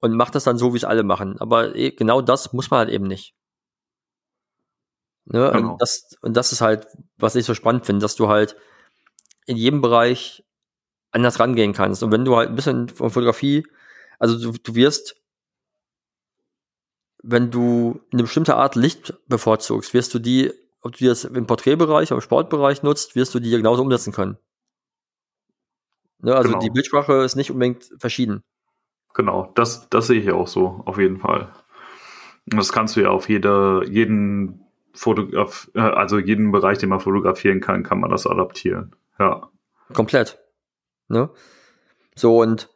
und 0.00 0.16
macht 0.16 0.34
das 0.34 0.44
dann 0.44 0.58
so, 0.58 0.72
wie 0.72 0.78
es 0.78 0.84
alle 0.84 1.02
machen. 1.02 1.38
Aber 1.38 1.74
eh, 1.74 1.90
genau 1.90 2.22
das 2.22 2.52
muss 2.52 2.70
man 2.70 2.78
halt 2.78 2.90
eben 2.90 3.06
nicht. 3.06 3.34
Ne? 5.26 5.50
Genau. 5.52 5.72
Und, 5.72 5.82
das, 5.82 6.16
und 6.22 6.36
das 6.36 6.52
ist 6.52 6.60
halt, 6.60 6.86
was 7.16 7.34
ich 7.34 7.44
so 7.44 7.54
spannend 7.54 7.84
finde, 7.86 8.02
dass 8.02 8.16
du 8.16 8.28
halt 8.28 8.56
in 9.46 9.56
jedem 9.56 9.80
Bereich 9.80 10.44
anders 11.10 11.40
rangehen 11.40 11.72
kannst. 11.72 12.02
Und 12.02 12.12
wenn 12.12 12.24
du 12.24 12.36
halt 12.36 12.48
ein 12.48 12.54
bisschen 12.54 12.88
von 12.88 13.10
Fotografie, 13.10 13.66
also 14.18 14.52
du, 14.52 14.58
du 14.58 14.74
wirst, 14.74 15.16
wenn 17.29 17.51
du 17.51 18.01
eine 18.12 18.22
bestimmte 18.22 18.57
Art 18.57 18.77
Licht 18.77 19.14
bevorzugst, 19.29 19.93
wirst 19.95 20.14
du 20.14 20.20
die, 20.20 20.53
ob 20.81 20.97
du 20.97 21.05
das 21.07 21.24
im 21.24 21.47
Porträtbereich, 21.47 22.12
im 22.12 22.20
Sportbereich 22.20 22.83
nutzt, 22.85 23.16
wirst 23.16 23.35
du 23.35 23.41
die 23.41 23.51
genauso 23.51 23.83
umsetzen 23.83 24.12
können. 24.12 24.39
Ne, 26.20 26.35
also 26.35 26.51
Genau. 26.51 26.61
die 26.61 26.70
Bildsprache 26.70 27.14
ist 27.24 27.35
nicht 27.35 27.51
unbedingt 27.51 27.91
verschieden. 27.99 28.43
Genau, 29.12 29.51
das, 29.55 29.89
das 29.91 30.07
sehe 30.07 30.20
ich 30.20 30.31
auch 30.31 30.47
so, 30.47 30.83
auf 30.87 30.99
jeden 30.99 31.18
Fall. 31.18 31.53
Und 32.51 32.59
das 32.59 32.72
kannst 32.72 32.95
du 32.97 33.01
ja 33.01 33.09
auf 33.11 33.29
jede, 33.29 33.83
jeden 33.89 34.64
Fotograf, 34.95 35.68
äh, 35.74 35.81
also 35.81 36.18
jeden 36.18 36.53
Bereich, 36.53 36.79
den 36.79 36.91
man 36.91 37.01
fotografieren 37.01 37.61
kann, 37.61 37.83
kann 37.83 37.99
man 37.99 38.11
das 38.11 38.27
adaptieren. 38.27 38.95
Ja. 39.18 39.51
Komplett. 39.93 40.39
Ne? 41.09 41.31
So, 42.14 42.41
und 42.41 42.70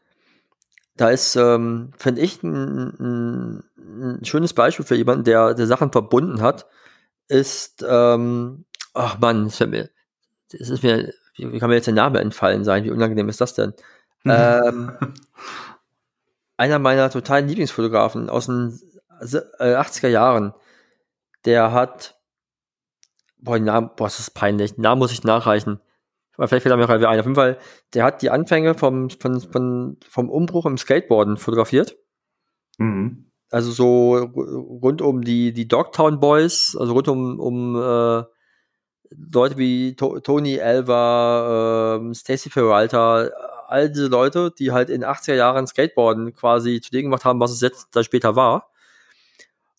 da 1.00 1.10
ist, 1.10 1.36
ähm, 1.36 1.92
finde 1.96 2.20
ich, 2.22 2.42
ein, 2.42 2.94
ein, 3.00 3.64
ein 4.20 4.24
schönes 4.24 4.54
Beispiel 4.54 4.84
für 4.84 4.96
jemanden, 4.96 5.24
der, 5.24 5.54
der 5.54 5.66
Sachen 5.66 5.92
verbunden 5.92 6.42
hat, 6.42 6.66
ist, 7.28 7.84
ähm, 7.88 8.64
ach 8.94 9.18
Mann, 9.20 9.44
das, 9.46 9.56
fällt 9.58 9.70
mir, 9.70 9.90
das 10.52 10.70
ist 10.70 10.82
mir, 10.84 11.12
wie, 11.36 11.52
wie 11.52 11.58
kann 11.60 11.70
mir 11.70 11.76
jetzt 11.76 11.86
der 11.88 11.94
Name 11.94 12.20
entfallen 12.20 12.64
sein? 12.64 12.84
Wie 12.84 12.90
unangenehm 12.90 13.28
ist 13.30 13.40
das 13.40 13.54
denn? 13.54 13.74
ähm, 14.28 14.92
einer 16.56 16.78
meiner 16.78 17.10
totalen 17.10 17.48
Lieblingsfotografen 17.48 18.28
aus 18.30 18.46
den 18.46 18.78
se- 19.20 19.50
äh, 19.58 19.74
80er 19.74 20.08
Jahren, 20.08 20.54
der 21.44 21.72
hat, 21.72 22.18
boah, 23.38 23.58
Namen, 23.58 23.90
boah, 23.96 24.04
das 24.06 24.18
ist 24.20 24.30
peinlich, 24.34 24.74
den 24.74 24.82
Namen 24.82 24.98
muss 25.00 25.12
ich 25.12 25.24
nachreichen. 25.24 25.80
Aber 26.40 26.48
vielleicht 26.48 26.62
fällt 26.62 26.72
er 26.72 26.78
mir 26.78 26.84
auch 26.84 26.88
ein. 26.88 27.20
Auf 27.20 27.26
jeden 27.26 27.34
Fall, 27.34 27.58
der 27.92 28.02
hat 28.02 28.22
die 28.22 28.30
Anfänge 28.30 28.72
vom, 28.72 29.10
von, 29.10 29.40
von, 29.42 29.98
vom 30.08 30.30
Umbruch 30.30 30.64
im 30.64 30.78
Skateboarden 30.78 31.36
fotografiert. 31.36 31.98
Mhm. 32.78 33.30
Also 33.50 33.72
so 33.72 34.14
ru- 34.14 34.80
rund 34.80 35.02
um 35.02 35.20
die, 35.20 35.52
die 35.52 35.68
Dogtown 35.68 36.18
Boys, 36.18 36.74
also 36.80 36.94
rund 36.94 37.08
um, 37.08 37.38
um 37.38 37.76
äh, 37.76 38.24
Leute 39.10 39.58
wie 39.58 39.94
to 39.96 40.20
Tony 40.20 40.54
Elva, 40.54 41.96
ähm, 41.96 42.14
Stacy 42.14 42.48
Peralta, 42.48 43.28
all 43.68 43.90
diese 43.90 44.06
Leute, 44.06 44.50
die 44.58 44.72
halt 44.72 44.88
in 44.88 45.02
den 45.02 45.10
80er 45.10 45.34
Jahren 45.34 45.66
Skateboarden 45.66 46.32
quasi 46.32 46.80
zu 46.80 46.90
dem 46.90 47.02
gemacht 47.02 47.26
haben, 47.26 47.38
was 47.38 47.50
es 47.50 47.60
jetzt 47.60 47.88
da 47.92 48.02
später 48.02 48.34
war. 48.34 48.70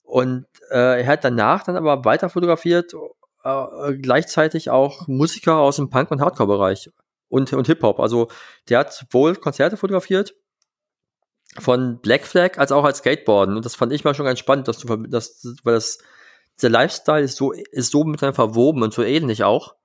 Und 0.03 0.45
äh, 0.69 1.01
er 1.01 1.07
hat 1.07 1.23
danach 1.23 1.63
dann 1.63 1.75
aber 1.75 2.05
weiter 2.05 2.29
fotografiert, 2.29 2.93
äh, 3.43 3.95
gleichzeitig 3.95 4.69
auch 4.69 5.07
Musiker 5.07 5.57
aus 5.57 5.77
dem 5.77 5.89
Punk- 5.89 6.11
und 6.11 6.21
Hardcore-Bereich 6.21 6.91
und, 7.29 7.53
und 7.53 7.67
Hip-Hop. 7.67 7.99
Also 7.99 8.27
der 8.69 8.79
hat 8.79 8.93
sowohl 8.93 9.35
Konzerte 9.35 9.77
fotografiert, 9.77 10.35
von 11.59 11.99
Black 11.99 12.25
Flag 12.25 12.57
als 12.57 12.71
auch 12.71 12.83
als 12.83 12.99
Skateboarden. 12.99 13.55
Und 13.57 13.65
das 13.65 13.75
fand 13.75 13.91
ich 13.91 14.03
mal 14.03 14.15
schon 14.15 14.25
ganz 14.25 14.39
spannend, 14.39 14.67
dass 14.67 14.79
du, 14.79 14.95
dass, 14.95 15.43
weil 15.63 15.73
das, 15.73 15.99
der 16.61 16.69
Lifestyle 16.69 17.23
ist 17.23 17.37
so, 17.37 17.51
ist 17.51 17.91
so 17.91 18.03
miteinander 18.03 18.35
verwoben 18.35 18.83
und 18.83 18.93
so 18.93 19.03
ähnlich 19.03 19.43
auch. 19.43 19.75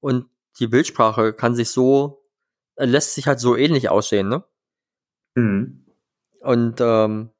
Und 0.00 0.26
die 0.58 0.66
Bildsprache 0.66 1.32
kann 1.32 1.54
sich 1.54 1.70
so, 1.70 2.24
äh, 2.76 2.86
lässt 2.86 3.14
sich 3.14 3.26
halt 3.26 3.40
so 3.40 3.56
ähnlich 3.56 3.90
aussehen, 3.90 4.28
ne? 4.28 4.44
Mhm. 5.34 5.86
Und 6.40 6.80
ähm, 6.80 7.30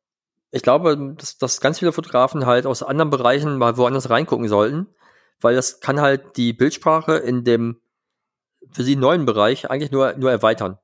ich 0.51 0.63
glaube, 0.63 1.15
dass, 1.19 1.37
dass 1.37 1.61
ganz 1.61 1.81
viele 1.81 1.93
Fotografen 1.93 2.47
halt 2.47 2.67
aus 2.67 2.83
anderen 2.83 3.11
Bereichen 3.11 3.59
mal 3.59 3.77
woanders 3.77 4.09
reingucken 4.09 4.49
sollten, 4.49 4.87
weil 5.41 5.55
das 5.55 5.81
kann 5.81 6.01
halt 6.01 6.37
die 6.37 6.53
Bildsprache 6.53 7.17
in 7.17 7.45
dem 7.45 7.77
für 8.73 8.83
sie 8.83 8.97
neuen 8.97 9.27
Bereich 9.27 9.71
eigentlich 9.71 9.93
nur, 9.93 10.15
nur 10.15 10.31
erweitern. 10.31 10.79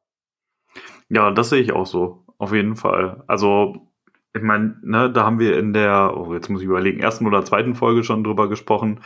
Ja, 1.08 1.30
das 1.30 1.50
sehe 1.50 1.60
ich 1.60 1.72
auch 1.72 1.86
so, 1.86 2.24
auf 2.38 2.52
jeden 2.52 2.76
Fall. 2.76 3.24
Also, 3.26 3.88
ich 4.32 4.42
meine, 4.42 4.76
ne, 4.82 5.10
da 5.10 5.24
haben 5.24 5.40
wir 5.40 5.58
in 5.58 5.72
der, 5.72 6.14
oh, 6.16 6.32
jetzt 6.34 6.48
muss 6.48 6.60
ich 6.60 6.68
überlegen, 6.68 7.00
ersten 7.00 7.26
oder 7.26 7.44
zweiten 7.44 7.74
Folge 7.74 8.04
schon 8.04 8.22
drüber 8.22 8.48
gesprochen. 8.48 9.00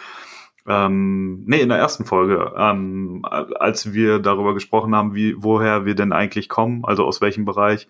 Ähm, 0.67 1.45
nee, 1.47 1.61
in 1.61 1.69
der 1.69 1.79
ersten 1.79 2.05
Folge, 2.05 2.53
ähm, 2.57 3.25
als 3.25 3.93
wir 3.93 4.19
darüber 4.19 4.55
gesprochen 4.55 4.95
haben, 4.95 5.15
wie, 5.15 5.35
woher 5.39 5.85
wir 5.87 5.95
denn 5.95 6.13
eigentlich 6.13 6.49
kommen, 6.49 6.85
also 6.85 7.05
aus 7.05 7.21
welchem 7.21 7.45
Bereich. 7.45 7.89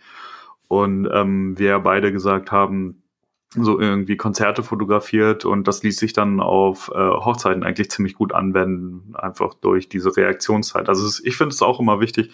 Und 0.68 1.08
ähm, 1.12 1.58
wir 1.58 1.78
beide 1.80 2.12
gesagt 2.12 2.52
haben, 2.52 3.03
so 3.56 3.78
irgendwie 3.78 4.16
Konzerte 4.16 4.62
fotografiert 4.62 5.44
und 5.44 5.68
das 5.68 5.82
ließ 5.82 5.96
sich 5.96 6.12
dann 6.12 6.40
auf 6.40 6.90
äh, 6.92 6.98
Hochzeiten 6.98 7.62
eigentlich 7.62 7.90
ziemlich 7.90 8.14
gut 8.14 8.32
anwenden, 8.32 9.14
einfach 9.14 9.54
durch 9.54 9.88
diese 9.88 10.16
Reaktionszeit. 10.16 10.88
Also 10.88 11.06
es, 11.06 11.24
ich 11.24 11.36
finde 11.36 11.54
es 11.54 11.62
auch 11.62 11.78
immer 11.78 12.00
wichtig, 12.00 12.32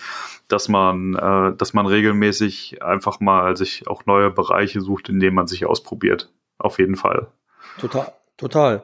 dass 0.48 0.68
man, 0.68 1.14
äh, 1.14 1.56
dass 1.56 1.74
man 1.74 1.86
regelmäßig 1.86 2.82
einfach 2.82 3.20
mal 3.20 3.56
sich 3.56 3.86
auch 3.86 4.06
neue 4.06 4.30
Bereiche 4.30 4.80
sucht, 4.80 5.08
in 5.08 5.20
denen 5.20 5.34
man 5.34 5.46
sich 5.46 5.66
ausprobiert. 5.66 6.32
Auf 6.58 6.78
jeden 6.78 6.96
Fall. 6.96 7.28
Total, 7.78 8.12
total. 8.36 8.82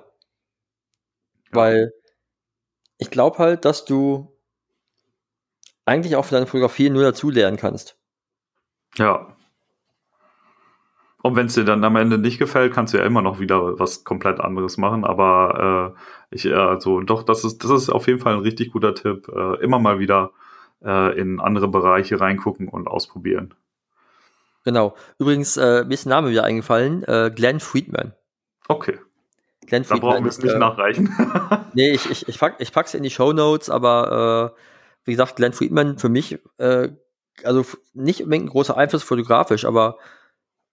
Weil 1.52 1.92
ich 2.98 3.10
glaube 3.10 3.38
halt, 3.38 3.64
dass 3.64 3.84
du 3.84 4.32
eigentlich 5.84 6.16
auch 6.16 6.24
für 6.24 6.34
deine 6.34 6.46
Fotografie 6.46 6.90
nur 6.90 7.02
dazulernen 7.02 7.56
kannst. 7.56 7.96
Ja. 8.96 9.35
Und 11.26 11.36
wenn 11.36 11.46
es 11.46 11.54
dir 11.54 11.64
dann 11.64 11.82
am 11.84 11.96
Ende 11.96 12.18
nicht 12.18 12.38
gefällt, 12.38 12.72
kannst 12.72 12.94
du 12.94 12.98
ja 12.98 13.04
immer 13.04 13.22
noch 13.22 13.40
wieder 13.40 13.78
was 13.78 14.04
komplett 14.04 14.40
anderes 14.40 14.76
machen. 14.76 15.04
Aber 15.04 15.94
äh, 16.30 16.34
ich, 16.34 16.52
also 16.54 17.00
doch, 17.00 17.22
das 17.22 17.44
ist, 17.44 17.64
das 17.64 17.70
ist 17.70 17.90
auf 17.90 18.06
jeden 18.06 18.20
Fall 18.20 18.34
ein 18.34 18.40
richtig 18.40 18.72
guter 18.72 18.94
Tipp. 18.94 19.28
Äh, 19.28 19.62
immer 19.62 19.78
mal 19.78 19.98
wieder 19.98 20.30
äh, 20.84 21.18
in 21.18 21.40
andere 21.40 21.68
Bereiche 21.68 22.20
reingucken 22.20 22.68
und 22.68 22.86
ausprobieren. 22.86 23.54
Genau. 24.64 24.94
Übrigens, 25.18 25.56
äh, 25.56 25.84
mir 25.84 25.94
ist 25.94 26.06
ein 26.06 26.10
Name 26.10 26.30
wieder 26.30 26.44
eingefallen, 26.44 27.02
äh, 27.04 27.30
Glenn 27.34 27.60
Friedman. 27.60 28.14
Okay, 28.68 28.98
Glenn 29.66 29.84
dann 29.88 30.00
brauchen 30.00 30.24
wir 30.24 30.30
es 30.30 30.38
nicht 30.38 30.54
äh, 30.54 30.58
nachreichen. 30.58 31.12
Nee, 31.74 31.90
ich, 31.90 32.10
ich, 32.10 32.26
ich, 32.26 32.38
pack, 32.38 32.56
ich 32.58 32.72
pack's 32.72 32.94
in 32.94 33.02
die 33.02 33.10
Show 33.10 33.34
Notes, 33.34 33.68
aber 33.68 34.54
äh, 34.54 34.60
wie 35.04 35.10
gesagt, 35.10 35.36
Glenn 35.36 35.52
Friedman 35.52 35.98
für 35.98 36.08
mich, 36.08 36.38
äh, 36.56 36.88
also 37.44 37.66
nicht 37.92 38.22
unbedingt 38.22 38.46
ein 38.46 38.50
großer 38.50 38.76
Einfluss 38.76 39.02
fotografisch, 39.02 39.66
aber, 39.66 39.98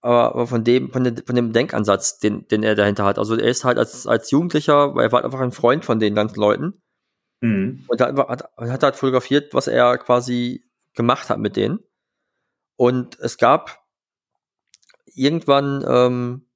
aber, 0.04 0.34
aber 0.34 0.46
von 0.46 0.64
dem, 0.64 0.92
von, 0.92 1.02
dem, 1.02 1.16
von 1.16 1.34
dem 1.34 1.54
Denkansatz, 1.54 2.18
den, 2.18 2.46
den 2.48 2.62
er 2.62 2.74
dahinter 2.74 3.06
hat. 3.06 3.18
Also 3.18 3.36
er 3.36 3.48
ist 3.48 3.64
halt 3.64 3.78
als, 3.78 4.06
als 4.06 4.30
Jugendlicher, 4.30 4.94
weil 4.94 5.06
er 5.06 5.12
war 5.12 5.18
halt 5.18 5.24
einfach 5.24 5.40
ein 5.40 5.50
Freund 5.50 5.82
von 5.82 5.98
den 5.98 6.14
ganzen 6.14 6.38
Leuten 6.38 6.82
mhm. 7.40 7.86
und 7.88 8.00
hat, 8.02 8.14
hat, 8.14 8.50
hat 8.58 8.82
halt 8.82 8.96
fotografiert, 8.96 9.54
was 9.54 9.66
er 9.66 9.96
quasi 9.96 10.62
gemacht 10.92 11.30
hat 11.30 11.38
mit 11.38 11.56
denen. 11.56 11.78
Und 12.76 13.18
es 13.20 13.38
gab 13.38 13.82
irgendwann, 15.06 15.82
ähm, 15.88 16.46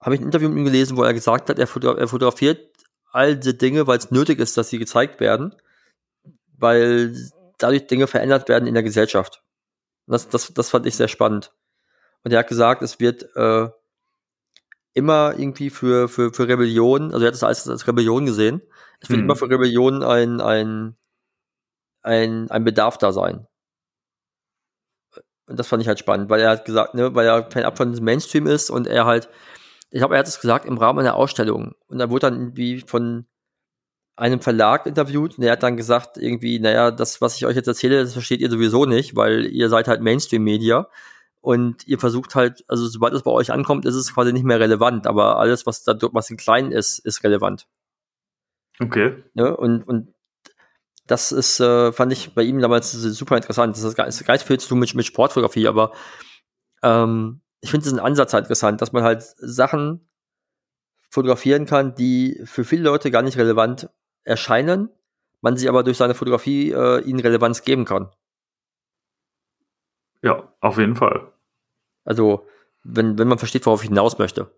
habe 0.00 0.14
ich 0.14 0.20
ein 0.20 0.26
Interview 0.26 0.48
mit 0.48 0.58
ihm 0.58 0.64
gelesen, 0.64 0.96
wo 0.96 1.02
er 1.02 1.14
gesagt 1.14 1.50
hat, 1.50 1.58
er, 1.58 1.66
fotogra 1.66 1.98
er 1.98 2.06
fotografiert 2.06 2.60
all 3.10 3.36
diese 3.36 3.54
Dinge, 3.54 3.88
weil 3.88 3.98
es 3.98 4.12
nötig 4.12 4.38
ist, 4.38 4.56
dass 4.56 4.68
sie 4.68 4.78
gezeigt 4.78 5.18
werden, 5.18 5.52
weil 6.56 7.12
dadurch 7.58 7.88
Dinge 7.88 8.06
verändert 8.06 8.48
werden 8.48 8.68
in 8.68 8.74
der 8.74 8.84
Gesellschaft. 8.84 9.42
Das, 10.06 10.28
das, 10.28 10.54
das 10.54 10.70
fand 10.70 10.86
ich 10.86 10.94
sehr 10.94 11.08
spannend. 11.08 11.52
Und 12.24 12.32
er 12.32 12.40
hat 12.40 12.48
gesagt, 12.48 12.82
es 12.82 13.00
wird 13.00 13.34
äh, 13.36 13.68
immer 14.94 15.34
irgendwie 15.38 15.70
für, 15.70 16.08
für, 16.08 16.32
für 16.32 16.48
Rebellion, 16.48 17.12
also 17.12 17.24
er 17.24 17.28
hat 17.28 17.34
es 17.34 17.42
als, 17.42 17.68
als 17.68 17.86
Rebellion 17.86 18.26
gesehen, 18.26 18.62
es 19.00 19.08
wird 19.10 19.20
Mhm. 19.20 19.24
immer 19.24 19.36
für 19.36 19.48
Rebellion 19.50 20.02
ein, 20.02 20.40
ein, 20.40 20.96
ein, 22.02 22.50
ein 22.50 22.64
Bedarf 22.64 22.98
da 22.98 23.12
sein. 23.12 23.46
Und 25.48 25.58
das 25.58 25.66
fand 25.68 25.82
ich 25.82 25.88
halt 25.88 25.98
spannend, 25.98 26.30
weil 26.30 26.40
er 26.40 26.50
hat 26.50 26.64
gesagt, 26.64 26.94
ne, 26.94 27.14
weil 27.14 27.26
er 27.26 27.50
fernab 27.50 27.76
von 27.76 27.92
Mainstream 28.02 28.46
ist 28.46 28.70
und 28.70 28.86
er 28.86 29.06
halt, 29.06 29.28
ich 29.90 29.98
glaube, 29.98 30.14
er 30.14 30.20
hat 30.20 30.28
es 30.28 30.40
gesagt 30.40 30.64
im 30.66 30.78
Rahmen 30.78 31.00
einer 31.00 31.16
Ausstellung. 31.16 31.74
Und 31.88 31.98
da 31.98 32.10
wurde 32.10 32.30
dann 32.30 32.40
irgendwie 32.40 32.80
von 32.80 33.26
einem 34.16 34.40
Verlag 34.40 34.86
interviewt 34.86 35.38
und 35.38 35.44
er 35.44 35.52
hat 35.52 35.62
dann 35.62 35.76
gesagt, 35.76 36.16
irgendwie, 36.16 36.58
naja, 36.60 36.90
das, 36.90 37.20
was 37.20 37.36
ich 37.36 37.46
euch 37.46 37.56
jetzt 37.56 37.66
erzähle, 37.66 38.02
das 38.02 38.12
versteht 38.12 38.40
ihr 38.40 38.50
sowieso 38.50 38.84
nicht, 38.86 39.16
weil 39.16 39.46
ihr 39.46 39.68
seid 39.68 39.88
halt 39.88 40.00
Mainstream-Media 40.02 40.88
und 41.42 41.86
ihr 41.86 41.98
versucht 41.98 42.34
halt, 42.34 42.64
also 42.68 42.86
sobald 42.86 43.12
es 43.12 43.22
bei 43.22 43.30
euch 43.30 43.52
ankommt, 43.52 43.84
ist 43.84 43.96
es 43.96 44.14
quasi 44.14 44.32
nicht 44.32 44.46
mehr 44.46 44.60
relevant, 44.60 45.06
aber 45.06 45.38
alles, 45.38 45.66
was 45.66 45.84
da 45.84 45.94
was 46.12 46.30
in 46.30 46.38
klein 46.38 46.72
ist, 46.72 46.98
ist 47.00 47.22
relevant. 47.22 47.66
Okay. 48.80 49.22
Ne? 49.34 49.54
Und, 49.54 49.82
und 49.86 50.14
Das 51.06 51.32
ist, 51.32 51.60
äh, 51.60 51.92
fand 51.92 52.12
ich 52.12 52.32
bei 52.34 52.42
ihm 52.42 52.60
damals 52.60 52.92
super 52.92 53.36
interessant. 53.36 53.76
Das 53.76 53.82
ist 53.82 53.96
gar, 53.96 54.06
ist 54.06 54.24
gar 54.24 54.34
nicht 54.34 54.46
viel 54.46 54.58
zu 54.58 54.68
tun 54.68 54.78
mit, 54.78 54.94
mit 54.94 55.04
Sportfotografie, 55.04 55.66
aber 55.68 55.92
ähm, 56.82 57.40
ich 57.60 57.70
finde 57.70 57.84
diesen 57.84 57.98
Ansatz 58.00 58.32
halt 58.32 58.44
interessant, 58.44 58.80
dass 58.80 58.92
man 58.92 59.02
halt 59.02 59.22
Sachen 59.38 60.08
fotografieren 61.10 61.66
kann, 61.66 61.94
die 61.94 62.40
für 62.44 62.64
viele 62.64 62.84
Leute 62.84 63.10
gar 63.10 63.22
nicht 63.22 63.36
relevant 63.36 63.90
erscheinen, 64.24 64.88
man 65.40 65.56
sie 65.56 65.68
aber 65.68 65.82
durch 65.82 65.96
seine 65.96 66.14
Fotografie 66.14 66.70
äh, 66.70 67.00
ihnen 67.02 67.20
Relevanz 67.20 67.62
geben 67.62 67.84
kann. 67.84 68.10
Ja, 70.22 70.54
auf 70.60 70.78
jeden 70.78 70.94
Fall. 70.94 71.31
Also, 72.04 72.46
wenn, 72.82 73.18
wenn 73.18 73.28
man 73.28 73.38
versteht, 73.38 73.66
worauf 73.66 73.82
ich 73.82 73.88
hinaus 73.88 74.18
möchte. 74.18 74.50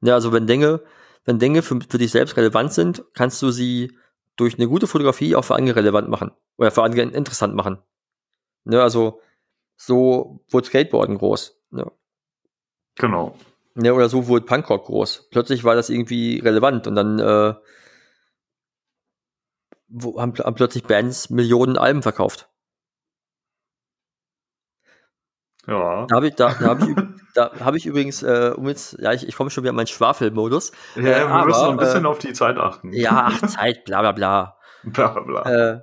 Ja, 0.00 0.14
also 0.14 0.32
wenn 0.32 0.46
Dinge, 0.46 0.82
wenn 1.24 1.38
Dinge 1.38 1.62
für, 1.62 1.80
für 1.88 1.98
dich 1.98 2.10
selbst 2.10 2.36
relevant 2.36 2.72
sind, 2.72 3.04
kannst 3.14 3.40
du 3.42 3.50
sie 3.50 3.96
durch 4.36 4.58
eine 4.58 4.68
gute 4.68 4.86
Fotografie 4.86 5.36
auch 5.36 5.44
für 5.44 5.54
andere 5.54 5.76
relevant 5.76 6.08
machen 6.08 6.32
oder 6.56 6.70
für 6.70 6.82
andere 6.82 7.02
interessant 7.02 7.54
machen. 7.54 7.78
Ne, 8.64 8.82
also 8.82 9.20
so 9.76 10.44
wurde 10.50 10.66
Skateboarden 10.66 11.18
groß. 11.18 11.60
Ne? 11.70 11.90
Genau. 12.96 13.36
Ne, 13.74 13.92
oder 13.94 14.08
so 14.08 14.26
wurde 14.28 14.44
Punkrock 14.44 14.86
groß. 14.86 15.28
Plötzlich 15.30 15.64
war 15.64 15.74
das 15.74 15.90
irgendwie 15.90 16.38
relevant 16.40 16.86
und 16.86 16.94
dann 16.94 17.18
äh, 17.18 17.54
wo, 19.88 20.20
haben, 20.20 20.34
haben 20.38 20.54
plötzlich 20.54 20.84
Bands 20.84 21.30
Millionen 21.30 21.76
Alben 21.76 22.02
verkauft. 22.02 22.48
Ja. 25.66 26.06
Da 26.06 26.16
habe 26.16 26.28
ich, 26.28 26.34
da, 26.34 26.48
da 26.48 26.66
hab 26.68 26.82
ich, 26.82 26.96
da 27.34 27.50
hab 27.60 27.74
ich 27.74 27.86
übrigens, 27.86 28.22
äh, 28.22 28.52
um 28.56 28.68
jetzt, 28.68 28.98
ja, 29.00 29.12
ich, 29.12 29.26
ich 29.26 29.34
komme 29.36 29.50
schon 29.50 29.64
wieder 29.64 29.70
in 29.70 29.76
meinen 29.76 29.86
Schwafelmodus. 29.86 30.72
Ja, 30.96 31.02
äh, 31.02 31.04
wir 31.04 31.28
aber, 31.28 31.46
müssen 31.46 31.62
noch 31.62 31.70
ein 31.70 31.76
bisschen 31.76 32.04
äh, 32.04 32.08
auf 32.08 32.18
die 32.18 32.32
Zeit 32.32 32.58
achten. 32.58 32.92
Ja, 32.92 33.30
ach, 33.30 33.46
Zeit, 33.46 33.84
bla 33.84 34.00
bla 34.00 34.12
bla. 34.12 34.56
bla 34.84 35.08
bla 35.08 35.22
bla. 35.22 35.72
Äh, 35.72 35.80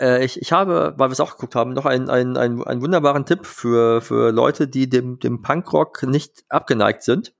äh, 0.00 0.24
ich, 0.24 0.40
ich 0.40 0.52
habe, 0.52 0.94
weil 0.96 1.08
wir 1.08 1.12
es 1.12 1.20
auch 1.20 1.32
geguckt 1.32 1.54
haben, 1.54 1.72
noch 1.72 1.86
einen, 1.86 2.10
einen, 2.10 2.36
einen, 2.36 2.64
einen 2.64 2.82
wunderbaren 2.82 3.26
Tipp 3.26 3.46
für, 3.46 4.00
für 4.00 4.30
Leute, 4.30 4.68
die 4.68 4.88
dem, 4.88 5.18
dem 5.18 5.42
Punkrock 5.42 6.02
nicht 6.04 6.44
abgeneigt 6.48 7.02
sind. 7.02 7.34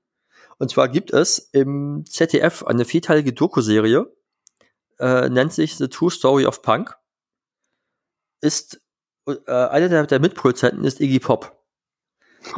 Und 0.57 0.69
zwar 0.69 0.87
gibt 0.87 1.11
es 1.11 1.49
im 1.51 2.05
ZDF 2.05 2.63
eine 2.63 2.85
vierteilige 2.85 3.33
Doku-Serie, 3.33 4.11
äh, 4.99 5.29
nennt 5.29 5.53
sich 5.53 5.77
The 5.77 5.87
True 5.87 6.11
Story 6.11 6.45
of 6.45 6.61
Punk. 6.61 6.95
Ist 8.39 8.82
äh, 9.27 9.51
einer 9.51 9.89
der, 9.89 10.05
der 10.05 10.19
Mitproduzenten 10.19 10.83
ist 10.83 10.99
Iggy 10.99 11.19
Pop. 11.19 11.57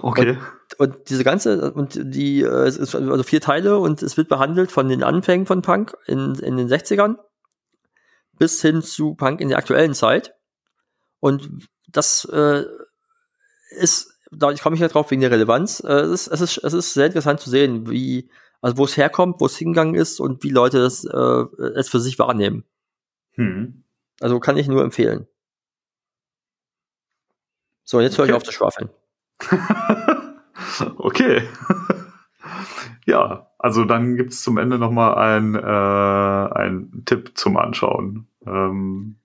Okay. 0.01 0.37
Und, 0.79 0.79
und 0.79 1.09
diese 1.09 1.23
ganze, 1.23 1.71
und 1.71 1.99
die, 2.01 2.41
äh, 2.41 2.65
es 2.65 2.77
ist 2.77 2.95
also 2.95 3.23
vier 3.23 3.41
Teile 3.41 3.77
und 3.77 4.01
es 4.01 4.17
wird 4.17 4.29
behandelt 4.29 4.71
von 4.71 4.89
den 4.89 5.03
Anfängen 5.03 5.45
von 5.45 5.61
Punk 5.61 5.95
in, 6.07 6.35
in 6.35 6.57
den 6.57 6.67
60ern 6.67 7.17
bis 8.37 8.61
hin 8.61 8.81
zu 8.81 9.15
Punk 9.15 9.41
in 9.41 9.49
der 9.49 9.57
aktuellen 9.57 9.93
Zeit. 9.93 10.35
Und 11.19 11.67
das 11.87 12.25
äh, 12.31 12.65
ist, 13.69 14.19
da 14.31 14.51
ich 14.51 14.61
komme 14.61 14.77
nicht 14.77 14.93
drauf 14.93 15.09
wegen 15.11 15.21
der 15.21 15.31
Relevanz. 15.31 15.81
Äh, 15.81 15.93
es, 15.93 16.27
ist, 16.27 16.41
es, 16.41 16.41
ist, 16.41 16.63
es 16.63 16.73
ist 16.73 16.93
sehr 16.93 17.07
interessant 17.07 17.39
zu 17.39 17.49
sehen, 17.49 17.89
wie, 17.89 18.29
also 18.61 18.77
wo 18.77 18.85
es 18.85 18.97
herkommt, 18.97 19.39
wo 19.39 19.45
es 19.45 19.57
hingegangen 19.57 19.95
ist 19.95 20.19
und 20.19 20.43
wie 20.43 20.49
Leute 20.49 20.79
das 20.79 21.05
äh, 21.05 21.45
es 21.75 21.89
für 21.89 21.99
sich 21.99 22.19
wahrnehmen. 22.19 22.65
Hm. 23.33 23.83
Also 24.19 24.39
kann 24.39 24.57
ich 24.57 24.67
nur 24.67 24.83
empfehlen. 24.83 25.27
So, 27.85 28.01
jetzt 28.01 28.17
höre 28.17 28.25
ich 28.25 28.33
auf 28.33 28.43
zu 28.43 28.51
schwafeln. 28.51 28.89
okay. 30.97 31.47
ja, 33.05 33.51
also 33.59 33.85
dann 33.85 34.17
gibt 34.17 34.33
es 34.33 34.41
zum 34.41 34.57
Ende 34.57 34.79
nochmal 34.79 35.15
ein, 35.15 35.53
äh, 35.53 36.59
ein 36.59 37.03
Tipp 37.05 37.31
zum 37.35 37.57
Anschauen. 37.57 38.27
Ähm, 38.45 39.17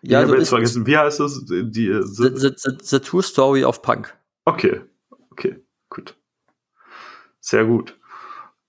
ja, 0.00 0.10
ich 0.10 0.16
also 0.16 0.32
habe 0.32 0.38
jetzt 0.40 0.48
vergessen, 0.48 0.86
wie 0.86 0.96
heißt 0.96 1.20
es? 1.20 1.44
Die, 1.44 2.00
the, 2.02 2.30
the, 2.34 2.50
the, 2.56 2.78
the 2.82 2.98
True 2.98 3.22
Story 3.22 3.62
of 3.62 3.82
Punk. 3.82 4.16
Okay, 4.46 4.80
okay, 5.30 5.62
gut. 5.90 6.16
Sehr 7.40 7.66
gut. 7.66 7.98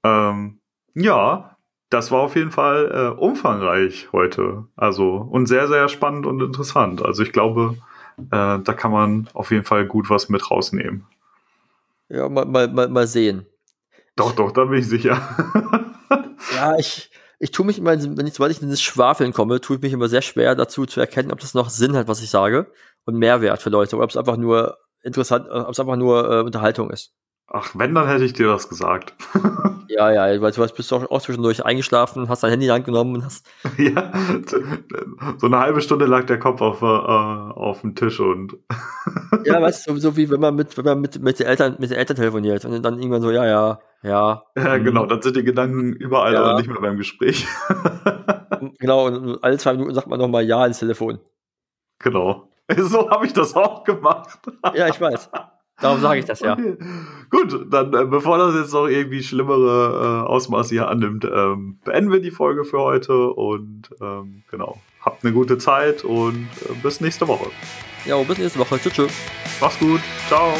Ähm, 0.03 0.59
ja, 0.95 1.57
das 1.89 2.11
war 2.11 2.21
auf 2.21 2.35
jeden 2.35 2.51
Fall 2.51 2.91
äh, 2.91 3.19
umfangreich 3.19 4.09
heute. 4.11 4.67
Also 4.75 5.15
und 5.15 5.45
sehr, 5.45 5.67
sehr 5.67 5.87
spannend 5.87 6.25
und 6.25 6.41
interessant. 6.41 7.01
Also 7.03 7.23
ich 7.23 7.31
glaube, 7.31 7.77
äh, 7.77 7.92
da 8.17 8.59
kann 8.59 8.91
man 8.91 9.29
auf 9.33 9.51
jeden 9.51 9.65
Fall 9.65 9.85
gut 9.85 10.09
was 10.09 10.29
mit 10.29 10.49
rausnehmen. 10.49 11.05
Ja, 12.09 12.29
mal, 12.29 12.45
mal, 12.45 12.67
mal, 12.67 12.87
mal 12.89 13.07
sehen. 13.07 13.45
Doch, 14.15 14.33
doch, 14.33 14.51
da 14.51 14.65
bin 14.65 14.79
ich 14.79 14.87
sicher. 14.87 15.19
ja, 16.55 16.77
ich, 16.77 17.09
ich 17.39 17.51
tue 17.51 17.65
mich 17.65 17.79
immer, 17.79 17.91
wenn 17.91 18.27
ich, 18.27 18.35
sobald 18.35 18.51
ich 18.51 18.61
in 18.61 18.69
das 18.69 18.81
Schwafeln 18.81 19.33
komme, 19.33 19.59
tue 19.59 19.77
ich 19.77 19.81
mich 19.81 19.93
immer 19.93 20.07
sehr 20.07 20.21
schwer 20.21 20.55
dazu 20.55 20.85
zu 20.85 20.99
erkennen, 20.99 21.31
ob 21.31 21.39
das 21.39 21.53
noch 21.53 21.69
Sinn 21.69 21.95
hat, 21.95 22.07
was 22.07 22.21
ich 22.21 22.29
sage 22.29 22.71
und 23.05 23.17
Mehrwert 23.17 23.61
für 23.61 23.69
Leute 23.69 23.95
oder 23.95 24.05
ob 24.05 24.11
es 24.11 24.17
einfach 24.17 24.37
nur 24.37 24.77
interessant, 25.01 25.47
ob 25.49 25.69
es 25.69 25.79
einfach 25.79 25.95
nur 25.95 26.31
äh, 26.31 26.41
Unterhaltung 26.41 26.89
ist. 26.91 27.13
Ach, 27.55 27.69
wenn, 27.75 27.93
dann 27.93 28.07
hätte 28.07 28.25
ich 28.25 28.33
dir 28.33 28.47
das 28.47 28.67
gesagt. 28.67 29.13
ja, 29.87 30.11
ja, 30.11 30.41
weil 30.41 30.51
du 30.51 30.67
bist 30.75 30.91
auch, 30.91 31.11
auch 31.11 31.21
zwischendurch 31.21 31.63
eingeschlafen, 31.63 32.27
hast 32.27 32.41
dein 32.41 32.49
Handy 32.49 32.65
in 32.65 32.69
die 32.69 32.73
Hand 32.73 32.85
genommen 32.85 33.13
und 33.13 33.25
hast. 33.25 33.45
ja, 33.77 34.11
so 35.37 35.45
eine 35.45 35.59
halbe 35.59 35.79
Stunde 35.81 36.05
lag 36.05 36.25
der 36.25 36.39
Kopf 36.39 36.61
auf, 36.61 36.81
äh, 36.81 36.85
auf 36.85 37.81
dem 37.81 37.93
Tisch 37.93 38.19
und. 38.19 38.57
ja, 39.45 39.61
weißt 39.61 39.87
du, 39.87 39.93
so, 39.93 39.99
so, 39.99 40.17
wie 40.17 40.31
wenn 40.31 40.39
man 40.39 40.55
mit, 40.55 40.75
wenn 40.75 40.83
man 40.83 40.99
mit, 40.99 41.21
mit 41.21 41.37
den 41.37 41.45
Eltern, 41.45 41.75
mit 41.77 41.91
den 41.91 41.97
Eltern 41.99 42.17
telefoniert 42.17 42.65
und 42.65 42.81
dann 42.81 42.97
irgendwann 42.97 43.21
so, 43.21 43.29
ja, 43.29 43.45
ja, 43.45 43.79
ja. 44.01 44.43
Ja, 44.57 44.73
hm. 44.73 44.83
genau, 44.83 45.05
dann 45.05 45.21
sind 45.21 45.35
die 45.35 45.43
Gedanken 45.43 45.93
überall, 45.93 46.33
ja. 46.33 46.43
aber 46.43 46.57
nicht 46.57 46.69
mehr 46.69 46.81
beim 46.81 46.97
Gespräch. 46.97 47.45
genau, 48.79 49.05
und 49.05 49.43
alle 49.43 49.59
zwei 49.59 49.73
Minuten 49.73 49.93
sagt 49.93 50.07
man 50.07 50.19
nochmal 50.19 50.43
Ja 50.43 50.65
ins 50.65 50.79
Telefon. 50.79 51.19
Genau. 51.99 52.49
So 52.75 53.11
habe 53.11 53.27
ich 53.27 53.33
das 53.33 53.55
auch 53.55 53.83
gemacht. 53.83 54.39
ja, 54.73 54.87
ich 54.87 54.99
weiß. 54.99 55.29
Darum 55.81 55.99
sage 56.01 56.19
ich 56.19 56.25
das 56.25 56.39
ja. 56.39 56.53
Okay. 56.53 56.77
Gut, 57.29 57.65
dann 57.71 57.93
äh, 57.93 58.05
bevor 58.05 58.37
das 58.37 58.55
jetzt 58.55 58.73
noch 58.73 58.87
irgendwie 58.87 59.23
schlimmere 59.23 60.23
äh, 60.25 60.29
Ausmaße 60.29 60.69
hier 60.69 60.87
annimmt, 60.87 61.25
ähm, 61.25 61.79
beenden 61.83 62.11
wir 62.11 62.21
die 62.21 62.31
Folge 62.31 62.63
für 62.63 62.79
heute 62.79 63.31
und 63.31 63.89
ähm, 64.01 64.43
genau. 64.51 64.79
Habt 65.01 65.25
eine 65.25 65.33
gute 65.33 65.57
Zeit 65.57 66.03
und 66.03 66.47
äh, 66.69 66.73
bis 66.81 67.01
nächste 67.01 67.27
Woche. 67.27 67.49
Ja, 68.05 68.21
bis 68.23 68.37
nächste 68.37 68.59
Woche. 68.59 68.79
Tschüss. 68.79 69.11
Mach's 69.59 69.79
gut. 69.79 70.01
Ciao. 70.27 70.53